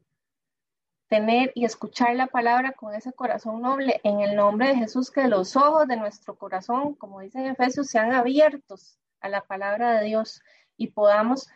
tener 1.09 1.53
y 1.55 1.67
escuchar 1.67 2.17
la 2.17 2.27
palabra 2.27 2.73
con 2.73 2.95
ese 2.95 3.13
corazón 3.13 3.61
noble. 3.61 4.01
En 4.05 4.21
el 4.21 4.37
nombre 4.37 4.69
de 4.69 4.77
Jesús, 4.77 5.11
que 5.11 5.29
los 5.29 5.55
ojos 5.55 5.87
de 5.87 5.99
nuestro 5.99 6.39
corazón, 6.39 6.95
como 6.95 7.21
dice 7.21 7.41
en 7.41 7.49
Efesios, 7.49 7.89
sean 7.89 8.15
abiertos 8.15 8.99
a 9.21 9.29
la 9.29 9.43
palabra 9.43 10.01
de 10.01 10.07
Dios 10.07 10.41
y 10.79 10.87
podamos 10.93 11.47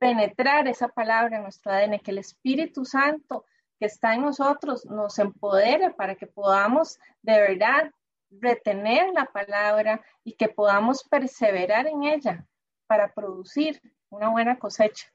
penetrar 0.00 0.66
esa 0.66 0.88
palabra 0.88 1.36
en 1.36 1.44
nuestro 1.44 1.70
ADN, 1.70 2.00
que 2.00 2.10
el 2.10 2.18
Espíritu 2.18 2.84
Santo 2.84 3.44
que 3.78 3.86
está 3.86 4.14
en 4.14 4.22
nosotros 4.22 4.84
nos 4.86 5.18
empodere 5.18 5.90
para 5.90 6.16
que 6.16 6.26
podamos 6.26 6.98
de 7.22 7.38
verdad 7.40 7.90
retener 8.30 9.12
la 9.14 9.26
palabra 9.26 10.02
y 10.24 10.34
que 10.34 10.48
podamos 10.48 11.04
perseverar 11.04 11.86
en 11.86 12.02
ella 12.02 12.46
para 12.86 13.12
producir 13.12 13.80
una 14.10 14.28
buena 14.28 14.58
cosecha. 14.58 15.06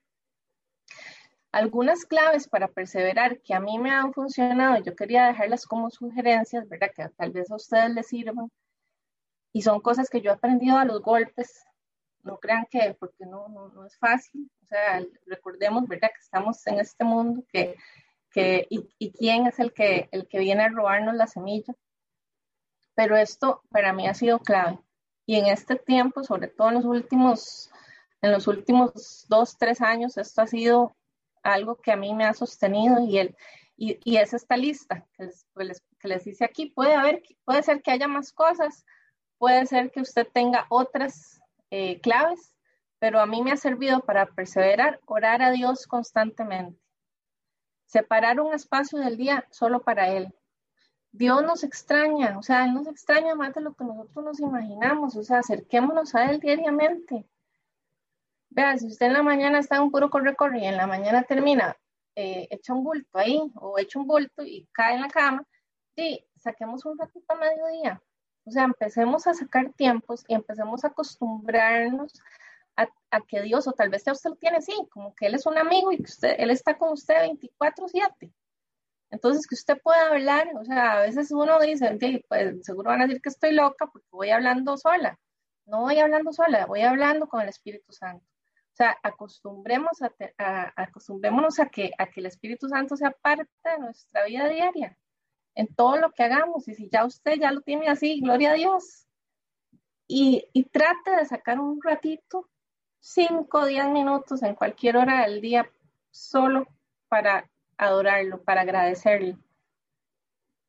Algunas 1.51 2.05
claves 2.05 2.47
para 2.47 2.67
perseverar 2.67 3.39
que 3.41 3.53
a 3.53 3.59
mí 3.59 3.77
me 3.77 3.91
han 3.91 4.13
funcionado, 4.13 4.83
yo 4.83 4.95
quería 4.95 5.27
dejarlas 5.27 5.65
como 5.65 5.89
sugerencias, 5.89 6.67
¿verdad? 6.67 6.91
Que 6.93 7.07
tal 7.09 7.31
vez 7.31 7.49
a 7.51 7.55
ustedes 7.55 7.91
les 7.91 8.07
sirvan. 8.07 8.51
Y 9.53 9.61
son 9.61 9.79
cosas 9.79 10.09
que 10.09 10.19
yo 10.19 10.31
he 10.31 10.33
aprendido 10.33 10.77
a 10.77 10.85
los 10.85 11.01
golpes. 11.01 11.63
No 12.23 12.39
crean 12.39 12.65
que, 12.69 12.95
porque 12.99 13.25
no, 13.25 13.47
no, 13.47 13.85
es 13.85 13.97
fácil. 13.97 14.49
O 14.65 14.67
sea, 14.67 15.03
recordemos, 15.27 15.87
¿verdad? 15.87 16.09
Que 16.09 16.21
estamos 16.21 16.65
en 16.65 16.79
este 16.79 17.03
mundo 17.03 17.43
que, 17.53 17.75
que 18.31 18.65
y, 18.69 18.89
y 18.97 19.11
quién 19.11 19.45
es 19.45 19.59
el 19.59 19.73
que, 19.73 20.09
el 20.11 20.27
que 20.27 20.39
viene 20.39 20.63
a 20.63 20.69
robarnos 20.69 21.13
la 21.13 21.27
semilla. 21.27 21.75
Pero 22.95 23.15
esto 23.15 23.61
para 23.69 23.93
mí 23.93 24.07
ha 24.07 24.15
sido 24.15 24.39
clave. 24.39 24.79
Y 25.27 25.35
en 25.35 25.47
este 25.47 25.75
tiempo, 25.75 26.23
sobre 26.23 26.47
todo 26.47 26.69
en 26.69 26.75
los 26.75 26.85
últimos, 26.85 27.69
en 28.21 28.31
los 28.31 28.47
últimos 28.47 29.25
dos, 29.29 29.57
tres 29.57 29.81
años, 29.81 30.17
esto 30.17 30.41
ha 30.41 30.47
sido 30.47 30.95
algo 31.43 31.75
que 31.75 31.91
a 31.91 31.95
mí 31.95 32.13
me 32.15 32.25
ha 32.25 32.33
sostenido 32.33 32.99
y, 33.05 33.19
el, 33.19 33.35
y, 33.77 34.17
es 34.17 34.33
esta 34.33 34.57
lista 34.57 35.05
que 35.15 35.25
les, 35.25 35.83
que 35.99 36.07
les, 36.07 36.23
dice 36.23 36.43
aquí. 36.43 36.67
Puede, 36.67 36.95
haber, 36.95 37.21
puede 37.43 37.61
ser 37.61 37.83
que 37.83 37.91
haya 37.91 38.07
más 38.07 38.31
cosas, 38.31 38.83
puede 39.37 39.67
ser 39.67 39.91
que 39.91 40.01
usted 40.01 40.27
tenga 40.33 40.65
otras 40.69 41.39
eh, 41.69 41.99
claves, 42.01 42.54
pero 43.05 43.19
a 43.19 43.27
mí 43.27 43.43
me 43.43 43.51
ha 43.51 43.55
servido 43.55 43.99
para 43.99 44.25
perseverar, 44.25 44.99
orar 45.05 45.43
a 45.43 45.51
Dios 45.51 45.85
constantemente, 45.85 46.81
separar 47.85 48.39
un 48.39 48.51
espacio 48.51 48.97
del 48.97 49.15
día 49.15 49.45
solo 49.51 49.83
para 49.83 50.09
Él, 50.09 50.33
Dios 51.11 51.43
nos 51.43 51.63
extraña, 51.63 52.35
o 52.39 52.41
sea, 52.41 52.65
Él 52.65 52.73
nos 52.73 52.87
extraña 52.87 53.35
más 53.35 53.53
de 53.53 53.61
lo 53.61 53.75
que 53.75 53.83
nosotros 53.83 54.25
nos 54.25 54.39
imaginamos, 54.39 55.15
o 55.15 55.21
sea, 55.21 55.37
acerquémonos 55.37 56.15
a 56.15 56.31
Él 56.31 56.39
diariamente. 56.39 57.29
Vea, 58.49 58.75
si 58.75 58.87
usted 58.87 59.05
en 59.05 59.13
la 59.13 59.21
mañana 59.21 59.59
está 59.59 59.75
en 59.75 59.83
un 59.83 59.91
puro 59.91 60.09
corre-corre 60.09 60.61
y 60.61 60.65
en 60.65 60.77
la 60.77 60.87
mañana 60.87 61.21
termina, 61.21 61.77
eh, 62.15 62.47
echa 62.49 62.73
un 62.73 62.83
bulto 62.83 63.19
ahí, 63.19 63.39
o 63.53 63.77
echa 63.77 63.99
un 63.99 64.07
bulto 64.07 64.41
y 64.41 64.67
cae 64.71 64.95
en 64.95 65.01
la 65.01 65.09
cama, 65.09 65.45
sí, 65.95 66.25
saquemos 66.37 66.83
un 66.85 66.97
ratito 66.97 67.31
a 67.31 67.35
mediodía. 67.35 68.01
O 68.45 68.51
sea, 68.51 68.63
empecemos 68.63 69.27
a 69.27 69.35
sacar 69.35 69.73
tiempos 69.73 70.25
y 70.27 70.33
empecemos 70.33 70.83
a 70.83 70.87
acostumbrarnos 70.87 72.11
a, 72.77 73.21
que 73.21 73.41
Dios, 73.41 73.67
o 73.67 73.73
tal 73.73 73.89
vez 73.89 74.03
usted 74.07 74.29
lo 74.29 74.35
tiene 74.35 74.57
así, 74.57 74.73
como 74.91 75.13
que 75.15 75.27
Él 75.27 75.35
es 75.35 75.45
un 75.45 75.57
amigo 75.57 75.91
y 75.91 75.97
que 75.97 76.03
usted, 76.03 76.35
Él 76.37 76.49
está 76.51 76.77
con 76.77 76.93
usted 76.93 77.15
24/7. 77.15 78.33
Entonces, 79.11 79.47
que 79.47 79.55
usted 79.55 79.81
pueda 79.81 80.07
hablar, 80.09 80.49
o 80.59 80.65
sea, 80.65 80.93
a 80.93 81.01
veces 81.01 81.31
uno 81.31 81.59
dice, 81.59 81.97
pues 82.27 82.65
seguro 82.65 82.89
van 82.89 83.01
a 83.01 83.07
decir 83.07 83.21
que 83.21 83.29
estoy 83.29 83.53
loca 83.53 83.87
porque 83.87 84.07
voy 84.11 84.29
hablando 84.31 84.77
sola. 84.77 85.17
No 85.65 85.81
voy 85.81 85.99
hablando 85.99 86.33
sola, 86.33 86.65
voy 86.65 86.81
hablando 86.81 87.27
con 87.27 87.41
el 87.41 87.49
Espíritu 87.49 87.91
Santo. 87.93 88.25
O 88.73 88.75
sea, 88.75 88.97
acostumbremos 89.03 90.01
a, 90.01 90.73
acostumbrémonos 90.75 91.59
a 91.59 91.67
que, 91.67 91.91
a 91.97 92.07
que 92.07 92.19
el 92.19 92.25
Espíritu 92.25 92.67
Santo 92.67 92.97
sea 92.97 93.11
parte 93.11 93.49
de 93.63 93.79
nuestra 93.79 94.25
vida 94.25 94.49
diaria, 94.49 94.97
en 95.55 95.73
todo 95.73 95.97
lo 95.97 96.11
que 96.11 96.23
hagamos. 96.23 96.67
Y 96.67 96.75
si 96.75 96.89
ya 96.89 97.05
usted 97.05 97.35
ya 97.39 97.51
lo 97.51 97.61
tiene 97.61 97.87
así, 97.87 98.19
gloria 98.19 98.51
a 98.51 98.55
Dios. 98.55 99.07
Y, 100.07 100.45
y 100.53 100.65
trate 100.65 101.15
de 101.15 101.25
sacar 101.25 101.59
un 101.59 101.81
ratito, 101.81 102.49
cinco 103.05 103.59
o 103.59 103.65
diez 103.65 103.87
minutos 103.87 104.41
en 104.41 104.55
cualquier 104.55 104.97
hora 104.97 105.27
del 105.27 105.39
día, 105.39 105.69
solo 106.09 106.67
para 107.07 107.47
adorarlo, 107.77 108.41
para 108.41 108.61
agradecerle, 108.61 109.37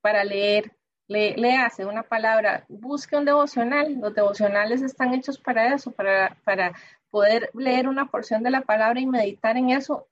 para 0.02 0.22
leer. 0.22 0.72
Le, 1.08 1.56
hace 1.56 1.86
una 1.86 2.02
palabra, 2.02 2.66
busque 2.68 3.16
un 3.16 3.24
devocional. 3.24 3.94
Los 4.00 4.14
devocionales 4.14 4.82
están 4.82 5.14
hechos 5.14 5.38
para 5.38 5.72
eso, 5.72 5.92
para, 5.92 6.36
para 6.44 6.74
poder 7.10 7.48
leer 7.54 7.88
una 7.88 8.10
porción 8.10 8.42
de 8.42 8.50
la 8.50 8.62
palabra 8.62 9.00
y 9.00 9.06
meditar 9.06 9.56
en 9.56 9.70
eso 9.70 10.08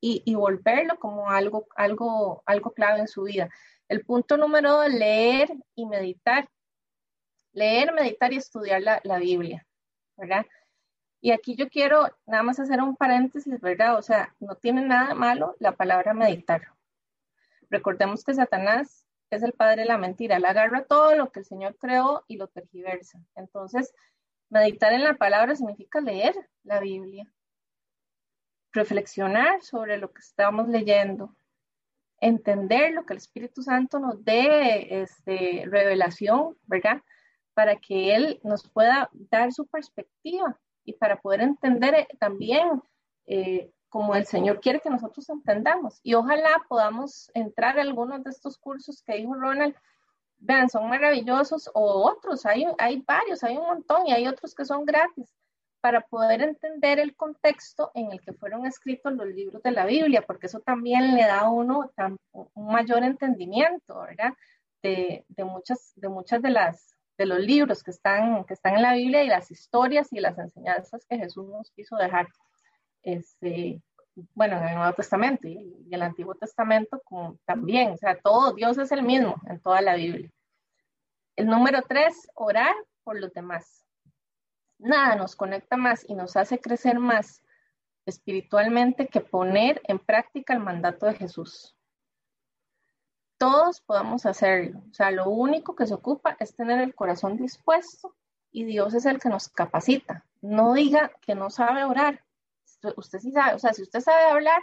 y, 0.00 0.22
y, 0.26 0.34
volverlo 0.34 0.98
como 0.98 1.30
algo, 1.30 1.68
algo, 1.76 2.42
algo 2.44 2.72
clave 2.72 3.00
en 3.00 3.08
su 3.08 3.22
vida. 3.22 3.48
El 3.88 4.04
punto 4.04 4.36
número 4.36 4.72
dos, 4.72 4.92
leer 4.92 5.48
y 5.74 5.86
meditar. 5.86 6.48
Leer, 7.52 7.94
meditar 7.94 8.32
y 8.32 8.36
estudiar 8.36 8.82
la, 8.82 9.00
la 9.04 9.18
Biblia, 9.18 9.64
¿verdad? 10.16 10.44
Y 11.26 11.32
aquí 11.32 11.56
yo 11.56 11.68
quiero 11.68 12.06
nada 12.24 12.44
más 12.44 12.60
hacer 12.60 12.80
un 12.80 12.94
paréntesis, 12.94 13.60
¿verdad? 13.60 13.98
O 13.98 14.02
sea, 14.02 14.32
no 14.38 14.54
tiene 14.54 14.82
nada 14.82 15.12
malo 15.16 15.56
la 15.58 15.72
palabra 15.72 16.14
meditar. 16.14 16.68
Recordemos 17.68 18.22
que 18.22 18.32
Satanás 18.32 19.04
es 19.30 19.42
el 19.42 19.52
padre 19.52 19.82
de 19.82 19.88
la 19.88 19.98
mentira. 19.98 20.36
Él 20.36 20.44
agarra 20.44 20.84
todo 20.84 21.16
lo 21.16 21.32
que 21.32 21.40
el 21.40 21.44
Señor 21.44 21.76
creó 21.78 22.22
y 22.28 22.36
lo 22.36 22.46
tergiversa. 22.46 23.18
Entonces, 23.34 23.92
meditar 24.50 24.92
en 24.92 25.02
la 25.02 25.14
palabra 25.14 25.56
significa 25.56 26.00
leer 26.00 26.36
la 26.62 26.78
Biblia, 26.78 27.28
reflexionar 28.70 29.60
sobre 29.62 29.98
lo 29.98 30.12
que 30.12 30.20
estamos 30.20 30.68
leyendo, 30.68 31.34
entender 32.20 32.92
lo 32.92 33.04
que 33.04 33.14
el 33.14 33.18
Espíritu 33.18 33.62
Santo 33.62 33.98
nos 33.98 34.24
dé 34.24 35.02
este, 35.02 35.64
revelación, 35.66 36.56
¿verdad? 36.66 37.02
Para 37.52 37.74
que 37.74 38.14
Él 38.14 38.38
nos 38.44 38.70
pueda 38.70 39.10
dar 39.12 39.52
su 39.52 39.66
perspectiva 39.66 40.56
y 40.86 40.94
para 40.94 41.20
poder 41.20 41.42
entender 41.42 41.94
eh, 41.94 42.08
también 42.18 42.82
eh, 43.26 43.70
como 43.88 44.14
el 44.14 44.24
Señor 44.24 44.60
quiere 44.60 44.80
que 44.80 44.88
nosotros 44.90 45.28
entendamos. 45.28 46.00
Y 46.02 46.14
ojalá 46.14 46.64
podamos 46.68 47.30
entrar 47.34 47.78
a 47.78 47.82
algunos 47.82 48.22
de 48.24 48.30
estos 48.30 48.56
cursos 48.56 49.02
que 49.02 49.16
dijo 49.16 49.34
Ronald. 49.34 49.74
Vean, 50.38 50.68
son 50.68 50.88
maravillosos 50.88 51.70
o 51.74 52.08
otros, 52.10 52.44
hay, 52.44 52.66
hay 52.78 53.02
varios, 53.06 53.42
hay 53.42 53.56
un 53.56 53.66
montón 53.66 54.06
y 54.06 54.12
hay 54.12 54.28
otros 54.28 54.54
que 54.54 54.66
son 54.66 54.84
gratis 54.84 55.34
para 55.80 56.02
poder 56.02 56.42
entender 56.42 56.98
el 56.98 57.16
contexto 57.16 57.90
en 57.94 58.12
el 58.12 58.20
que 58.20 58.32
fueron 58.32 58.66
escritos 58.66 59.14
los 59.14 59.28
libros 59.28 59.62
de 59.62 59.70
la 59.70 59.86
Biblia, 59.86 60.22
porque 60.26 60.46
eso 60.46 60.60
también 60.60 61.14
le 61.14 61.22
da 61.22 61.40
a 61.40 61.48
uno 61.48 61.90
un 62.32 62.66
mayor 62.66 63.02
entendimiento, 63.02 64.00
¿verdad? 64.00 64.34
De, 64.82 65.24
de, 65.28 65.44
muchas, 65.44 65.92
de 65.96 66.08
muchas 66.08 66.42
de 66.42 66.50
las, 66.50 66.95
de 67.18 67.26
los 67.26 67.38
libros 67.38 67.82
que 67.82 67.90
están, 67.90 68.44
que 68.44 68.54
están 68.54 68.74
en 68.74 68.82
la 68.82 68.94
Biblia 68.94 69.24
y 69.24 69.28
las 69.28 69.50
historias 69.50 70.12
y 70.12 70.20
las 70.20 70.38
enseñanzas 70.38 71.06
que 71.08 71.18
Jesús 71.18 71.48
nos 71.48 71.70
quiso 71.70 71.96
dejar, 71.96 72.28
este, 73.02 73.82
bueno, 74.34 74.58
en 74.58 74.68
el 74.68 74.74
Nuevo 74.76 74.94
Testamento 74.94 75.48
y, 75.48 75.88
el 75.90 76.02
Antiguo 76.02 76.34
Testamento 76.34 77.00
como 77.04 77.38
también, 77.44 77.92
o 77.92 77.96
sea, 77.96 78.18
todo, 78.18 78.52
Dios 78.52 78.76
es 78.78 78.92
el 78.92 79.02
mismo 79.02 79.36
en 79.48 79.60
toda 79.60 79.80
la 79.80 79.94
Biblia. 79.94 80.30
El 81.36 81.46
número 81.46 81.82
tres, 81.86 82.28
orar 82.34 82.74
por 83.04 83.18
los 83.20 83.32
demás. 83.32 83.86
Nada 84.78 85.16
nos 85.16 85.36
conecta 85.36 85.76
más 85.76 86.04
y 86.08 86.14
nos 86.14 86.36
hace 86.36 86.58
crecer 86.58 86.98
más 86.98 87.42
espiritualmente 88.04 89.08
que 89.08 89.20
poner 89.20 89.80
en 89.84 89.98
práctica 89.98 90.54
el 90.54 90.60
mandato 90.60 91.06
de 91.06 91.14
Jesús 91.14 91.75
todos 93.38 93.80
podamos 93.80 94.26
hacerlo. 94.26 94.82
O 94.90 94.94
sea, 94.94 95.10
lo 95.10 95.28
único 95.28 95.74
que 95.76 95.86
se 95.86 95.94
ocupa 95.94 96.36
es 96.40 96.54
tener 96.54 96.80
el 96.80 96.94
corazón 96.94 97.36
dispuesto 97.36 98.14
y 98.50 98.64
Dios 98.64 98.94
es 98.94 99.06
el 99.06 99.20
que 99.20 99.28
nos 99.28 99.48
capacita. 99.48 100.24
No 100.40 100.72
diga 100.72 101.10
que 101.20 101.34
no 101.34 101.50
sabe 101.50 101.84
orar. 101.84 102.24
Usted 102.96 103.18
sí 103.18 103.32
sabe, 103.32 103.54
o 103.54 103.58
sea, 103.58 103.72
si 103.72 103.82
usted 103.82 104.00
sabe 104.00 104.24
hablar 104.24 104.62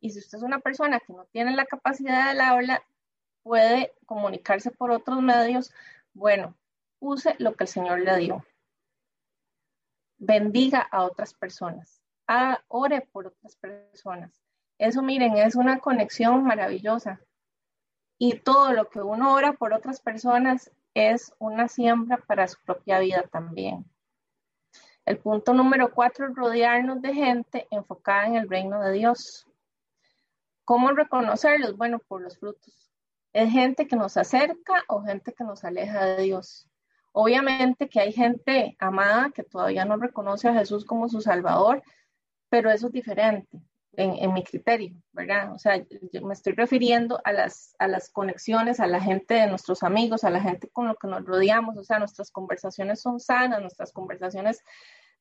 y 0.00 0.10
si 0.10 0.18
usted 0.20 0.38
es 0.38 0.44
una 0.44 0.60
persona 0.60 1.00
que 1.00 1.12
no 1.12 1.24
tiene 1.26 1.54
la 1.54 1.66
capacidad 1.66 2.28
del 2.28 2.40
habla, 2.40 2.82
puede 3.42 3.94
comunicarse 4.06 4.70
por 4.70 4.90
otros 4.90 5.20
medios. 5.20 5.72
Bueno, 6.12 6.54
use 7.00 7.34
lo 7.38 7.54
que 7.54 7.64
el 7.64 7.68
Señor 7.68 8.00
le 8.00 8.16
dio. 8.16 8.44
Bendiga 10.18 10.80
a 10.80 11.04
otras 11.04 11.34
personas. 11.34 12.02
Ah, 12.26 12.62
ore 12.68 13.00
por 13.12 13.28
otras 13.28 13.56
personas. 13.56 14.32
Eso, 14.78 15.02
miren, 15.02 15.36
es 15.36 15.56
una 15.56 15.80
conexión 15.80 16.44
maravillosa. 16.44 17.20
Y 18.16 18.38
todo 18.40 18.72
lo 18.72 18.88
que 18.88 19.00
uno 19.00 19.34
ora 19.34 19.52
por 19.52 19.72
otras 19.72 20.00
personas 20.00 20.70
es 20.94 21.32
una 21.38 21.68
siembra 21.68 22.18
para 22.18 22.46
su 22.46 22.60
propia 22.64 23.00
vida 23.00 23.24
también. 23.30 23.84
El 25.04 25.18
punto 25.18 25.52
número 25.52 25.92
cuatro 25.92 26.28
es 26.28 26.34
rodearnos 26.34 27.02
de 27.02 27.12
gente 27.14 27.66
enfocada 27.70 28.26
en 28.26 28.36
el 28.36 28.48
reino 28.48 28.80
de 28.80 28.92
Dios. 28.92 29.46
¿Cómo 30.64 30.90
reconocerlos? 30.90 31.76
Bueno, 31.76 31.98
por 31.98 32.20
los 32.20 32.38
frutos. 32.38 32.92
Es 33.32 33.50
gente 33.50 33.86
que 33.88 33.96
nos 33.96 34.16
acerca 34.16 34.84
o 34.88 35.02
gente 35.02 35.32
que 35.32 35.44
nos 35.44 35.64
aleja 35.64 36.04
de 36.04 36.22
Dios. 36.22 36.68
Obviamente 37.12 37.88
que 37.88 38.00
hay 38.00 38.12
gente 38.12 38.76
amada 38.78 39.30
que 39.30 39.42
todavía 39.42 39.84
no 39.84 39.96
reconoce 39.96 40.48
a 40.48 40.54
Jesús 40.54 40.84
como 40.84 41.08
su 41.08 41.20
Salvador, 41.20 41.82
pero 42.48 42.70
eso 42.70 42.88
es 42.88 42.92
diferente 42.92 43.60
en, 43.92 44.32
mi 44.32 44.44
criterio, 44.44 44.94
¿verdad? 45.12 45.52
O 45.52 45.58
sea, 45.58 45.76
yo 46.12 46.22
me 46.24 46.34
estoy 46.34 46.52
refiriendo 46.52 47.20
a 47.24 47.32
las, 47.32 47.74
a 47.78 47.88
las 47.88 48.10
conexiones, 48.10 48.80
a 48.80 48.86
la 48.86 49.00
gente 49.00 49.34
de 49.34 49.46
nuestros 49.48 49.82
amigos, 49.82 50.24
a 50.24 50.30
la 50.30 50.40
gente 50.40 50.68
con 50.68 50.86
lo 50.86 50.94
que 50.94 51.08
nos 51.08 51.24
rodeamos, 51.24 51.76
o 51.76 51.82
sea, 51.82 51.98
nuestras 51.98 52.30
conversaciones 52.30 53.00
son 53.00 53.18
sanas, 53.18 53.60
nuestras 53.60 53.92
conversaciones, 53.92 54.62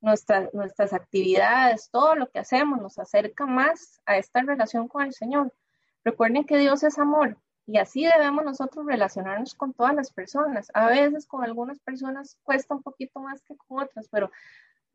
nuestras, 0.02 0.54
nuestras 0.54 0.94
actividades, 0.94 1.90
todo 1.90 2.16
lo 2.16 2.30
que 2.30 2.40
hacemos 2.40 2.80
nos 2.80 3.00
acerca 3.00 3.46
más 3.46 4.00
a 4.06 4.18
esta 4.18 4.42
relación 4.42 4.88
con 4.88 5.06
el 5.06 5.14
Señor. 5.14 5.54
Recuerden 6.04 6.46
que 6.46 6.58
Dios 6.58 6.84
es 6.84 7.00
amor 7.00 7.38
y 7.66 7.80
así 7.80 8.06
debemos 8.06 8.46
nosotros 8.46 8.86
relacionarnos 8.86 9.56
con 9.56 9.74
todas 9.74 9.94
las 9.94 10.12
personas. 10.12 10.72
A 10.74 10.88
veces 10.88 11.26
con 11.26 11.44
algunas 11.44 11.80
personas 11.80 12.38
cuesta 12.44 12.76
un 12.76 12.84
poquito 12.84 13.20
más 13.20 13.42
que 13.42 13.58
con 13.58 13.84
otras, 13.84 14.08
pero 14.10 14.32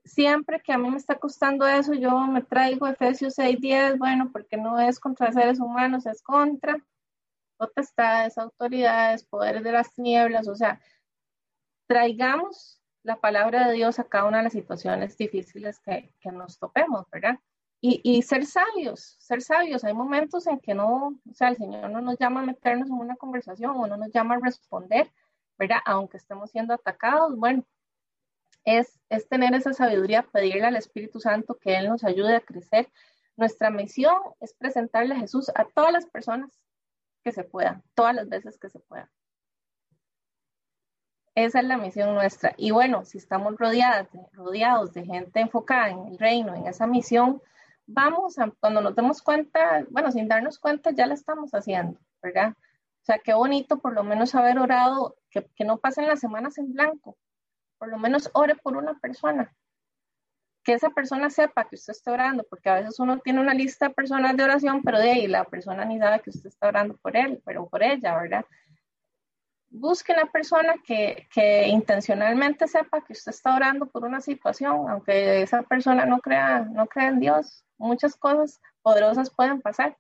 siempre 0.05 0.61
que 0.61 0.73
a 0.73 0.79
mí 0.79 0.91
me 0.91 0.97
está 0.97 1.19
costando 1.19 1.67
eso, 1.67 1.95
yo 1.95 2.11
me 2.27 2.43
traigo 2.43 2.87
Efesios 2.87 3.35
6:10, 3.39 3.99
bueno, 3.99 4.31
porque 4.33 4.57
no 4.57 4.79
es 4.81 4.99
contra 5.01 5.33
seres 5.33 5.61
humanos, 5.61 6.07
es 6.07 6.23
contra 6.23 6.77
potestades, 7.57 8.39
autoridades, 8.39 9.25
poderes 9.25 9.63
de 9.63 9.73
las 9.73 9.93
tinieblas, 9.95 10.49
o 10.49 10.55
sea, 10.57 10.81
traigamos 11.87 12.81
la 13.05 13.21
palabra 13.21 13.69
de 13.69 13.75
Dios 13.75 13.99
a 13.99 14.05
cada 14.05 14.25
una 14.25 14.39
de 14.39 14.45
las 14.45 14.53
situaciones 14.53 15.17
difíciles 15.17 15.81
que, 15.81 16.13
nos 16.33 16.59
topemos, 16.59 17.09
¿verdad? 17.11 17.39
Y, 17.81 18.01
y, 18.05 18.23
ser 18.23 18.47
sabios, 18.47 19.17
ser 19.19 19.43
sabios. 19.43 19.83
Hay 19.85 19.93
momentos 19.93 20.47
en 20.47 20.61
que 20.61 20.75
no, 20.75 21.21
o 21.29 21.35
sea, 21.35 21.49
el 21.49 21.57
Señor 21.57 21.91
no 21.91 22.01
nos 22.01 22.17
llama 22.19 22.41
a 22.41 22.47
meternos 22.47 22.89
en 22.89 22.95
una 22.95 23.17
conversación 23.17 23.73
o 23.77 23.87
no 23.87 23.97
nos 23.97 24.13
llama 24.13 24.37
a 24.37 24.41
responder, 24.41 25.11
¿verdad? 25.59 25.79
Aunque 25.85 26.17
estemos 26.17 26.51
siendo 26.51 26.75
atacados, 26.75 27.37
bueno, 27.37 27.65
es, 28.65 28.99
tener 29.29 29.55
esa 29.55 29.73
sabiduría, 29.73 30.23
pedirle 30.23 30.65
al 30.65 30.77
Espíritu 30.77 31.21
Santo 31.21 31.59
que 31.59 31.77
Él 31.77 31.89
nos 31.89 32.05
ayude 32.05 32.37
a 32.37 32.41
crecer. 32.41 32.91
Nuestra 33.37 33.71
misión 33.71 34.17
es 34.41 34.55
presentarle 34.55 35.15
a 35.15 35.19
Jesús 35.19 35.51
a 35.55 35.65
todas 35.65 35.93
las 35.93 36.07
personas 36.07 36.51
que 37.25 37.33
se 37.33 37.45
puedan, 37.45 37.83
todas 37.95 38.15
las 38.15 38.29
veces 38.29 38.59
que 38.59 38.69
se 38.69 38.79
pueda. 38.79 39.11
Esa 41.35 41.61
es 41.61 41.65
la 41.67 41.79
misión 41.79 42.15
nuestra. 42.15 42.53
Y 42.59 42.73
bueno, 42.73 43.05
si 43.05 43.17
estamos 43.19 43.57
rodeadas, 43.57 44.09
rodeados 44.33 44.93
de 44.93 45.07
gente 45.07 45.41
enfocada 45.41 45.89
en 45.89 46.07
el 46.09 46.19
reino, 46.19 46.55
en 46.55 46.67
esa 46.67 46.87
misión, 46.87 47.41
vamos 47.87 48.39
a, 48.39 48.51
cuando 48.61 48.83
nos 48.83 48.95
demos 48.95 49.23
cuenta, 49.23 49.87
bueno, 49.91 50.13
sin 50.13 50.29
darnos 50.29 50.59
cuenta, 50.59 50.91
ya 50.91 51.07
la 51.07 51.15
estamos 51.15 51.53
haciendo, 51.53 51.99
¿verdad? 52.23 52.51
O 52.51 53.05
sea, 53.05 53.19
qué 53.19 53.33
bonito 53.33 53.79
por 53.79 53.95
lo 53.95 54.05
menos 54.05 54.35
haber 54.35 54.59
orado, 54.59 55.17
que 55.31 55.65
no 55.65 55.79
pasen 55.79 56.07
las 56.07 56.21
semanas 56.21 56.59
en 56.59 56.75
blanco, 56.75 57.17
por 57.83 57.91
lo 57.91 57.99
menos 57.99 58.31
ore 58.35 58.55
por 58.55 58.77
una 58.77 58.95
persona, 59.01 59.53
que 60.63 60.75
esa 60.75 60.91
persona 60.91 61.31
sepa 61.31 61.69
que 61.69 61.75
usted 61.75 61.91
está 61.91 62.13
orando, 62.13 62.47
porque 62.49 62.69
a 62.71 62.75
veces 62.75 63.01
uno 63.01 63.19
tiene 63.19 63.41
una 63.41 63.55
lista 63.55 63.89
de 63.89 63.95
personas 63.95 64.37
de 64.37 64.45
oración, 64.45 64.85
pero 64.85 65.01
de 65.01 65.11
ahí 65.11 65.27
la 65.27 65.43
persona 65.43 65.85
ni 65.85 65.99
sabe 65.99 66.21
que 66.21 66.31
usted 66.31 66.47
está 66.47 66.69
orando 66.69 66.97
por 66.99 67.17
él, 67.17 67.43
pero 67.45 67.69
por 67.69 67.83
ella, 67.83 68.17
¿verdad? 68.17 68.45
Busque 69.69 70.13
una 70.13 70.31
persona 70.31 70.75
que, 70.87 71.27
que 71.35 71.67
intencionalmente 71.67 72.69
sepa 72.69 73.05
que 73.05 73.15
usted 73.15 73.31
está 73.31 73.57
orando 73.57 73.87
por 73.87 74.05
una 74.05 74.21
situación, 74.21 74.89
aunque 74.89 75.43
esa 75.43 75.65
persona 75.65 76.07
no 76.07 76.21
crea, 76.21 76.61
no 76.61 76.87
crea 76.87 77.09
en 77.09 77.19
Dios, 77.19 77.65
muchas 77.79 78.15
cosas 78.15 78.61
poderosas 78.83 79.29
pueden 79.29 79.61
pasar. 79.61 79.99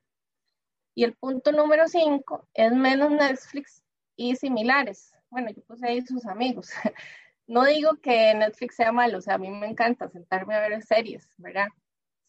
Y 0.95 1.03
el 1.03 1.15
punto 1.15 1.51
número 1.51 1.89
cinco 1.89 2.49
es 2.55 2.71
menos 2.73 3.11
Netflix 3.11 3.83
y 4.15 4.37
similares. 4.37 5.13
Bueno, 5.31 5.51
yo 5.51 5.65
puse 5.65 5.85
ahí 5.89 6.01
sus 6.03 6.25
amigos. 6.27 6.71
no 7.47 7.65
digo 7.65 7.97
que 8.01 8.35
Netflix 8.35 8.77
sea 8.77 8.93
malo, 8.93 9.19
o 9.19 9.21
sea, 9.21 9.35
a 9.35 9.39
mí 9.39 9.51
me 9.51 9.67
encanta 9.67 10.09
sentarme 10.09 10.55
a 10.55 10.61
ver 10.61 10.83
series, 10.83 11.29
¿verdad? 11.39 11.69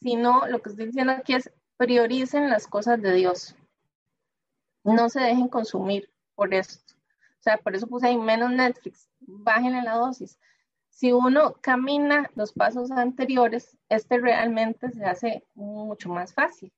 Sino 0.01 0.47
lo 0.47 0.61
que 0.61 0.69
estoy 0.69 0.87
diciendo 0.87 1.13
aquí 1.13 1.35
es 1.35 1.51
prioricen 1.77 2.49
las 2.49 2.67
cosas 2.67 3.01
de 3.01 3.13
Dios. 3.13 3.55
No 4.83 5.09
se 5.09 5.21
dejen 5.21 5.47
consumir 5.47 6.09
por 6.35 6.53
esto. 6.53 6.93
O 7.39 7.43
sea, 7.43 7.57
por 7.57 7.75
eso 7.75 7.87
puse 7.87 8.07
ahí 8.07 8.17
menos 8.17 8.51
Netflix, 8.51 9.09
bájenle 9.19 9.81
la 9.81 9.95
dosis. 9.95 10.39
Si 10.89 11.11
uno 11.11 11.53
camina 11.61 12.29
los 12.35 12.53
pasos 12.53 12.91
anteriores, 12.91 13.77
este 13.89 14.19
realmente 14.19 14.91
se 14.91 15.05
hace 15.05 15.43
mucho 15.55 16.09
más 16.09 16.33
fácil. 16.33 16.71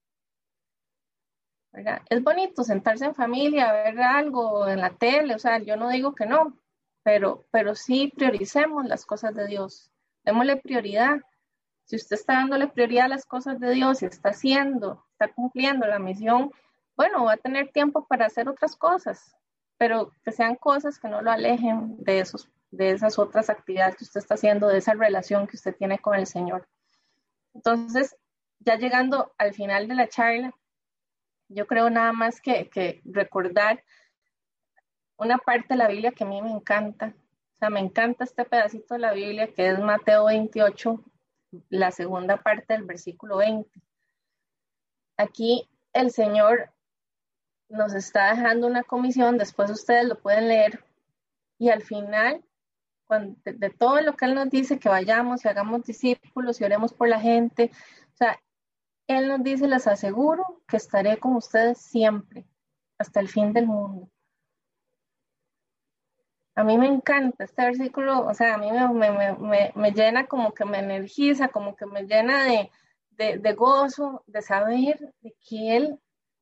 ¿verdad? 1.75 2.01
Es 2.09 2.23
bonito 2.23 2.63
sentarse 2.63 3.05
en 3.05 3.15
familia, 3.15 3.73
ver 3.73 3.99
algo 3.99 4.67
en 4.67 4.79
la 4.79 4.91
tele, 4.91 5.36
o 5.36 5.39
sea, 5.39 5.59
yo 5.59 5.75
no 5.75 5.89
digo 5.89 6.15
que 6.15 6.25
no, 6.25 6.57
pero, 7.06 7.45
pero 7.51 7.76
sí 7.76 8.12
prioricemos 8.16 8.84
las 8.88 9.06
cosas 9.06 9.36
de 9.36 9.45
Dios, 9.45 9.91
démosle 10.24 10.58
prioridad. 10.58 11.20
Si 11.84 11.97
usted 11.97 12.16
está 12.16 12.34
dándole 12.34 12.68
prioridad 12.68 13.06
a 13.06 13.10
las 13.10 13.28
cosas 13.28 13.60
de 13.60 13.70
Dios 13.70 14.01
y 14.01 14.08
está 14.08 14.30
haciendo, 14.30 15.06
está 15.12 15.32
cumpliendo 15.32 15.86
la 15.86 15.99
misión, 15.99 16.51
bueno, 16.97 17.26
va 17.26 17.34
a 17.34 17.38
tener 17.38 17.72
tiempo 17.72 18.08
para 18.08 18.26
hacer 18.26 18.49
otras 18.49 18.76
cosas, 18.76 19.36
pero 19.78 20.14
que 20.24 20.32
sean 20.32 20.56
cosas 20.56 20.97
que 20.97 21.08
no 21.08 21.22
lo 21.22 21.30
alejen 21.30 21.95
de, 22.03 22.22
esos, 22.22 22.49
de 22.72 22.89
esas 22.89 23.20
otras 23.20 23.51
actividades 23.51 23.97
que 23.97 24.06
usted 24.06 24.22
está 24.22 24.34
haciendo, 24.34 24.68
de 24.68 24.80
esa 24.80 24.95
relación 24.95 25.45
que 25.45 25.58
usted 25.58 25.76
tiene 25.76 25.99
con 25.99 26.16
el 26.16 26.26
Señor. 26.26 26.68
Entonces, 27.53 28.18
ya 28.62 28.78
llegando 28.78 29.32
al 29.38 29.53
final 29.53 29.88
de 29.88 29.93
la 29.93 30.10
charla, 30.10 30.56
yo 31.49 31.68
creo 31.68 31.91
nada 31.91 32.14
más 32.14 32.41
que, 32.41 32.68
que 32.68 33.03
recordar 33.06 33.84
una 35.18 35.38
parte 35.38 35.68
de 35.70 35.78
la 35.78 35.88
Biblia 35.88 36.11
que 36.11 36.24
a 36.24 36.28
mí 36.28 36.41
me 36.41 36.51
encanta. 36.51 37.13
O 37.55 37.57
sea, 37.59 37.70
me 37.70 37.80
encanta 37.80 38.24
este 38.24 38.45
pedacito 38.45 38.95
de 38.95 38.99
la 38.99 39.13
Biblia 39.13 39.53
que 39.53 39.70
es 39.70 39.80
Mateo 39.80 40.26
28, 40.26 41.03
la 41.70 41.91
segunda 41.91 42.38
parte 42.38 42.74
del 42.74 42.84
versículo 42.84 43.38
20. 43.38 43.70
Aquí 45.18 45.70
el 45.93 46.11
Señor 46.11 46.72
nos 47.70 47.93
está 47.93 48.34
dejando 48.34 48.68
una 48.68 48.84
comisión, 48.84 49.38
después 49.38 49.72
ustedes 49.72 50.05
lo 50.05 50.20
pueden 50.20 50.47
leer, 50.47 50.84
y 51.57 51.70
al 51.70 51.82
final, 51.82 52.43
de, 53.09 53.53
de, 53.53 53.70
todo 53.70 54.01
lo 54.01 54.16
que 54.16 54.26
Él 54.26 54.36
nos 54.36 54.49
dice, 54.49 54.80
que 54.80 54.89
vayamos 54.89 55.45
y 55.45 55.47
hagamos 55.47 55.84
discípulos 55.84 56.59
y 56.59 56.66
oremos 56.66 56.93
por 56.93 57.07
la 57.07 57.20
gente, 57.20 57.72
o 58.13 58.18
sea, 58.18 58.39
Él 59.07 59.28
nos 59.28 59.43
dice, 59.43 59.68
les 59.68 59.88
aseguro 59.88 60.61
que 60.68 60.78
estaré 60.78 61.18
con 61.18 61.36
ustedes 61.36 61.80
siempre, 61.80 62.45
hasta 62.97 63.20
el 63.20 63.30
fin 63.30 63.53
del 63.53 63.68
mundo. 63.68 64.09
A 66.56 66.64
mí 66.64 66.78
me 66.78 66.88
encanta 66.88 67.43
este 67.43 67.66
versículo, 67.66 68.26
o 68.26 68.34
sea, 68.34 68.56
a 68.56 68.58
mí 68.58 68.70
me, 68.72 69.91
llena 69.91 70.26
como 70.26 70.53
que 70.53 70.64
me 70.64 70.80
energiza, 70.80 71.49
como 71.49 71.76
que 71.76 71.86
me 71.86 72.03
llena 72.03 72.45
de, 72.45 72.72
de, 73.38 73.53
gozo, 73.53 74.24
de 74.26 74.41
saber 74.41 75.14
de 75.22 75.36
que 75.47 75.76
Él 75.76 75.99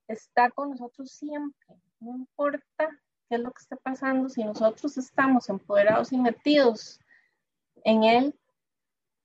está 0.08 0.52
con 0.52 0.70
nosotros 0.70 1.12
siempre. 1.12 1.82
No 2.00 2.16
importa 2.16 2.90
qué 3.28 3.36
es 3.36 3.42
lo 3.42 3.52
que 3.52 3.62
esté 3.62 3.76
pasando, 3.76 4.30
si 4.30 4.44
nosotros 4.44 4.98
estamos 5.00 5.50
empoderados 5.50 6.14
y 6.14 6.18
metidos 6.18 7.00
en 7.84 8.04
Él, 8.04 8.40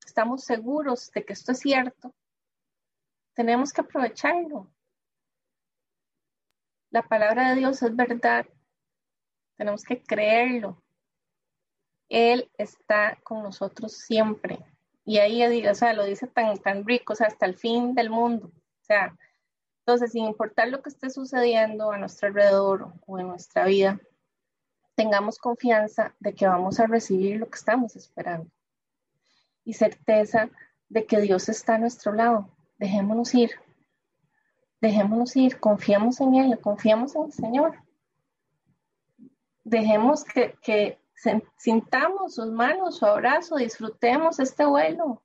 estamos 0.06 0.44
seguros 0.44 1.10
de 1.12 1.22
que 1.22 1.34
esto 1.34 1.52
es 1.52 1.58
cierto, 1.58 2.14
tenemos 3.34 3.74
que 3.74 3.82
aprovecharlo. 3.82 4.72
La 6.90 7.02
palabra 7.02 7.50
de 7.50 7.56
Dios 7.56 7.82
es 7.82 7.94
verdad 7.94 8.46
tenemos 9.58 9.82
que 9.82 10.00
creerlo. 10.00 10.80
Él 12.08 12.50
está 12.56 13.18
con 13.22 13.42
nosotros 13.42 13.92
siempre. 13.92 14.60
Y 15.04 15.18
ahí, 15.18 15.66
o 15.66 15.74
sea, 15.74 15.92
lo 15.92 16.04
dice 16.04 16.26
tan, 16.28 16.56
tan 16.58 16.86
rico, 16.86 17.12
o 17.12 17.16
sea, 17.16 17.26
hasta 17.26 17.44
el 17.44 17.56
fin 17.56 17.94
del 17.94 18.08
mundo. 18.08 18.46
O 18.46 18.84
sea, 18.84 19.14
entonces, 19.80 20.12
sin 20.12 20.24
importar 20.26 20.68
lo 20.68 20.80
que 20.80 20.90
esté 20.90 21.10
sucediendo 21.10 21.90
a 21.90 21.98
nuestro 21.98 22.28
alrededor 22.28 22.92
o 23.06 23.18
en 23.18 23.26
nuestra 23.26 23.64
vida, 23.64 24.00
tengamos 24.94 25.38
confianza 25.38 26.14
de 26.20 26.34
que 26.34 26.46
vamos 26.46 26.78
a 26.78 26.86
recibir 26.86 27.38
lo 27.38 27.48
que 27.48 27.58
estamos 27.58 27.96
esperando. 27.96 28.50
Y 29.64 29.74
certeza 29.74 30.50
de 30.88 31.04
que 31.04 31.20
Dios 31.20 31.48
está 31.48 31.74
a 31.74 31.78
nuestro 31.78 32.12
lado. 32.12 32.54
Dejémonos 32.78 33.34
ir. 33.34 33.50
Dejémonos 34.80 35.36
ir. 35.36 35.58
Confiamos 35.58 36.20
en 36.20 36.34
Él. 36.36 36.60
Confiamos 36.60 37.16
en 37.16 37.24
el 37.24 37.32
Señor 37.32 37.87
dejemos 39.68 40.24
que, 40.24 40.98
sintamos 41.56 42.34
sus 42.34 42.50
manos, 42.50 42.98
su 42.98 43.06
abrazo, 43.06 43.56
disfrutemos 43.56 44.38
este 44.38 44.64
vuelo. 44.64 45.22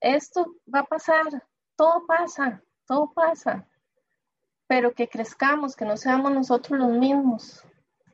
Esto 0.00 0.56
va 0.72 0.80
a 0.80 0.84
pasar, 0.84 1.24
todo 1.76 2.06
pasa, 2.06 2.62
todo 2.86 3.12
pasa, 3.12 3.66
pero 4.66 4.92
que 4.92 5.08
crezcamos, 5.08 5.76
que 5.76 5.84
no 5.84 5.96
seamos 5.96 6.32
nosotros 6.32 6.78
los 6.78 6.90
mismos. 6.90 7.64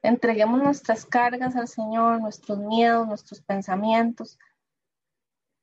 Entreguemos 0.03 0.63
nuestras 0.63 1.05
cargas 1.05 1.57
al 1.57 1.69
Señor, 1.69 2.21
nuestros 2.21 2.59
miedos, 2.59 3.07
nuestros 3.07 3.41
pensamientos. 3.43 4.39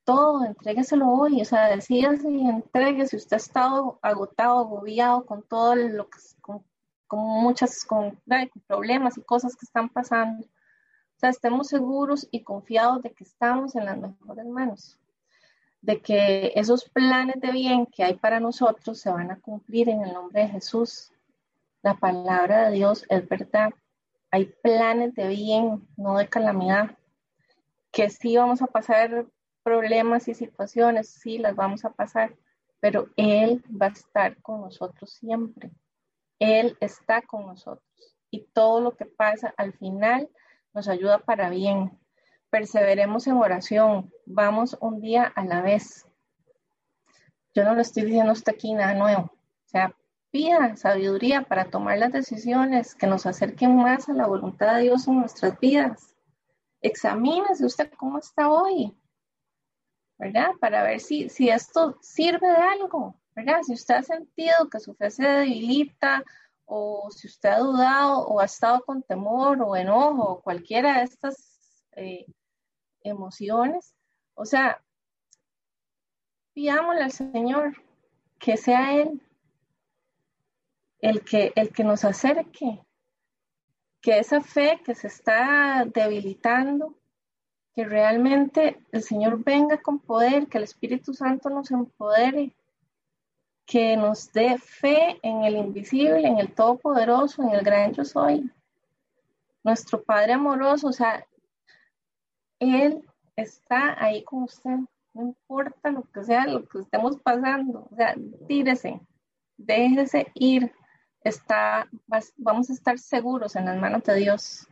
todo, 0.04 0.46
entrégueselo 0.46 1.06
hoy, 1.10 1.42
o 1.42 1.46
sea, 1.46 1.68
decídase 1.68 2.30
y 2.32 2.48
entregue 2.48 3.08
si 3.08 3.18
usted 3.18 3.34
ha 3.34 3.38
estado 3.38 4.00
agotado, 4.02 4.60
agobiado 4.60 5.26
con 5.26 5.44
todo 5.44 5.76
lo 5.76 6.10
que, 6.10 6.18
muchas, 7.16 7.86
con, 7.86 8.20
problemas 8.68 9.18
y 9.18 9.22
cosas 9.22 9.56
que 9.56 9.66
están 9.66 9.90
pasando. 9.90 10.46
O 10.46 11.20
sea, 11.20 11.30
estemos 11.30 11.68
seguros 11.68 12.28
y 12.32 12.44
confiados 12.44 13.02
de 13.02 13.12
que 13.12 13.24
estamos 13.24 13.76
en 13.76 13.86
las 13.86 13.98
mejores 13.98 14.46
manos, 14.46 15.00
de 15.82 16.02
que 16.02 16.52
esos 16.56 16.90
planes 16.90 17.40
de 17.40 17.52
bien 17.52 17.86
que 17.86 18.04
hay 18.04 18.16
para 18.16 18.40
nosotros 18.40 19.00
se 19.00 19.10
van 19.10 19.32
a 19.32 19.40
cumplir 19.40 19.90
en 19.90 20.04
el 20.04 20.14
nombre 20.14 20.42
de 20.42 20.50
Jesús. 20.50 21.12
La 21.82 21.96
palabra 21.96 22.70
de 22.70 22.76
Dios 22.76 23.06
es 23.10 23.28
verdad. 23.28 23.72
Hay 24.30 24.46
planes 24.62 25.16
de 25.16 25.28
bien, 25.30 25.88
no 25.96 26.18
de 26.18 26.28
calamidad, 26.28 26.98
que 27.92 28.10
sí 28.10 28.38
vamos 28.38 28.62
a 28.62 28.68
pasar 28.68 29.26
problemas 29.64 30.28
y 30.28 30.34
situaciones, 30.34 31.10
sí 31.10 31.40
las 31.40 31.56
vamos 31.56 31.84
a 31.84 31.90
pasar, 31.90 32.36
pero 32.80 33.10
Él 33.16 33.64
va 33.70 33.88
a 33.88 33.90
estar 33.90 34.42
con 34.42 34.62
nosotros 34.62 35.12
siempre. 35.12 35.72
Él 36.40 36.78
está 36.80 37.22
con 37.22 37.46
nosotros 37.46 37.86
y 38.30 38.46
todo 38.54 38.82
lo 38.82 38.96
que 38.96 39.06
pasa 39.06 39.54
al 39.58 39.74
final 39.74 40.30
nos 40.74 40.88
ayuda 40.88 41.20
para 41.20 41.50
bien. 41.50 41.98
Perseveremos 42.50 43.28
en 43.28 43.38
oración, 43.38 44.12
vamos 44.26 44.78
un 44.80 45.02
día 45.02 45.24
a 45.24 45.44
la 45.46 45.62
vez. 45.62 46.06
Yo 47.54 47.64
no 47.64 47.76
lo 47.76 47.82
estoy 47.82 48.04
diciendo 48.04 48.32
hasta 48.32 48.52
aquí 48.52 48.74
nada 48.74 48.94
nuevo. 48.94 49.24
O 49.24 49.70
sea, 49.70 49.96
pida 50.32 50.76
sabiduría 50.78 51.44
para 51.44 51.70
tomar 51.70 51.98
las 51.98 52.12
decisiones 52.12 52.96
que 52.96 53.08
nos 53.08 53.26
acerquen 53.26 53.76
más 53.76 54.08
a 54.08 54.14
la 54.14 54.28
voluntad 54.28 54.76
de 54.76 54.84
Dios 54.84 55.08
en 55.08 55.20
nuestras 55.20 55.60
vidas. 55.60 56.16
Examínese 56.82 57.66
usted 57.66 57.92
cómo 57.98 58.20
está 58.20 58.50
hoy. 58.50 58.96
¿verdad? 60.18 60.52
Para 60.60 60.84
ver 60.84 61.00
si, 61.00 61.30
si 61.30 61.50
esto 61.50 61.98
sirve 62.02 62.48
de 62.48 62.56
algo, 62.56 63.16
¿verdad? 63.38 63.62
Si 63.62 63.74
usted 63.74 63.94
ha 63.94 64.02
sentido 64.02 64.68
que 64.72 64.80
su 64.80 64.96
fe 64.96 65.12
se 65.12 65.24
debilita 65.24 66.24
o 66.66 67.12
si 67.12 67.28
usted 67.28 67.50
ha 67.50 67.60
dudado 67.60 68.26
o 68.26 68.40
ha 68.40 68.46
estado 68.46 68.84
con 68.84 69.04
temor 69.04 69.62
o 69.62 69.76
enojo 69.76 70.24
o 70.24 70.42
cualquiera 70.42 70.98
de 70.98 71.04
estas 71.04 71.86
eh, 71.92 72.26
emociones, 73.04 73.94
o 74.34 74.44
sea, 74.44 74.84
pidámosle 76.54 77.04
al 77.04 77.12
Señor 77.12 77.78
que 78.40 78.58
sea 78.58 78.96
Él 78.96 79.22
el 81.00 81.24
que, 81.24 81.54
el 81.56 81.72
que 81.72 81.84
nos 81.84 82.06
acerque, 82.06 82.82
que 84.02 84.18
esa 84.18 84.42
fe 84.42 84.82
que 84.84 84.96
se 84.96 85.08
está 85.08 85.86
debilitando, 85.86 86.98
que 87.76 87.86
realmente 87.86 88.84
el 88.92 89.04
Señor 89.04 89.44
venga 89.44 89.80
con 89.80 90.00
poder, 90.00 90.48
que 90.48 90.58
el 90.58 90.64
Espíritu 90.64 91.14
Santo 91.14 91.52
nos 91.52 91.70
empodere, 91.70 92.56
que 93.68 93.98
nos 93.98 94.32
dé 94.32 94.58
fe 94.58 95.20
en 95.22 95.44
el 95.44 95.58
invisible, 95.58 96.26
en 96.26 96.40
el 96.40 96.56
Todopoderoso, 96.56 97.44
en 97.44 97.50
el 97.50 97.62
gran 97.62 97.94
yo 97.94 98.06
soy. 98.06 98.50
Nuestro 99.62 100.02
Padre 100.02 100.34
amoroso, 100.34 100.88
o 100.88 100.94
sea, 100.94 101.28
Él 102.60 103.06
está 103.36 104.02
ahí 104.02 104.24
con 104.24 104.44
usted, 104.44 104.78
no 105.14 105.22
importa 105.22 105.92
lo 105.92 106.04
que 106.04 106.24
sea, 106.24 106.48
lo 106.48 106.66
que 106.66 106.80
estemos 106.80 107.18
pasando, 107.18 107.90
o 107.92 107.96
sea, 107.96 108.16
tírese, 108.48 109.02
déjese 109.58 110.32
ir, 110.34 110.72
está, 111.22 111.90
vamos 112.38 112.70
a 112.70 112.74
estar 112.74 112.98
seguros 112.98 113.58
en 113.58 113.66
las 113.66 113.78
manos 113.78 114.04
de 114.04 114.16
Dios. 114.16 114.66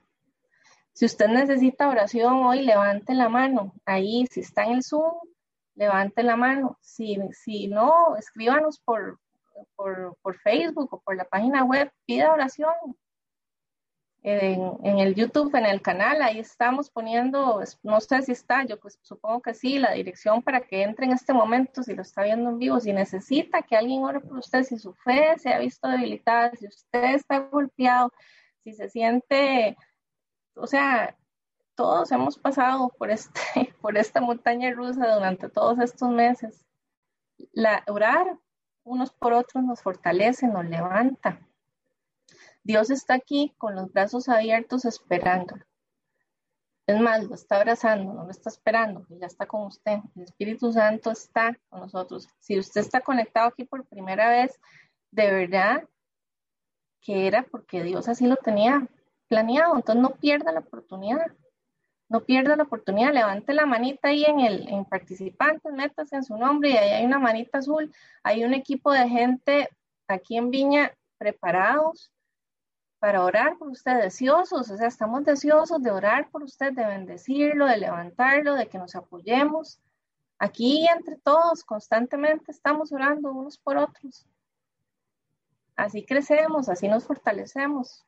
Si 0.94 1.04
usted 1.04 1.28
necesita 1.28 1.90
oración 1.90 2.46
hoy, 2.46 2.62
levante 2.62 3.14
la 3.14 3.28
mano. 3.28 3.74
Ahí, 3.86 4.26
si 4.32 4.40
está 4.40 4.64
en 4.64 4.76
el 4.76 4.84
Zoom, 4.84 5.16
levante 5.76 6.24
la 6.24 6.36
mano. 6.36 6.78
Si, 6.82 7.18
si 7.32 7.68
no, 7.68 8.16
escríbanos 8.18 8.80
por, 8.80 9.20
por, 9.76 10.38
Facebook 10.44 10.94
o 10.94 11.02
por 11.02 11.16
la 11.16 11.26
página 11.26 11.64
web, 11.64 11.92
pida 12.06 12.34
oración. 12.34 12.74
En, 14.24 14.74
en, 14.84 14.98
el 14.98 15.14
YouTube, 15.14 15.54
en 15.54 15.68
el 15.68 15.84
canal, 15.84 16.24
ahí 16.24 16.40
estamos 16.40 16.90
poniendo, 16.90 17.62
no 17.84 18.02
sé 18.02 18.24
si 18.24 18.32
está, 18.32 18.66
yo 18.66 18.80
pues 18.80 18.98
supongo 19.04 19.40
que 19.44 19.54
sí, 19.54 19.78
la 19.78 19.92
dirección 19.92 20.42
para 20.42 20.62
que 20.62 20.82
entre 20.82 21.06
en 21.06 21.12
este 21.12 21.32
momento, 21.32 21.84
si 21.84 21.94
lo 21.94 22.02
está 22.02 22.24
viendo 22.24 22.50
en 22.50 22.58
vivo, 22.58 22.80
si 22.80 22.92
necesita 22.92 23.62
que 23.62 23.76
alguien 23.76 24.04
ore 24.04 24.22
por 24.22 24.40
usted, 24.40 24.64
si 24.64 24.80
su 24.80 24.96
fe 24.96 25.36
se 25.38 25.54
ha 25.54 25.60
visto 25.60 25.88
debilitada, 25.88 26.50
si 26.56 26.66
usted 26.66 27.14
está 27.14 27.38
golpeado, 27.38 28.12
si 28.64 28.74
se 28.74 28.90
siente 28.90 29.78
o 30.56 30.68
sea, 30.68 31.16
todos 31.76 32.12
hemos 32.12 32.38
pasado 32.38 32.90
por, 32.98 33.12
este, 33.12 33.42
por 33.82 33.98
esta 33.98 34.22
montaña 34.22 34.72
rusa 34.72 35.14
durante 35.14 35.50
todos 35.50 35.80
estos 35.80 36.10
meses. 36.10 36.66
La, 37.52 37.84
orar 37.88 38.40
unos 38.84 39.12
por 39.12 39.34
otros 39.34 39.64
nos 39.64 39.82
fortalece, 39.82 40.48
nos 40.48 40.66
levanta. 40.66 41.40
Dios 42.64 42.90
está 42.90 43.16
aquí 43.16 43.54
con 43.58 43.76
los 43.76 43.92
brazos 43.92 44.30
abiertos 44.30 44.86
esperando. 44.86 45.56
Es 46.88 47.00
más, 47.00 47.24
lo 47.24 47.34
está 47.34 47.58
abrazando, 47.58 48.14
no 48.14 48.26
lo 48.26 48.32
está 48.32 48.50
esperando, 48.50 49.06
ya 49.10 49.26
está 49.26 49.48
con 49.48 49.64
usted. 49.66 50.00
El 50.16 50.24
Espíritu 50.24 50.72
Santo 50.72 51.12
está 51.12 51.58
con 51.70 51.82
nosotros. 51.82 52.28
Si 52.40 52.60
usted 52.60 52.82
está 52.82 53.02
conectado 53.02 53.48
aquí 53.48 53.66
por 53.66 53.86
primera 53.86 54.30
vez, 54.30 54.60
de 55.12 55.32
verdad 55.32 55.90
que 57.02 57.28
era 57.28 57.44
porque 57.44 57.84
Dios 57.84 58.08
así 58.08 58.28
lo 58.28 58.36
tenía 58.36 58.88
planeado, 59.28 59.76
entonces 59.76 60.02
no 60.02 60.12
pierda 60.12 60.52
la 60.52 60.60
oportunidad, 60.60 61.26
no 62.10 62.24
pierda 62.24 62.56
la 62.56 62.64
oportunidad, 62.64 63.14
levante 63.14 63.54
la 63.54 63.66
manita 63.66 64.10
ahí 64.10 64.24
en 64.26 64.40
el 64.40 64.68
en 64.70 64.86
participantes, 64.86 65.74
métase 65.74 66.16
en 66.16 66.24
su 66.24 66.38
nombre 66.38 66.70
y 66.70 66.78
ahí 66.78 66.92
hay 66.92 67.06
una 67.06 67.20
manita 67.20 67.60
azul, 67.60 67.94
hay 68.24 68.44
un 68.44 68.54
equipo 68.54 68.92
de 68.92 69.10
gente 69.10 69.70
aquí 70.08 70.38
en 70.38 70.52
Viña 70.52 70.94
preparados 71.18 72.12
para 73.00 73.24
orar 73.24 73.58
por 73.58 73.70
usted, 73.70 74.02
deseosos, 74.02 74.70
o 74.72 74.78
sea, 74.78 74.88
estamos 74.88 75.26
deseosos 75.26 75.82
de 75.82 75.92
orar 75.92 76.30
por 76.30 76.44
usted, 76.44 76.74
de 76.74 76.86
bendecirlo, 76.86 77.66
de 77.66 77.78
levantarlo, 77.78 78.56
de 78.56 78.68
que 78.68 78.78
nos 78.78 78.96
apoyemos. 78.96 79.80
Aquí 80.40 80.88
entre 80.88 81.18
todos 81.18 81.64
constantemente 81.64 82.52
estamos 82.52 82.92
orando 82.92 83.32
unos 83.32 83.58
por 83.58 83.78
otros. 83.78 84.28
Así 85.76 86.06
crecemos, 86.06 86.70
así 86.70 86.88
nos 86.88 87.06
fortalecemos 87.06 88.06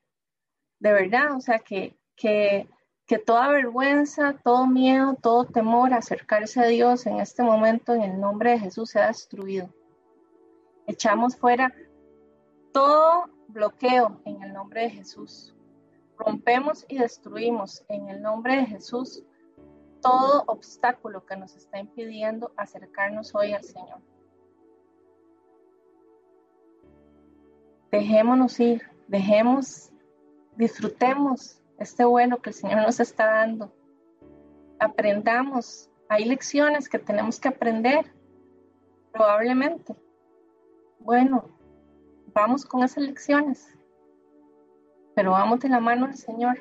de 0.80 0.94
verdad, 0.94 1.36
o 1.36 1.42
sea, 1.42 1.60
que, 1.60 1.98
que, 2.16 2.68
que 3.08 3.18
toda 3.18 3.48
vergüenza, 3.48 4.38
todo 4.44 4.68
miedo, 4.68 5.16
todo 5.22 5.46
temor 5.46 5.94
a 5.94 5.98
acercarse 5.98 6.60
a 6.60 6.66
Dios 6.66 7.06
en 7.06 7.22
este 7.22 7.42
momento 7.42 7.94
en 7.94 8.04
el 8.04 8.20
nombre 8.20 8.52
de 8.52 8.60
Jesús 8.60 8.90
sea 8.90 9.08
destruido. 9.08 9.70
Echamos 10.86 11.38
fuera 11.38 11.74
todo 12.74 13.30
bloqueo 13.48 14.22
en 14.26 14.44
el 14.44 14.52
nombre 14.52 14.82
de 14.84 14.90
Jesús. 14.90 15.56
Rompemos 16.18 16.86
y 16.90 16.98
destruimos 16.98 17.84
en 17.88 18.10
el 18.10 18.22
nombre 18.22 18.58
de 18.58 18.66
Jesús 18.66 19.24
todo 20.02 20.44
obstáculo 20.48 21.26
que 21.26 21.38
nos 21.38 21.56
está 21.56 21.80
impidiendo 21.80 22.52
acercarnos 22.58 23.34
hoy 23.34 23.54
al 23.54 23.64
Señor. 23.64 24.02
Dejémonos 27.90 28.60
ir, 28.60 28.84
dejemos 29.08 29.92
disfrutemos 30.58 31.62
este 31.80 32.06
vuelo 32.06 32.42
que 32.42 32.50
el 32.50 32.56
Señor 32.56 32.82
nos 32.82 33.00
está 33.00 33.26
dando. 33.26 33.74
Aprendamos. 34.80 35.90
Hay 36.10 36.26
lecciones 36.26 36.88
que 36.88 37.00
tenemos 37.00 37.40
que 37.40 37.50
aprender, 37.50 38.14
probablemente. 39.12 39.96
Bueno, 41.00 41.50
vamos 42.34 42.66
con 42.66 42.84
esas 42.84 43.04
lecciones, 43.04 43.68
pero 45.16 45.32
vamos 45.32 45.60
de 45.60 45.70
la 45.70 45.80
mano 45.80 46.08
del 46.08 46.18
Señor. 46.18 46.60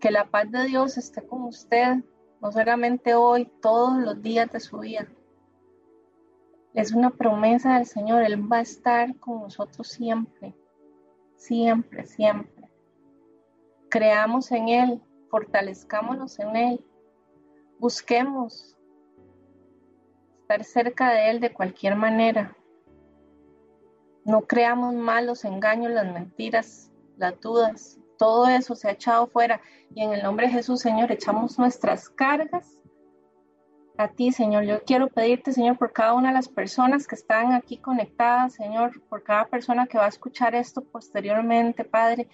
Que 0.00 0.10
la 0.10 0.24
paz 0.24 0.50
de 0.50 0.64
Dios 0.64 0.96
esté 0.98 1.26
con 1.26 1.42
usted, 1.42 1.96
no 2.40 2.52
solamente 2.52 3.14
hoy, 3.14 3.50
todos 3.60 3.98
los 3.98 4.20
días 4.22 4.50
de 4.52 4.60
su 4.60 4.78
vida. 4.78 5.06
Es 6.74 6.92
una 6.92 7.10
promesa 7.10 7.76
del 7.76 7.86
Señor, 7.86 8.22
Él 8.22 8.50
va 8.50 8.58
a 8.58 8.62
estar 8.62 9.16
con 9.18 9.42
nosotros 9.42 9.88
siempre 9.88 10.54
siempre, 11.40 12.06
siempre. 12.06 12.59
Creamos 13.90 14.52
en 14.52 14.68
Él, 14.68 15.02
fortalezcámonos 15.30 16.38
en 16.38 16.56
Él, 16.56 16.84
busquemos 17.78 18.76
estar 20.40 20.64
cerca 20.64 21.10
de 21.10 21.30
Él 21.30 21.40
de 21.40 21.52
cualquier 21.52 21.96
manera. 21.96 22.56
No 24.24 24.42
creamos 24.42 24.94
malos 24.94 25.44
engaños, 25.44 25.92
las 25.92 26.12
mentiras, 26.12 26.92
las 27.16 27.40
dudas, 27.40 27.98
todo 28.16 28.46
eso 28.48 28.74
se 28.76 28.88
ha 28.88 28.92
echado 28.92 29.26
fuera. 29.26 29.60
Y 29.94 30.02
en 30.02 30.12
el 30.12 30.22
nombre 30.22 30.46
de 30.46 30.52
Jesús, 30.52 30.80
Señor, 30.80 31.10
echamos 31.10 31.58
nuestras 31.58 32.08
cargas 32.08 32.80
a 33.96 34.08
ti, 34.08 34.30
Señor. 34.30 34.64
Yo 34.64 34.82
quiero 34.84 35.08
pedirte, 35.08 35.52
Señor, 35.52 35.78
por 35.78 35.92
cada 35.92 36.14
una 36.14 36.28
de 36.28 36.34
las 36.34 36.48
personas 36.48 37.06
que 37.06 37.14
están 37.14 37.52
aquí 37.52 37.78
conectadas, 37.78 38.54
Señor, 38.54 39.02
por 39.08 39.22
cada 39.22 39.46
persona 39.46 39.86
que 39.86 39.98
va 39.98 40.06
a 40.06 40.08
escuchar 40.08 40.54
esto 40.54 40.82
posteriormente, 40.82 41.84
Padre, 41.84 42.28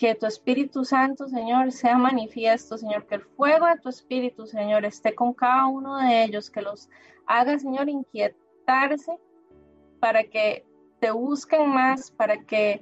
que 0.00 0.14
tu 0.14 0.24
Espíritu 0.24 0.82
Santo, 0.82 1.28
Señor, 1.28 1.72
sea 1.72 1.98
manifiesto, 1.98 2.78
Señor, 2.78 3.06
que 3.06 3.16
el 3.16 3.20
fuego 3.20 3.66
de 3.66 3.76
tu 3.76 3.90
Espíritu, 3.90 4.46
Señor, 4.46 4.86
esté 4.86 5.14
con 5.14 5.34
cada 5.34 5.66
uno 5.66 5.98
de 5.98 6.24
ellos, 6.24 6.48
que 6.48 6.62
los 6.62 6.88
haga, 7.26 7.58
Señor, 7.58 7.86
inquietarse 7.90 9.12
para 10.00 10.24
que 10.24 10.64
te 11.00 11.10
busquen 11.10 11.68
más, 11.68 12.10
para 12.12 12.38
que 12.46 12.80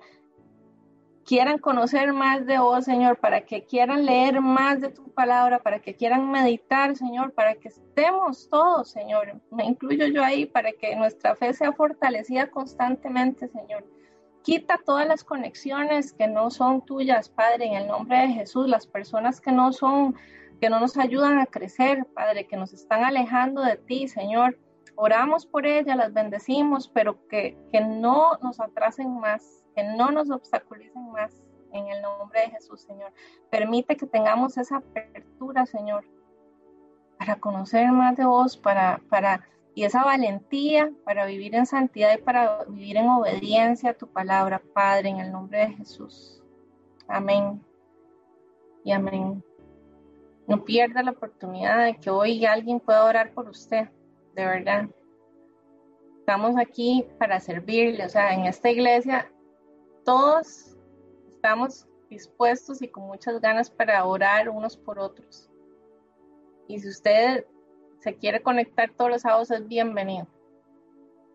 quieran 1.24 1.58
conocer 1.58 2.12
más 2.12 2.46
de 2.46 2.60
vos, 2.60 2.84
Señor, 2.84 3.18
para 3.18 3.40
que 3.40 3.64
quieran 3.64 4.06
leer 4.06 4.40
más 4.40 4.80
de 4.80 4.90
tu 4.90 5.10
palabra, 5.10 5.58
para 5.58 5.80
que 5.80 5.96
quieran 5.96 6.30
meditar, 6.30 6.94
Señor, 6.94 7.32
para 7.32 7.56
que 7.56 7.66
estemos 7.66 8.48
todos, 8.48 8.92
Señor. 8.92 9.40
Me 9.50 9.64
incluyo 9.64 10.06
yo 10.06 10.22
ahí, 10.22 10.46
para 10.46 10.70
que 10.70 10.94
nuestra 10.94 11.34
fe 11.34 11.52
sea 11.52 11.72
fortalecida 11.72 12.48
constantemente, 12.48 13.48
Señor. 13.48 13.84
Quita 14.48 14.80
todas 14.82 15.06
las 15.06 15.24
conexiones 15.24 16.14
que 16.14 16.26
no 16.26 16.50
son 16.50 16.80
tuyas, 16.86 17.28
Padre, 17.28 17.66
en 17.66 17.74
el 17.74 17.86
nombre 17.86 18.16
de 18.16 18.28
Jesús, 18.28 18.66
las 18.66 18.86
personas 18.86 19.42
que 19.42 19.52
no 19.52 19.74
son, 19.74 20.14
que 20.58 20.70
no 20.70 20.80
nos 20.80 20.96
ayudan 20.96 21.38
a 21.38 21.44
crecer, 21.44 22.06
Padre, 22.14 22.46
que 22.46 22.56
nos 22.56 22.72
están 22.72 23.04
alejando 23.04 23.60
de 23.60 23.76
ti, 23.76 24.08
Señor. 24.08 24.58
Oramos 24.96 25.44
por 25.44 25.66
ellas, 25.66 25.98
las 25.98 26.14
bendecimos, 26.14 26.88
pero 26.88 27.28
que, 27.28 27.58
que 27.70 27.82
no 27.82 28.38
nos 28.42 28.58
atrasen 28.58 29.20
más, 29.20 29.66
que 29.76 29.84
no 29.84 30.12
nos 30.12 30.30
obstaculicen 30.30 31.12
más 31.12 31.44
en 31.74 31.88
el 31.88 32.00
nombre 32.00 32.40
de 32.40 32.48
Jesús, 32.52 32.80
Señor. 32.80 33.12
Permite 33.50 33.98
que 33.98 34.06
tengamos 34.06 34.56
esa 34.56 34.78
apertura, 34.78 35.66
Señor, 35.66 36.06
para 37.18 37.38
conocer 37.38 37.92
más 37.92 38.16
de 38.16 38.24
vos, 38.24 38.56
para, 38.56 39.02
para, 39.10 39.46
y 39.78 39.84
esa 39.84 40.02
valentía 40.02 40.92
para 41.04 41.24
vivir 41.24 41.54
en 41.54 41.64
santidad 41.64 42.12
y 42.12 42.20
para 42.20 42.64
vivir 42.64 42.96
en 42.96 43.08
obediencia 43.10 43.90
a 43.90 43.94
tu 43.94 44.08
palabra, 44.08 44.60
Padre, 44.74 45.10
en 45.10 45.18
el 45.18 45.30
nombre 45.30 45.60
de 45.60 45.68
Jesús. 45.74 46.42
Amén. 47.06 47.64
Y 48.82 48.90
amén. 48.90 49.40
No 50.48 50.64
pierda 50.64 51.04
la 51.04 51.12
oportunidad 51.12 51.84
de 51.84 51.96
que 51.96 52.10
hoy 52.10 52.44
alguien 52.44 52.80
pueda 52.80 53.04
orar 53.04 53.32
por 53.32 53.48
usted, 53.48 53.88
de 54.34 54.46
verdad. 54.46 54.88
Estamos 56.18 56.56
aquí 56.58 57.06
para 57.16 57.38
servirle, 57.38 58.04
o 58.04 58.08
sea, 58.08 58.34
en 58.34 58.46
esta 58.46 58.70
iglesia 58.70 59.30
todos 60.04 60.76
estamos 61.28 61.86
dispuestos 62.10 62.82
y 62.82 62.88
con 62.88 63.04
muchas 63.04 63.40
ganas 63.40 63.70
para 63.70 64.04
orar 64.04 64.48
unos 64.48 64.76
por 64.76 64.98
otros. 64.98 65.48
Y 66.66 66.80
si 66.80 66.88
usted 66.88 67.46
se 68.00 68.14
quiere 68.14 68.42
conectar 68.42 68.90
todos 68.90 69.10
los 69.10 69.22
sábados, 69.22 69.50
es 69.50 69.66
bienvenido. 69.66 70.26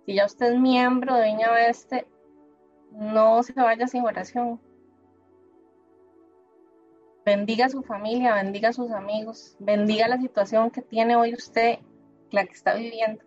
Si 0.06 0.16
ya 0.16 0.26
usted 0.26 0.54
es 0.54 0.60
miembro 0.60 1.16
de 1.16 1.26
Viña 1.26 1.52
Oeste, 1.52 2.08
no 2.92 3.42
se 3.44 3.54
vaya 3.54 3.88
sin 3.88 4.04
oración. 4.04 4.60
Bendiga 7.26 7.68
a 7.68 7.70
su 7.70 7.84
familia, 7.84 8.36
bendiga 8.36 8.70
a 8.70 8.74
sus 8.74 8.92
amigos, 8.92 9.56
bendiga 9.60 10.08
la 10.08 10.18
situación 10.18 10.72
que 10.72 10.82
tiene 10.82 11.16
hoy 11.16 11.34
usted, 11.34 11.80
la 12.32 12.46
que 12.46 12.52
está 12.52 12.76
viviendo. 12.76 13.24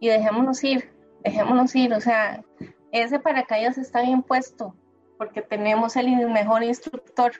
Y 0.00 0.08
dejémonos 0.08 0.64
ir, 0.64 0.90
dejémonos 1.22 1.74
ir, 1.74 1.92
o 1.92 2.00
sea, 2.00 2.42
ese 2.92 3.18
paracaídas 3.20 3.76
está 3.76 4.02
bien 4.02 4.22
puesto 4.22 4.74
porque 5.18 5.42
tenemos 5.42 5.96
el 5.96 6.08
mejor 6.30 6.62
instructor. 6.62 7.32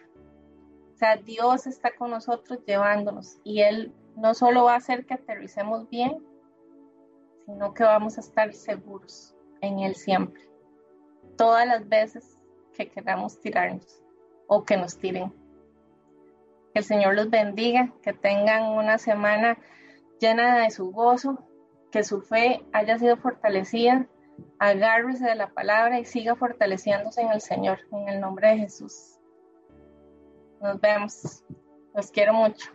O 0.95 0.97
sea, 0.97 1.16
Dios 1.16 1.66
está 1.66 1.95
con 1.95 2.11
nosotros 2.11 2.61
llevándonos 2.66 3.39
y 3.43 3.61
Él 3.62 3.93
no 4.16 4.34
solo 4.34 4.64
va 4.64 4.74
a 4.74 4.78
hacer 4.78 5.06
que 5.06 5.14
aterricemos 5.14 5.88
bien, 5.88 6.24
sino 7.46 7.74
que 7.74 7.84
vamos 7.84 8.16
a 8.16 8.20
estar 8.20 8.52
seguros 8.54 9.34
en 9.60 9.80
Él 9.80 9.94
siempre. 9.94 10.42
Todas 11.36 11.66
las 11.66 11.88
veces 11.88 12.38
que 12.72 12.88
queramos 12.88 13.40
tirarnos 13.40 14.02
o 14.46 14.64
que 14.64 14.76
nos 14.76 14.98
tiren. 14.98 15.32
Que 16.72 16.80
el 16.80 16.84
Señor 16.84 17.14
los 17.14 17.30
bendiga, 17.30 17.92
que 18.02 18.12
tengan 18.12 18.64
una 18.64 18.98
semana 18.98 19.58
llena 20.20 20.58
de 20.58 20.70
su 20.70 20.90
gozo, 20.90 21.38
que 21.90 22.02
su 22.02 22.20
fe 22.20 22.64
haya 22.72 22.98
sido 22.98 23.16
fortalecida 23.16 24.08
agárrese 24.58 25.26
de 25.26 25.34
la 25.34 25.48
palabra 25.48 26.00
y 26.00 26.04
siga 26.04 26.34
fortaleciéndose 26.36 27.22
en 27.22 27.32
el 27.32 27.40
Señor, 27.40 27.78
en 27.92 28.08
el 28.08 28.20
nombre 28.20 28.48
de 28.48 28.58
Jesús. 28.58 29.18
Nos 30.60 30.80
vemos. 30.80 31.44
Los 31.94 32.10
quiero 32.10 32.32
mucho. 32.32 32.70